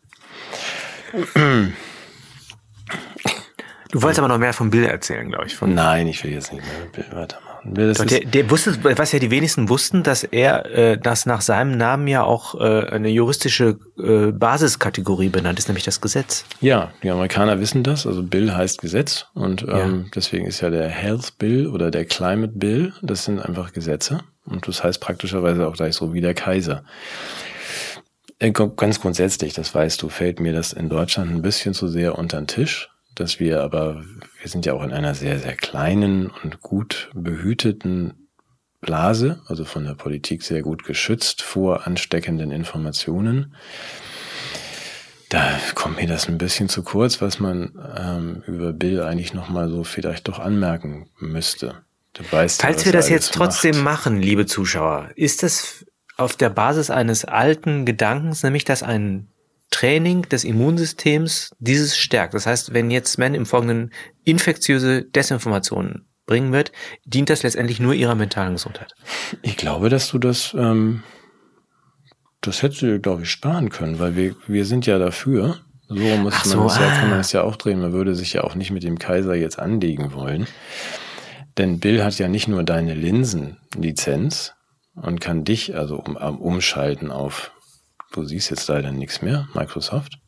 Du 3.91 4.01
wolltest 4.01 4.19
aber 4.19 4.27
noch 4.27 4.37
mehr 4.37 4.53
von 4.53 4.69
Bill 4.69 4.85
erzählen, 4.85 5.29
glaube 5.29 5.45
ich. 5.45 5.55
Von 5.55 5.73
Nein, 5.73 6.07
ich 6.07 6.23
will 6.23 6.31
jetzt 6.31 6.51
nicht 6.51 6.65
mehr 6.65 6.79
mit 6.79 6.91
Bild 6.91 7.15
weitermachen. 7.15 7.54
Das 7.73 7.97
Doch, 7.97 8.05
der, 8.05 8.21
der 8.21 8.49
wusste, 8.51 8.77
was 8.83 9.11
ja 9.11 9.19
die 9.19 9.31
wenigsten 9.31 9.69
wussten, 9.69 10.03
dass 10.03 10.23
er, 10.23 10.65
äh, 10.65 10.97
dass 10.97 11.25
nach 11.25 11.41
seinem 11.41 11.77
Namen 11.77 12.07
ja 12.07 12.23
auch 12.23 12.55
äh, 12.59 12.87
eine 12.89 13.09
juristische 13.09 13.79
äh, 13.97 14.31
Basiskategorie 14.31 15.29
benannt 15.29 15.57
ist, 15.57 15.67
nämlich 15.67 15.83
das 15.83 15.99
Gesetz. 15.99 16.45
ja, 16.61 16.91
die 17.01 17.09
Amerikaner 17.09 17.59
wissen 17.59 17.83
das. 17.83 18.05
Also 18.05 18.21
Bill 18.23 18.55
heißt 18.55 18.81
Gesetz 18.81 19.25
und 19.33 19.65
ähm, 19.67 20.11
deswegen 20.13 20.45
ist 20.45 20.61
ja 20.61 20.69
der 20.69 20.87
Health 20.87 21.37
Bill 21.39 21.67
oder 21.67 21.89
der 21.91 22.05
Climate 22.05 22.53
Bill, 22.55 22.93
das 23.01 23.25
sind 23.25 23.39
einfach 23.39 23.73
Gesetze. 23.73 24.19
Und 24.45 24.67
das 24.67 24.83
heißt 24.83 25.01
praktischerweise 25.01 25.67
auch 25.67 25.73
gleich 25.73 25.95
so 25.95 26.13
wie 26.13 26.21
der 26.21 26.35
Kaiser. 26.35 26.83
Äh, 28.39 28.51
Ganz 28.51 29.01
grundsätzlich, 29.01 29.53
das 29.53 29.73
weißt 29.73 30.01
du, 30.01 30.09
fällt 30.09 30.39
mir 30.39 30.53
das 30.53 30.73
in 30.73 30.89
Deutschland 30.89 31.31
ein 31.31 31.41
bisschen 31.41 31.73
zu 31.73 31.87
sehr 31.87 32.17
unter 32.17 32.37
den 32.37 32.47
Tisch, 32.47 32.89
dass 33.15 33.39
wir 33.39 33.61
aber, 33.61 34.03
wir 34.41 34.49
sind 34.49 34.65
ja 34.65 34.73
auch 34.73 34.83
in 34.83 34.93
einer 34.93 35.15
sehr, 35.15 35.39
sehr 35.39 35.55
kleinen 35.55 36.29
und 36.43 36.61
gut 36.61 37.09
behüteten 37.13 38.27
Blase, 38.81 39.41
also 39.47 39.65
von 39.65 39.85
der 39.85 39.95
Politik 39.95 40.43
sehr 40.43 40.61
gut 40.61 40.83
geschützt 40.83 41.41
vor 41.41 41.87
ansteckenden 41.87 42.51
Informationen. 42.51 43.55
Da 45.29 45.59
kommt 45.73 45.97
mir 45.97 46.07
das 46.07 46.27
ein 46.27 46.37
bisschen 46.37 46.69
zu 46.69 46.83
kurz, 46.83 47.19
was 47.19 47.39
man 47.39 47.73
ähm, 47.97 48.43
über 48.45 48.73
Bill 48.73 49.01
eigentlich 49.01 49.33
nochmal 49.33 49.69
so 49.69 49.83
vielleicht 49.83 50.27
doch 50.27 50.39
anmerken 50.39 51.09
müsste. 51.17 51.81
Du 52.13 52.23
weißt 52.29 52.61
Falls 52.61 52.85
wir 52.85 52.93
das 52.93 53.09
jetzt 53.09 53.33
trotzdem 53.33 53.75
macht. 53.77 54.05
machen, 54.05 54.21
liebe 54.21 54.45
Zuschauer, 54.45 55.09
ist 55.15 55.43
das 55.43 55.85
auf 56.15 56.35
der 56.35 56.49
Basis 56.49 56.89
eines 56.89 57.25
alten 57.25 57.85
Gedankens, 57.85 58.43
nämlich 58.43 58.63
dass 58.63 58.83
ein 58.83 59.27
Training 59.75 60.21
des 60.29 60.45
Immunsystems 60.45 61.53
dieses 61.59 61.97
stärkt. 61.97 62.33
Das 62.33 62.47
heißt, 62.47 62.73
wenn 62.73 62.89
jetzt 62.91 63.11
Sven 63.11 63.35
im 63.35 63.45
Folgenden 63.45 63.91
infektiöse 64.23 65.03
Desinformationen 65.03 66.07
bringen 66.25 66.53
wird, 66.53 66.71
dient 67.03 67.29
das 67.29 67.43
letztendlich 67.43 67.81
nur 67.81 67.93
ihrer 67.93 68.15
mentalen 68.15 68.53
Gesundheit. 68.53 68.95
Ich 69.41 69.57
glaube, 69.57 69.89
dass 69.89 70.09
du 70.09 70.17
das, 70.17 70.55
ähm, 70.57 71.03
das 72.39 72.63
hättest 72.63 72.83
du, 72.83 73.01
glaube 73.01 73.23
ich, 73.23 73.29
sparen 73.29 73.69
können, 73.69 73.99
weil 73.99 74.15
wir, 74.15 74.35
wir 74.47 74.63
sind 74.63 74.85
ja 74.85 74.97
dafür. 74.97 75.59
So 75.89 75.95
muss 75.95 76.35
Ach 76.37 76.45
man 76.45 76.57
so, 76.57 76.63
das 76.63 76.79
ja, 76.79 76.87
kann 76.91 77.07
ah. 77.07 77.09
man 77.09 77.17
das 77.17 77.33
ja 77.33 77.43
auch 77.43 77.57
drehen. 77.57 77.81
Man 77.81 77.91
würde 77.91 78.15
sich 78.15 78.31
ja 78.31 78.45
auch 78.45 78.55
nicht 78.55 78.71
mit 78.71 78.83
dem 78.83 78.97
Kaiser 78.97 79.35
jetzt 79.35 79.59
anlegen 79.59 80.13
wollen. 80.13 80.47
Denn 81.57 81.81
Bill 81.81 82.01
hat 82.01 82.17
ja 82.17 82.29
nicht 82.29 82.47
nur 82.47 82.63
deine 82.63 82.93
Linsenlizenz 82.93 84.53
und 84.95 85.19
kann 85.19 85.43
dich 85.43 85.75
also 85.75 85.97
um, 85.97 86.15
um, 86.15 86.39
umschalten 86.39 87.11
auf, 87.11 87.51
du 88.15 88.23
siehst 88.23 88.49
jetzt 88.49 88.67
leider 88.67 88.91
nichts 88.91 89.21
mehr, 89.21 89.47
Microsoft. 89.53 90.19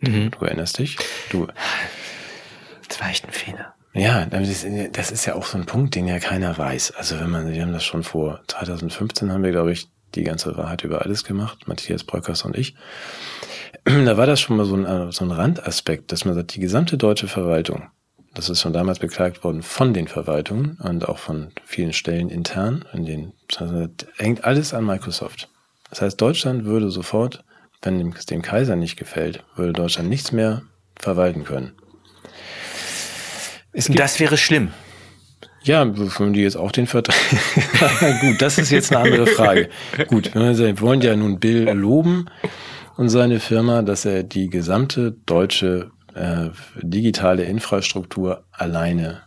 Mhm. 0.00 0.30
Du 0.30 0.44
erinnerst 0.44 0.78
dich. 0.78 0.98
Du, 1.30 1.46
Das 2.88 3.00
war 3.00 3.08
echt 3.08 3.24
ein 3.24 3.32
Fehler. 3.32 3.74
ja, 3.94 4.26
das 4.26 5.10
ist, 5.10 5.26
ja 5.26 5.34
auch 5.34 5.46
so 5.46 5.58
ein 5.58 5.66
Punkt, 5.66 5.94
den 5.94 6.06
ja 6.06 6.18
keiner 6.18 6.56
weiß. 6.56 6.92
Also 6.92 7.18
wenn 7.20 7.30
man, 7.30 7.50
wir 7.50 7.62
haben 7.62 7.72
das 7.72 7.84
schon 7.84 8.02
vor 8.02 8.42
2015 8.48 9.32
haben 9.32 9.42
wir, 9.42 9.50
glaube 9.50 9.72
ich, 9.72 9.88
die 10.14 10.24
ganze 10.24 10.56
Wahrheit 10.56 10.84
über 10.84 11.02
alles 11.02 11.24
gemacht, 11.24 11.66
Matthias 11.66 12.04
Bröckers 12.04 12.42
und 12.42 12.56
ich. 12.56 12.74
Da 13.84 14.16
war 14.16 14.26
das 14.26 14.40
schon 14.40 14.56
mal 14.56 14.66
so 14.66 14.76
ein, 14.76 15.10
so 15.10 15.24
ein 15.24 15.32
Randaspekt, 15.32 16.12
dass 16.12 16.24
man 16.24 16.34
sagt, 16.34 16.54
die 16.54 16.60
gesamte 16.60 16.96
deutsche 16.96 17.26
Verwaltung, 17.26 17.88
das 18.34 18.48
ist 18.48 18.60
schon 18.60 18.72
damals 18.72 19.00
beklagt 19.00 19.42
worden 19.42 19.62
von 19.62 19.92
den 19.92 20.06
Verwaltungen 20.06 20.78
und 20.82 21.08
auch 21.08 21.18
von 21.18 21.48
vielen 21.64 21.92
Stellen 21.92 22.28
intern, 22.28 22.84
in 22.92 23.04
den, 23.04 23.32
das 23.48 23.70
hängt 24.18 24.44
alles 24.44 24.72
an 24.72 24.84
Microsoft. 24.84 25.48
Das 25.92 26.00
heißt, 26.00 26.18
Deutschland 26.18 26.64
würde 26.64 26.90
sofort, 26.90 27.44
wenn 27.82 27.98
dem, 27.98 28.14
dem 28.30 28.40
Kaiser 28.40 28.76
nicht 28.76 28.96
gefällt, 28.96 29.44
würde 29.56 29.74
Deutschland 29.74 30.08
nichts 30.08 30.32
mehr 30.32 30.62
verwalten 30.98 31.44
können. 31.44 31.72
Es 33.72 33.88
das 33.88 34.18
wäre 34.18 34.38
schlimm. 34.38 34.70
ja, 35.64 35.86
wenn 36.18 36.32
die 36.32 36.40
jetzt 36.40 36.56
auch 36.56 36.72
den 36.72 36.86
Vertrag. 36.86 37.14
Gut, 38.22 38.40
das 38.40 38.56
ist 38.56 38.70
jetzt 38.70 38.90
eine 38.90 39.04
andere 39.04 39.26
Frage. 39.26 39.68
Gut, 40.08 40.34
wir 40.34 40.80
wollen 40.80 41.02
ja 41.02 41.14
nun 41.14 41.38
Bill 41.38 41.68
loben 41.72 42.30
und 42.96 43.10
seine 43.10 43.38
Firma, 43.38 43.82
dass 43.82 44.06
er 44.06 44.22
die 44.22 44.48
gesamte 44.48 45.12
deutsche 45.26 45.90
äh, 46.14 46.48
digitale 46.80 47.44
Infrastruktur 47.44 48.46
alleine 48.50 49.20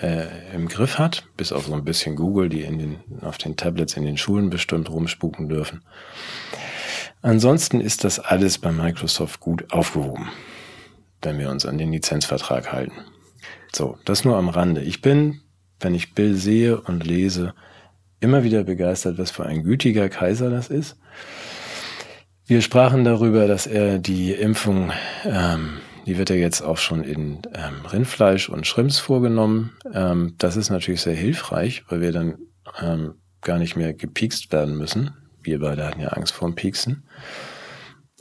äh, 0.00 0.54
im 0.54 0.68
Griff 0.68 0.98
hat, 0.98 1.24
bis 1.36 1.52
auf 1.52 1.66
so 1.66 1.74
ein 1.74 1.84
bisschen 1.84 2.16
Google, 2.16 2.48
die 2.48 2.62
in 2.62 2.78
den, 2.78 3.00
auf 3.20 3.38
den 3.38 3.56
Tablets 3.56 3.96
in 3.96 4.04
den 4.04 4.16
Schulen 4.16 4.50
bestimmt 4.50 4.90
rumspuken 4.90 5.48
dürfen. 5.48 5.82
Ansonsten 7.22 7.80
ist 7.80 8.04
das 8.04 8.18
alles 8.18 8.58
bei 8.58 8.72
Microsoft 8.72 9.40
gut 9.40 9.72
aufgehoben, 9.72 10.28
wenn 11.22 11.38
wir 11.38 11.50
uns 11.50 11.66
an 11.66 11.78
den 11.78 11.92
Lizenzvertrag 11.92 12.72
halten. 12.72 13.04
So, 13.72 13.96
das 14.04 14.24
nur 14.24 14.36
am 14.36 14.48
Rande. 14.48 14.82
Ich 14.82 15.02
bin, 15.02 15.40
wenn 15.80 15.94
ich 15.94 16.14
Bill 16.14 16.34
sehe 16.34 16.80
und 16.80 17.06
lese, 17.06 17.54
immer 18.20 18.44
wieder 18.44 18.64
begeistert, 18.64 19.18
was 19.18 19.30
für 19.30 19.46
ein 19.46 19.62
gütiger 19.62 20.08
Kaiser 20.08 20.50
das 20.50 20.68
ist. 20.68 20.96
Wir 22.46 22.60
sprachen 22.60 23.04
darüber, 23.04 23.46
dass 23.46 23.66
er 23.66 23.98
die 23.98 24.32
Impfung 24.32 24.92
ähm, 25.24 25.78
die 26.06 26.18
wird 26.18 26.30
ja 26.30 26.36
jetzt 26.36 26.62
auch 26.62 26.78
schon 26.78 27.04
in 27.04 27.38
ähm, 27.54 27.86
Rindfleisch 27.90 28.48
und 28.48 28.66
Shrimps 28.66 28.98
vorgenommen. 28.98 29.72
Ähm, 29.92 30.34
das 30.38 30.56
ist 30.56 30.70
natürlich 30.70 31.02
sehr 31.02 31.14
hilfreich, 31.14 31.84
weil 31.88 32.00
wir 32.00 32.12
dann 32.12 32.38
ähm, 32.80 33.14
gar 33.40 33.58
nicht 33.58 33.76
mehr 33.76 33.92
gepiekst 33.92 34.52
werden 34.52 34.76
müssen. 34.76 35.10
Wir 35.42 35.60
beide 35.60 35.86
hatten 35.86 36.00
ja 36.00 36.08
Angst 36.08 36.32
vor 36.32 36.48
dem 36.48 36.54
Pieksen. 36.54 37.04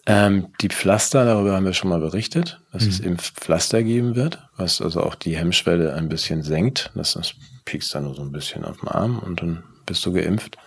Ähm, 0.07 0.47
die 0.61 0.69
Pflaster, 0.69 1.25
darüber 1.25 1.53
haben 1.53 1.65
wir 1.65 1.73
schon 1.73 1.89
mal 1.89 1.99
berichtet, 1.99 2.59
dass 2.73 2.83
mhm. 2.83 2.89
es 2.89 2.99
Impfpflaster 2.99 3.83
geben 3.83 4.15
wird, 4.15 4.39
was 4.57 4.81
also 4.81 5.01
auch 5.01 5.15
die 5.15 5.37
Hemmschwelle 5.37 5.93
ein 5.93 6.09
bisschen 6.09 6.41
senkt. 6.41 6.91
Das, 6.95 7.13
das 7.13 7.35
piekst 7.65 7.93
dann 7.93 8.05
nur 8.05 8.15
so 8.15 8.23
ein 8.23 8.31
bisschen 8.31 8.65
auf 8.65 8.79
dem 8.79 8.87
Arm 8.87 9.19
und 9.19 9.41
dann 9.41 9.63
bist 9.85 10.03
du 10.05 10.11
geimpft. 10.11 10.57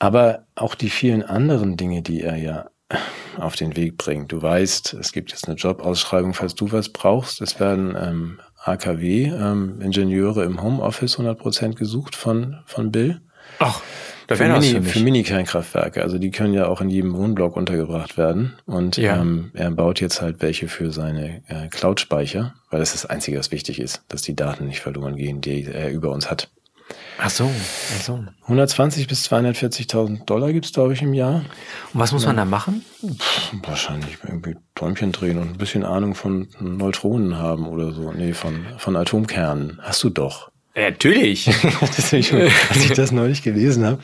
Aber 0.00 0.46
auch 0.54 0.74
die 0.74 0.90
vielen 0.90 1.22
anderen 1.22 1.76
Dinge, 1.76 2.02
die 2.02 2.22
er 2.22 2.36
ja 2.36 2.70
auf 3.38 3.56
den 3.56 3.76
Weg 3.76 3.96
bringt. 3.96 4.32
Du 4.32 4.40
weißt, 4.40 4.94
es 4.94 5.12
gibt 5.12 5.30
jetzt 5.30 5.48
eine 5.48 5.56
Jobausschreibung, 5.56 6.34
falls 6.34 6.54
du 6.54 6.70
was 6.72 6.88
brauchst. 6.88 7.40
Es 7.40 7.60
werden 7.60 7.96
ähm, 7.98 8.40
AKW-Ingenieure 8.64 10.44
ähm, 10.44 10.52
im 10.52 10.62
Homeoffice 10.62 11.18
100% 11.18 11.74
gesucht 11.74 12.16
von, 12.16 12.58
von 12.66 12.90
Bill. 12.90 13.20
Ach, 13.58 13.80
da 14.26 14.36
für, 14.36 14.48
Mini, 14.48 14.80
für 14.80 15.00
Mini-Kernkraftwerke. 15.00 16.02
Also 16.02 16.18
die 16.18 16.30
können 16.30 16.54
ja 16.54 16.66
auch 16.66 16.80
in 16.80 16.88
jedem 16.88 17.14
Wohnblock 17.14 17.56
untergebracht 17.56 18.16
werden. 18.16 18.54
Und 18.64 18.96
ja. 18.96 19.20
ähm, 19.20 19.50
er 19.54 19.70
baut 19.70 20.00
jetzt 20.00 20.22
halt 20.22 20.40
welche 20.40 20.68
für 20.68 20.92
seine 20.92 21.42
äh, 21.48 21.68
Cloud-Speicher, 21.68 22.54
weil 22.70 22.80
das 22.80 22.94
ist 22.94 23.04
das 23.04 23.10
Einzige, 23.10 23.38
was 23.38 23.50
wichtig 23.50 23.80
ist, 23.80 24.02
dass 24.08 24.22
die 24.22 24.34
Daten 24.34 24.66
nicht 24.66 24.80
verloren 24.80 25.16
gehen, 25.16 25.40
die 25.40 25.64
er 25.64 25.90
über 25.90 26.10
uns 26.10 26.30
hat. 26.30 26.48
Ach 27.18 27.30
so, 27.30 27.50
ach 27.96 28.02
so. 28.02 28.24
120 28.42 29.06
bis 29.06 29.30
240.000 29.30 30.24
Dollar 30.24 30.52
gibt's 30.52 30.72
glaube 30.72 30.92
ich, 30.92 31.02
im 31.02 31.14
Jahr. 31.14 31.44
Und 31.92 32.00
was 32.00 32.12
muss 32.12 32.26
man 32.26 32.36
da 32.36 32.44
machen? 32.44 32.84
Pff, 33.02 33.52
wahrscheinlich 33.62 34.18
irgendwie 34.22 34.56
Däumchen 34.74 35.12
drehen 35.12 35.38
und 35.38 35.50
ein 35.52 35.58
bisschen 35.58 35.84
Ahnung 35.84 36.14
von 36.14 36.48
Neutronen 36.58 37.38
haben 37.38 37.66
oder 37.66 37.92
so. 37.92 38.12
Nee, 38.12 38.32
von, 38.32 38.66
von 38.78 38.96
Atomkernen. 38.96 39.78
Hast 39.82 40.02
du 40.02 40.10
doch. 40.10 40.50
Ja, 40.74 40.90
natürlich. 40.90 41.44
Deswegen, 41.96 42.50
als 42.68 42.84
ich 42.84 42.92
das 42.92 43.12
neulich 43.12 43.42
gelesen 43.42 43.86
habe, 43.86 43.98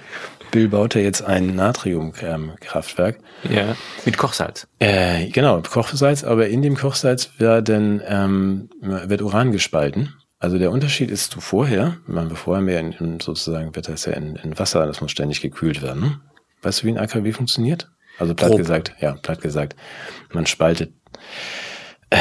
Bill 0.51 0.69
baut 0.69 0.95
ja 0.95 1.01
jetzt 1.01 1.23
ein 1.23 1.55
Natriumkraftwerk. 1.55 3.19
Ja, 3.49 3.77
mit 4.05 4.19
Kochsalz. 4.19 4.67
Äh, 4.79 5.29
genau, 5.29 5.61
Kochsalz, 5.63 6.25
aber 6.25 6.49
in 6.49 6.63
dem 6.63 6.77
Kochsalz 6.77 7.31
werden, 7.39 8.03
ähm, 8.07 8.71
wird 8.81 9.23
Uran 9.23 9.53
gespalten. 9.53 10.15
Also 10.41 10.59
der 10.59 10.71
Unterschied 10.71 11.11
ist 11.11 11.31
zu 11.31 11.41
vorher, 11.41 11.99
man 12.07 12.35
vorher 12.35 12.63
mehr 12.63 12.81
in, 12.81 12.93
in, 12.93 13.21
sozusagen 13.21 13.77
wird 13.77 13.89
das 13.89 14.07
ja 14.07 14.15
in, 14.15 14.37
in 14.37 14.59
Wasser, 14.59 14.87
das 14.87 15.03
muss 15.03 15.11
ständig 15.11 15.43
gekühlt 15.43 15.83
werden. 15.83 16.23
Weißt 16.63 16.83
du, 16.83 16.87
wie 16.87 16.91
ein 16.91 16.99
AKW 16.99 17.33
funktioniert? 17.33 17.91
Also 18.19 18.35
platt 18.35 18.49
Grob. 18.49 18.59
gesagt, 18.59 18.95
ja, 19.01 19.13
platt 19.13 19.43
gesagt, 19.43 19.77
man 20.33 20.47
spaltet 20.47 20.95
äh, 22.09 22.17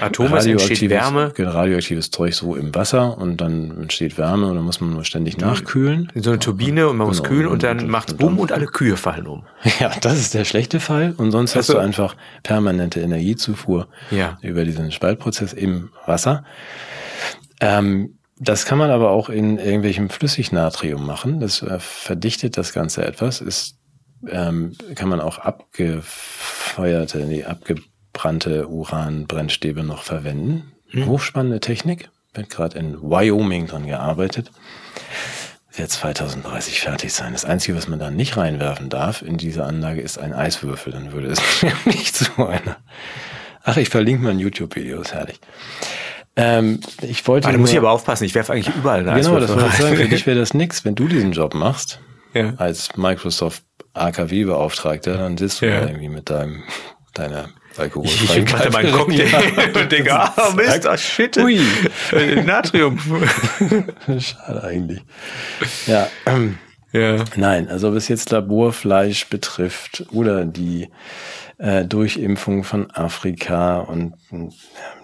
Atome, 0.00 0.38
entsteht 0.38 0.88
Wärme. 0.90 1.32
Genau, 1.34 1.50
radioaktives 1.50 2.12
Zeug 2.12 2.34
so 2.34 2.54
im 2.54 2.72
Wasser 2.72 3.18
und 3.18 3.40
dann 3.40 3.82
entsteht 3.82 4.16
Wärme 4.16 4.46
und 4.46 4.54
dann 4.54 4.64
muss 4.64 4.80
man 4.80 4.92
nur 4.92 5.04
ständig 5.04 5.36
nachkühlen. 5.36 6.10
In 6.14 6.22
so 6.22 6.30
eine 6.30 6.38
Turbine 6.38 6.88
und 6.88 6.96
man 6.96 7.08
genau, 7.08 7.18
muss 7.18 7.22
kühlen 7.24 7.46
und, 7.46 7.52
und 7.54 7.62
dann 7.64 7.88
macht's 7.88 8.14
Bumm 8.14 8.38
und 8.38 8.52
alle 8.52 8.66
Kühe 8.66 8.96
fallen 8.96 9.26
um. 9.26 9.44
Ja, 9.80 9.90
das 10.00 10.18
ist 10.18 10.34
der 10.34 10.44
schlechte 10.44 10.78
Fall 10.78 11.14
und 11.16 11.32
sonst 11.32 11.56
also, 11.56 11.74
hast 11.74 11.80
du 11.80 11.84
einfach 11.84 12.14
permanente 12.44 13.00
Energiezufuhr 13.00 13.88
ja. 14.12 14.38
über 14.40 14.64
diesen 14.64 14.92
Spaltprozess 14.92 15.52
im 15.52 15.90
Wasser. 16.06 16.44
Ähm, 17.60 18.18
das 18.38 18.66
kann 18.66 18.78
man 18.78 18.90
aber 18.90 19.10
auch 19.10 19.28
in 19.30 19.58
irgendwelchem 19.58 20.10
Flüssignatrium 20.10 21.04
machen. 21.06 21.40
Das 21.40 21.62
äh, 21.62 21.78
verdichtet 21.78 22.56
das 22.58 22.72
Ganze 22.72 23.04
etwas. 23.04 23.40
Ist, 23.40 23.78
ähm, 24.28 24.72
kann 24.94 25.08
man 25.08 25.20
auch 25.20 25.38
abgefeuerte, 25.38 27.18
nee, 27.26 27.44
abgebrannte 27.44 28.68
Uranbrennstäbe 28.68 29.82
noch 29.82 30.02
verwenden. 30.02 30.72
Hm. 30.88 31.06
Hochspannende 31.06 31.60
Technik. 31.60 32.10
Wird 32.34 32.50
gerade 32.50 32.78
in 32.78 33.00
Wyoming 33.00 33.66
dran 33.66 33.86
gearbeitet. 33.86 34.50
Wird 35.74 35.90
2030 35.90 36.80
fertig 36.80 37.14
sein. 37.14 37.32
Das 37.32 37.46
Einzige, 37.46 37.76
was 37.76 37.88
man 37.88 37.98
da 37.98 38.10
nicht 38.10 38.36
reinwerfen 38.36 38.90
darf 38.90 39.22
in 39.22 39.38
diese 39.38 39.64
Anlage, 39.64 40.02
ist 40.02 40.18
ein 40.18 40.34
Eiswürfel. 40.34 40.92
Dann 40.92 41.12
würde 41.12 41.28
es 41.28 41.40
nicht 41.86 42.14
zu 42.14 42.46
einer. 42.46 42.76
Ach, 43.62 43.78
ich 43.78 43.88
verlinke 43.88 44.22
mal 44.22 44.30
ein 44.30 44.38
YouTube-Video, 44.38 45.00
ist 45.00 45.14
herrlich. 45.14 45.40
Ähm, 46.36 46.80
ich 47.00 47.26
wollte. 47.26 47.48
Ah, 47.48 47.52
da 47.52 47.58
muss 47.58 47.72
ich 47.72 47.78
aber 47.78 47.90
aufpassen, 47.90 48.24
ich 48.24 48.34
werfe 48.34 48.52
eigentlich 48.52 48.74
überall 48.74 49.00
eine 49.08 49.20
Genau, 49.20 49.40
das 49.40 49.50
wollte 49.50 49.68
ich 49.68 49.74
sagen. 49.74 49.96
Für 49.96 50.08
dich 50.08 50.26
wäre 50.26 50.38
das 50.38 50.52
nix, 50.52 50.84
wenn 50.84 50.94
du 50.94 51.08
diesen 51.08 51.32
Job 51.32 51.54
machst, 51.54 52.00
ja. 52.34 52.52
als 52.58 52.96
Microsoft 52.96 53.62
AKW-Beauftragter, 53.94 55.16
dann 55.16 55.38
sitzt 55.38 55.62
du 55.62 55.66
ja. 55.66 55.80
da 55.80 55.86
irgendwie 55.86 56.10
mit 56.10 56.28
deinem, 56.28 56.62
deiner 57.14 57.48
alkoholfreien 57.78 58.44
Ich 58.44 58.52
mache 58.52 58.70
meinen 58.70 58.92
Cocktail 58.92 59.26
ja. 59.74 59.80
und 59.80 59.92
denke, 59.92 60.14
ah, 60.14 60.34
oh, 60.36 60.52
Mist, 60.56 60.86
oh, 60.86 60.96
shit. 60.96 61.36
Ui. 61.38 61.58
Äh, 62.12 62.42
Natrium. 62.42 62.98
Schade 64.18 64.62
eigentlich. 64.62 65.02
Ja. 65.86 66.08
ja. 66.92 67.24
Nein, 67.36 67.68
also 67.68 67.94
was 67.94 68.08
jetzt 68.08 68.30
Laborfleisch 68.30 69.28
betrifft 69.28 70.04
oder 70.12 70.44
die 70.44 70.88
äh, 71.58 71.84
Durchimpfung 71.84 72.64
von 72.64 72.90
Afrika 72.90 73.78
und 73.78 74.14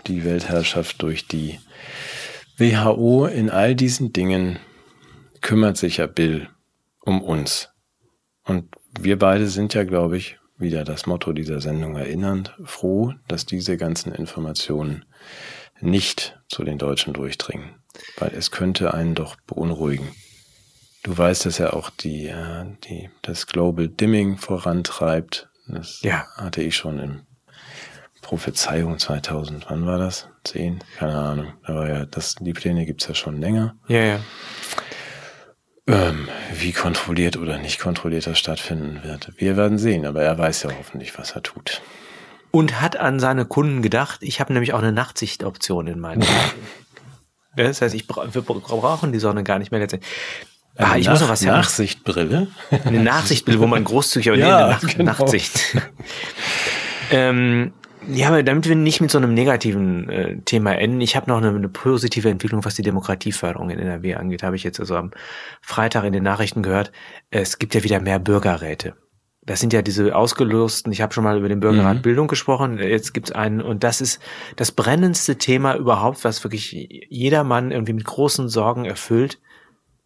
die 0.07 0.24
Weltherrschaft 0.24 1.03
durch 1.03 1.26
die 1.26 1.59
WHO. 2.59 3.26
In 3.26 3.50
all 3.50 3.74
diesen 3.74 4.12
Dingen 4.12 4.59
kümmert 5.40 5.76
sich 5.76 5.98
ja 5.98 6.07
Bill 6.07 6.48
um 7.00 7.22
uns. 7.22 7.70
Und 8.44 8.74
wir 9.00 9.18
beide 9.18 9.48
sind 9.48 9.74
ja, 9.74 9.84
glaube 9.84 10.16
ich, 10.16 10.38
wieder 10.57 10.84
das 10.84 11.07
Motto 11.07 11.32
dieser 11.32 11.61
Sendung 11.61 11.96
erinnernd, 11.96 12.55
froh, 12.64 13.14
dass 13.28 13.46
diese 13.46 13.76
ganzen 13.76 14.12
Informationen 14.12 15.05
nicht 15.80 16.40
zu 16.48 16.62
den 16.64 16.78
Deutschen 16.78 17.12
durchdringen, 17.12 17.74
weil 18.18 18.32
es 18.34 18.50
könnte 18.50 18.94
einen 18.94 19.14
doch 19.14 19.36
beunruhigen. 19.46 20.14
Du 21.03 21.16
weißt, 21.16 21.46
dass 21.46 21.59
er 21.59 21.74
auch 21.74 21.90
die, 21.90 22.26
äh, 22.26 22.64
die, 22.84 23.11
das 23.22 23.48
Global 23.48 23.88
Dimming 23.88 24.38
vorantreibt, 24.38 25.48
das 25.75 26.03
ja. 26.03 26.27
hatte 26.37 26.62
ich 26.62 26.77
schon 26.77 26.99
in 26.99 27.23
Prophezeiung 28.23 28.99
2000. 28.99 29.66
Wann 29.68 29.87
war 29.87 29.99
das? 29.99 30.29
Zehn? 30.45 30.83
Keine 30.99 31.18
Ahnung. 31.18 31.53
Aber 31.64 31.89
ja, 31.89 32.07
das, 32.07 32.37
die 32.37 32.53
Pläne 32.53 32.87
gibt's 32.87 33.07
ja 33.09 33.14
schon 33.14 33.41
länger. 33.41 33.75
Ja, 33.89 34.01
ja. 34.01 34.20
Ähm, 35.87 36.29
wie 36.55 36.73
kontrolliert 36.73 37.37
oder 37.37 37.59
nicht 37.59 37.81
kontrolliert 37.81 38.27
das 38.27 38.39
stattfinden 38.39 39.03
wird. 39.03 39.33
Wir 39.37 39.57
werden 39.57 39.79
sehen, 39.79 40.07
aber 40.07 40.23
er 40.23 40.39
weiß 40.39 40.62
ja 40.62 40.70
hoffentlich, 40.79 41.18
was 41.18 41.33
er 41.33 41.43
tut. 41.43 41.83
Und 42.53 42.81
hat 42.81 42.97
an 42.97 43.18
seine 43.18 43.47
Kunden 43.47 43.83
gedacht. 43.83 44.20
Ich 44.23 44.41
habe 44.41 44.53
nämlich 44.53 44.75
auch 44.75 44.79
eine 44.79 44.93
Nachtsichtoption 44.93 45.89
in 45.89 45.99
meinem 45.99 46.23
Das 47.57 47.83
heißt, 47.83 47.95
ich 47.95 48.07
bra 48.07 48.33
wir 48.33 48.43
brauchen 48.43 49.12
die 49.12 49.18
Sonne 49.18 49.45
gar 49.45 49.59
nicht 49.59 49.70
mehr 49.70 49.81
letztendlich. 49.81 50.11
Ah, 50.77 50.97
ich 50.97 51.05
Nach 51.05 51.12
muss 51.12 51.20
noch 51.20 51.29
was 51.29 51.43
Nachsichtbrille. 51.43 52.49
Eine 52.85 53.03
Nachsichtbrille, 53.03 53.61
wo 53.61 53.66
man 53.66 53.85
großzügig, 53.85 54.31
aber 54.31 54.39
ja, 54.39 54.47
nee, 54.47 54.53
eine 54.53 54.73
Nach 54.73 54.81
genau. 54.81 55.05
Nachtsicht. 55.05 55.77
ähm, 57.11 57.73
ja, 58.09 58.29
aber 58.29 58.43
damit 58.43 58.68
wir 58.68 58.75
nicht 58.75 59.01
mit 59.01 59.11
so 59.11 59.18
einem 59.18 59.35
negativen 59.35 60.09
äh, 60.09 60.39
Thema 60.41 60.73
enden, 60.73 61.01
ich 61.01 61.14
habe 61.14 61.31
noch 61.31 61.37
eine, 61.37 61.51
eine, 61.51 61.68
positive 61.68 62.29
Entwicklung, 62.29 62.64
was 62.64 62.75
die 62.75 62.83
Demokratieförderung 62.83 63.70
in 63.70 63.79
NRW 63.79 64.14
angeht, 64.14 64.43
habe 64.43 64.57
ich 64.57 64.64
jetzt 64.64 64.81
also 64.81 64.97
am 64.97 65.12
Freitag 65.61 66.05
in 66.05 66.12
den 66.12 66.25
Nachrichten 66.25 66.62
gehört. 66.62 66.91
Es 67.31 67.59
gibt 67.59 67.75
ja 67.75 67.85
wieder 67.85 68.01
mehr 68.01 68.18
Bürgerräte. 68.18 68.95
Das 69.45 69.61
sind 69.61 69.73
ja 69.73 69.83
diese 69.83 70.14
ausgelösten, 70.14 70.93
ich 70.93 71.01
habe 71.01 71.12
schon 71.12 71.25
mal 71.25 71.39
über 71.39 71.49
den 71.49 71.61
Bürgerrat 71.61 71.99
mhm. 71.99 72.03
Bildung 72.03 72.29
gesprochen, 72.29 72.79
jetzt 72.79 73.12
gibt's 73.12 73.33
einen 73.33 73.61
und 73.61 73.83
das 73.83 74.01
ist 74.01 74.20
das 74.55 74.70
brennendste 74.70 75.37
Thema 75.37 75.75
überhaupt, 75.75 76.25
was 76.25 76.45
wirklich 76.45 76.73
jedermann 77.09 77.73
irgendwie 77.73 77.93
mit 77.93 78.05
großen 78.05 78.49
Sorgen 78.49 78.85
erfüllt, 78.85 79.41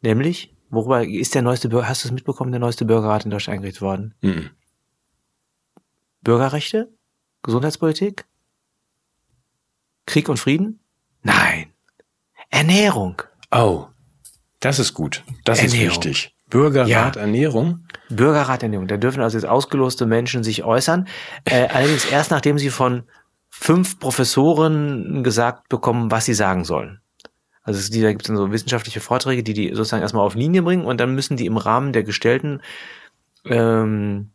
nämlich 0.00 0.55
Worüber 0.70 1.06
ist 1.06 1.34
der 1.34 1.42
neueste 1.42 1.68
Bürger, 1.68 1.88
hast 1.88 2.04
du 2.04 2.08
es 2.08 2.12
mitbekommen, 2.12 2.50
der 2.50 2.60
neueste 2.60 2.84
Bürgerrat 2.84 3.24
in 3.24 3.30
Deutschland 3.30 3.56
eingerichtet 3.56 3.82
worden? 3.82 4.14
Mhm. 4.20 4.50
Bürgerrechte? 6.22 6.88
Gesundheitspolitik? 7.42 8.26
Krieg 10.06 10.28
und 10.28 10.38
Frieden? 10.38 10.80
Nein. 11.22 11.72
Ernährung. 12.50 13.22
Oh, 13.50 13.86
das 14.60 14.78
ist 14.78 14.94
gut. 14.94 15.24
Das 15.44 15.60
Ernährung. 15.60 15.88
ist 15.88 16.04
wichtig. 16.04 16.36
Bürgerrat 16.48 16.88
ja. 16.88 17.08
Ernährung? 17.10 17.84
Bürgerrat 18.08 18.62
Ernährung. 18.62 18.86
Da 18.86 18.96
dürfen 18.96 19.20
also 19.20 19.36
jetzt 19.36 19.46
ausgeloste 19.46 20.06
Menschen 20.06 20.44
sich 20.44 20.64
äußern. 20.64 21.08
Äh, 21.44 21.68
allerdings 21.72 22.04
erst 22.04 22.30
nachdem 22.30 22.58
sie 22.58 22.70
von 22.70 23.04
fünf 23.48 23.98
Professoren 23.98 25.24
gesagt 25.24 25.68
bekommen, 25.68 26.10
was 26.10 26.24
sie 26.24 26.34
sagen 26.34 26.64
sollen. 26.64 27.00
Also 27.66 27.92
die, 27.92 28.00
da 28.00 28.10
gibt 28.12 28.22
es 28.22 28.28
dann 28.28 28.36
so 28.36 28.52
wissenschaftliche 28.52 29.00
Vorträge, 29.00 29.42
die 29.42 29.52
die 29.52 29.74
sozusagen 29.74 30.02
erstmal 30.02 30.24
auf 30.24 30.36
Linie 30.36 30.62
bringen 30.62 30.84
und 30.84 31.00
dann 31.00 31.16
müssen 31.16 31.36
die 31.36 31.46
im 31.46 31.56
Rahmen 31.56 31.92
der 31.92 32.04
gestellten 32.04 32.62
ähm, 33.44 34.30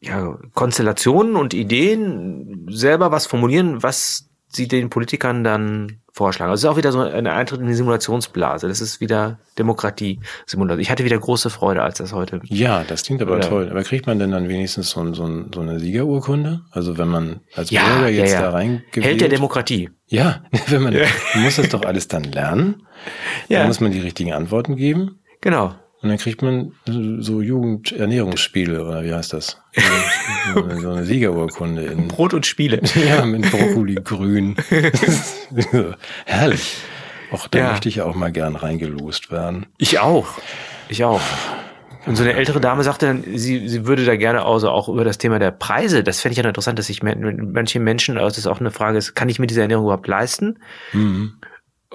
ja, 0.00 0.38
Konstellationen 0.52 1.34
und 1.34 1.54
Ideen 1.54 2.66
selber 2.70 3.10
was 3.10 3.26
formulieren, 3.26 3.82
was 3.82 4.28
sie 4.54 4.68
den 4.68 4.90
Politikern 4.90 5.44
dann 5.44 6.00
vorschlagen. 6.12 6.50
Also 6.50 6.60
es 6.60 6.64
ist 6.64 6.70
auch 6.72 6.76
wieder 6.76 6.92
so 6.92 7.00
ein 7.00 7.26
Eintritt 7.26 7.60
in 7.60 7.66
die 7.66 7.74
Simulationsblase. 7.74 8.68
Das 8.68 8.80
ist 8.80 9.00
wieder 9.00 9.38
Demokratie-Simulation. 9.58 10.80
Ich 10.80 10.90
hatte 10.90 11.04
wieder 11.04 11.18
große 11.18 11.50
Freude, 11.50 11.82
als 11.82 11.98
das 11.98 12.12
heute. 12.12 12.40
Ja, 12.44 12.84
das 12.84 13.02
klingt 13.02 13.20
aber 13.22 13.38
Ja. 13.40 13.48
toll. 13.48 13.68
Aber 13.70 13.82
kriegt 13.82 14.06
man 14.06 14.18
denn 14.18 14.30
dann 14.30 14.48
wenigstens 14.48 14.90
so, 14.90 15.12
so, 15.12 15.44
so 15.52 15.60
eine 15.60 15.80
Siegerurkunde? 15.80 16.60
Also 16.70 16.98
wenn 16.98 17.08
man 17.08 17.40
als 17.54 17.70
Ja, 17.70 17.82
Bürger 17.84 18.08
ja, 18.08 18.22
jetzt 18.22 18.32
ja. 18.34 18.42
da 18.42 18.50
reingewählt 18.50 19.04
Held 19.04 19.20
der 19.20 19.28
Demokratie. 19.28 19.90
Ja, 20.06 20.44
wenn 20.68 20.82
man, 20.82 20.94
man 20.94 21.42
muss 21.42 21.56
das 21.56 21.68
doch 21.70 21.82
alles 21.82 22.08
dann 22.08 22.24
lernen. 22.24 22.82
Ja. 23.48 23.60
Dann 23.60 23.68
muss 23.68 23.80
man 23.80 23.90
die 23.92 24.00
richtigen 24.00 24.32
Antworten 24.32 24.76
geben. 24.76 25.18
Genau. 25.40 25.74
Und 26.04 26.10
dann 26.10 26.18
kriegt 26.18 26.42
man 26.42 26.72
so 26.86 27.40
Jugendernährungsspiele, 27.40 28.84
oder 28.84 29.02
wie 29.04 29.14
heißt 29.14 29.32
das? 29.32 29.58
So 30.54 30.62
eine, 30.62 31.04
Siegerurkunde 31.04 31.82
in, 31.86 32.08
Brot 32.08 32.34
und 32.34 32.44
Spiele. 32.44 32.80
ja, 33.08 33.24
mit 33.24 33.50
Brokkoli 33.50 33.94
grün. 34.04 34.54
Herrlich. 36.26 36.76
Auch 37.30 37.48
da 37.48 37.58
Ja. 37.58 37.70
möchte 37.70 37.88
ich 37.88 38.02
auch 38.02 38.14
mal 38.14 38.30
gern 38.30 38.54
reingelost 38.54 39.32
werden. 39.32 39.66
Ich 39.78 39.98
auch. 39.98 40.26
Ich 40.88 41.04
auch. 41.04 41.22
Und 42.06 42.16
so 42.16 42.22
eine 42.22 42.34
ältere 42.34 42.60
Dame 42.60 42.82
sagte 42.84 43.06
dann, 43.06 43.24
sie, 43.34 43.66
sie 43.66 43.86
würde 43.86 44.04
da 44.04 44.14
gerne 44.16 44.44
also 44.44 44.68
auch 44.68 44.90
über 44.90 45.04
das 45.04 45.16
Thema 45.16 45.38
der 45.38 45.52
Preise, 45.52 46.04
das 46.04 46.20
fände 46.20 46.32
ich 46.34 46.38
ja 46.38 46.46
interessant, 46.46 46.78
dass 46.78 46.90
men- 47.02 47.50
manche 47.52 47.80
Menschen, 47.80 48.18
also 48.18 48.28
das 48.28 48.38
ist 48.38 48.46
auch 48.46 48.60
eine 48.60 48.70
Frage, 48.70 48.98
ist, 48.98 49.14
kann 49.14 49.30
ich 49.30 49.38
mir 49.38 49.46
diese 49.46 49.62
Ernährung 49.62 49.84
überhaupt 49.86 50.06
leisten? 50.06 50.58
Mhm. 50.92 51.32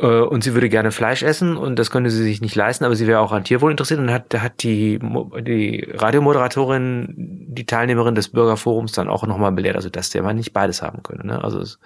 Äh, 0.01 0.05
Und 0.21 0.43
sie 0.43 0.53
würde 0.53 0.69
gerne 0.69 0.91
Fleisch 0.91 1.23
essen 1.23 1.57
und 1.57 1.77
das 1.77 1.91
könnte 1.91 2.09
sie 2.09 2.23
sich 2.23 2.41
nicht 2.41 2.55
leisten, 2.55 2.85
aber 2.85 2.95
sie 2.95 3.07
wäre 3.07 3.19
auch 3.19 3.31
an 3.31 3.43
Tierwohl 3.43 3.71
interessiert 3.71 3.99
und 3.99 4.11
hat, 4.11 4.33
da 4.33 4.41
hat 4.41 4.63
die, 4.63 4.99
die 5.45 5.87
Radiomoderatorin, 5.93 7.13
die 7.49 7.65
Teilnehmerin 7.65 8.15
des 8.15 8.29
Bürgerforums 8.29 8.91
dann 8.93 9.09
auch 9.09 9.25
nochmal 9.27 9.51
belehrt, 9.51 9.75
also 9.75 9.89
dass 9.89 10.09
der 10.09 10.23
man 10.23 10.35
nicht 10.37 10.53
beides 10.53 10.81
haben 10.81 11.03
könne. 11.03 11.25
Ne? 11.25 11.43
Also 11.43 11.59
es, 11.59 11.79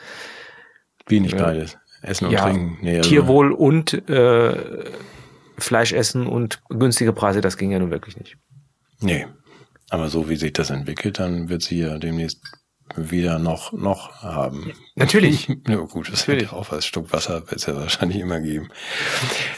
Wie 1.08 1.20
nicht 1.20 1.38
beides. 1.38 1.78
Essen 2.02 2.26
und 2.28 2.32
ja, 2.34 2.42
trinken. 2.44 2.78
Nee, 2.82 2.98
also- 2.98 3.10
Tierwohl 3.10 3.52
und 3.52 4.08
äh, 4.10 4.56
Fleisch 5.58 5.94
essen 5.94 6.28
und 6.28 6.62
günstige 6.70 7.14
Preise, 7.14 7.40
das 7.42 7.58
ging 7.58 7.72
ja 7.72 7.80
nun 7.80 7.92
wirklich 7.92 8.18
nicht. 8.18 8.38
Nee. 9.00 9.26
Aber 9.90 10.10
so 10.10 10.28
wie 10.30 10.36
sich 10.36 10.54
das 10.54 10.70
entwickelt, 10.72 11.20
dann 11.20 11.50
wird 11.50 11.62
sie 11.62 11.80
ja 11.80 11.98
demnächst 12.00 12.42
wieder 12.96 13.40
noch, 13.40 13.72
noch 13.74 14.22
haben. 14.22 14.74
Natürlich. 14.96 15.48
Ja, 15.68 15.78
gut, 15.78 16.10
das 16.12 16.22
Natürlich. 16.22 16.42
wird 16.44 16.52
ja 16.52 16.58
auch 16.58 16.72
was. 16.72 16.86
Stück 16.86 17.12
Wasser 17.14 17.42
wird 17.42 17.54
es 17.60 17.66
ja 17.66 17.76
wahrscheinlich 17.76 18.20
immer 18.20 18.40
geben. 18.40 18.70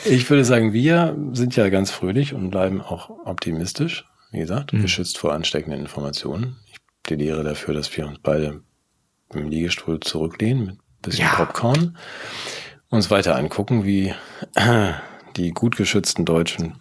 Ich 0.06 0.30
würde 0.30 0.46
sagen, 0.46 0.74
wir 0.74 1.16
sind 1.34 1.56
ja 1.56 1.70
ganz 1.70 1.92
fröhlich 1.92 2.34
und 2.34 2.52
bleiben 2.52 2.82
auch 2.82 3.10
optimistisch. 3.26 4.06
Wie 4.32 4.40
gesagt, 4.40 4.74
Mhm. 4.74 4.82
geschützt 4.82 5.18
vor 5.18 5.34
ansteckenden 5.34 5.80
Informationen. 5.82 6.58
Ich 6.72 6.78
plädiere 7.04 7.44
dafür, 7.44 7.74
dass 7.74 7.96
wir 7.96 8.08
uns 8.08 8.20
beide 8.22 8.62
im 9.34 9.50
Liegestuhl 9.50 10.00
zurücklehnen 10.00 10.66
mit 10.66 10.76
ein 10.76 10.80
bisschen 11.02 11.26
Ja. 11.26 11.36
Popcorn, 11.36 11.98
uns 12.90 13.10
weiter 13.12 13.36
angucken, 13.36 13.86
wie 13.86 14.14
die 15.36 15.52
gut 15.52 15.76
geschützten 15.78 16.26
Deutschen 16.26 16.76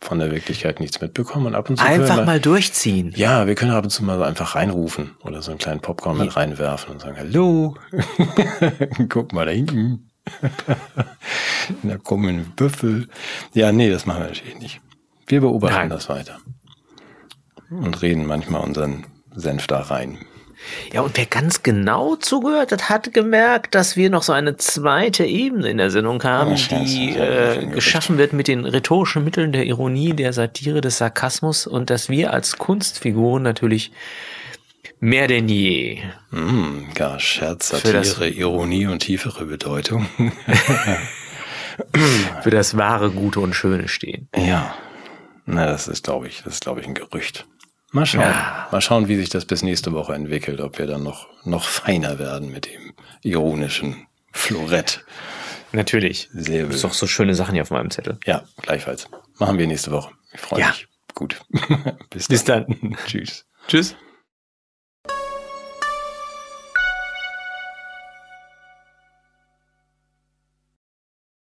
von 0.00 0.18
der 0.18 0.30
Wirklichkeit 0.30 0.80
nichts 0.80 1.00
mitbekommen 1.00 1.46
und 1.46 1.54
ab 1.54 1.68
und 1.70 1.76
zu 1.76 1.84
Einfach 1.84 2.16
wir- 2.18 2.24
mal 2.24 2.40
durchziehen. 2.40 3.12
ja, 3.16 3.46
wir 3.46 3.54
können 3.54 3.72
ab 3.72 3.84
und 3.84 3.90
zu 3.90 4.02
mal 4.04 4.16
so 4.16 4.24
einfach 4.24 4.54
reinrufen 4.54 5.16
oder 5.24 5.42
so 5.42 5.50
einen 5.50 5.58
kleinen 5.58 5.80
Popcorn 5.80 6.16
mit 6.18 6.34
reinwerfen 6.36 6.92
und 6.94 7.00
sagen, 7.00 7.16
hallo, 7.18 7.76
guck 9.08 9.32
mal 9.32 9.44
da 9.46 9.52
hinten. 9.52 10.10
da 11.82 11.96
kommen 11.98 12.52
Büffel. 12.56 13.08
Ja, 13.52 13.72
nee, 13.72 13.90
das 13.90 14.06
machen 14.06 14.22
wir 14.22 14.28
natürlich 14.28 14.58
nicht. 14.58 14.80
Wir 15.26 15.40
beobachten 15.40 15.76
Nein. 15.76 15.90
das 15.90 16.08
weiter. 16.08 16.38
Und 17.70 18.00
reden 18.02 18.26
manchmal 18.26 18.62
unseren 18.62 19.04
Senf 19.34 19.66
da 19.66 19.80
rein. 19.80 20.18
Ja, 20.92 21.02
und 21.02 21.16
wer 21.16 21.26
ganz 21.26 21.62
genau 21.62 22.16
zugehört 22.16 22.72
hat, 22.72 22.88
hat 22.88 23.14
gemerkt, 23.14 23.74
dass 23.74 23.96
wir 23.96 24.10
noch 24.10 24.22
so 24.22 24.32
eine 24.32 24.56
zweite 24.56 25.24
Ebene 25.24 25.70
in 25.70 25.78
der 25.78 25.90
Sendung 25.90 26.22
haben, 26.22 26.56
scheiße, 26.56 26.84
die 26.84 27.16
äh, 27.16 27.66
geschaffen 27.66 28.18
wird 28.18 28.32
mit 28.32 28.48
den 28.48 28.64
rhetorischen 28.64 29.24
Mitteln 29.24 29.52
der 29.52 29.66
Ironie, 29.66 30.14
der 30.14 30.32
Satire, 30.32 30.80
des 30.80 30.98
Sarkasmus 30.98 31.66
und 31.66 31.90
dass 31.90 32.08
wir 32.08 32.32
als 32.32 32.58
Kunstfiguren 32.58 33.42
natürlich 33.42 33.92
mehr 35.00 35.28
denn 35.28 35.48
je 35.48 36.02
Mm, 36.30 36.92
gar 36.94 37.18
Scherz, 37.18 37.70
Satire, 37.70 38.28
Ironie 38.28 38.86
und 38.86 39.00
tiefere 39.00 39.46
Bedeutung. 39.46 40.06
für 42.42 42.50
das 42.50 42.76
wahre, 42.76 43.10
gute 43.10 43.40
und 43.40 43.54
schöne 43.54 43.88
stehen. 43.88 44.28
Ja, 44.36 44.76
na, 45.46 45.66
das 45.66 45.88
ist, 45.88 46.04
glaube 46.04 46.28
ich, 46.28 46.42
das 46.44 46.54
ist, 46.54 46.62
glaube 46.62 46.80
ich, 46.80 46.86
ein 46.86 46.94
Gerücht. 46.94 47.46
Mal 47.92 48.06
schauen. 48.06 48.22
Ja. 48.22 48.68
Mal 48.70 48.80
schauen, 48.80 49.08
wie 49.08 49.16
sich 49.16 49.28
das 49.30 49.44
bis 49.44 49.62
nächste 49.62 49.92
Woche 49.92 50.14
entwickelt, 50.14 50.60
ob 50.60 50.78
wir 50.78 50.86
dann 50.86 51.02
noch, 51.02 51.26
noch 51.44 51.64
feiner 51.64 52.18
werden 52.18 52.52
mit 52.52 52.66
dem 52.66 52.92
ironischen 53.22 54.06
Florett. 54.32 55.04
Natürlich. 55.72 56.28
Sehr 56.32 56.66
Das 56.66 56.76
ist 56.76 56.82
wild. 56.82 56.84
doch 56.92 56.94
so 56.94 57.06
schöne 57.06 57.34
Sachen 57.34 57.54
hier 57.54 57.62
auf 57.62 57.70
meinem 57.70 57.90
Zettel. 57.90 58.18
Ja, 58.26 58.42
gleichfalls. 58.62 59.08
Machen 59.38 59.58
wir 59.58 59.66
nächste 59.66 59.90
Woche. 59.90 60.12
Ich 60.32 60.40
freue 60.40 60.60
Ja. 60.60 60.68
mich. 60.68 60.86
Gut. 61.14 61.40
bis, 62.10 62.28
Bis 62.28 62.44
dann. 62.44 62.96
Tschüss. 63.06 63.44
Tschüss. 63.68 63.96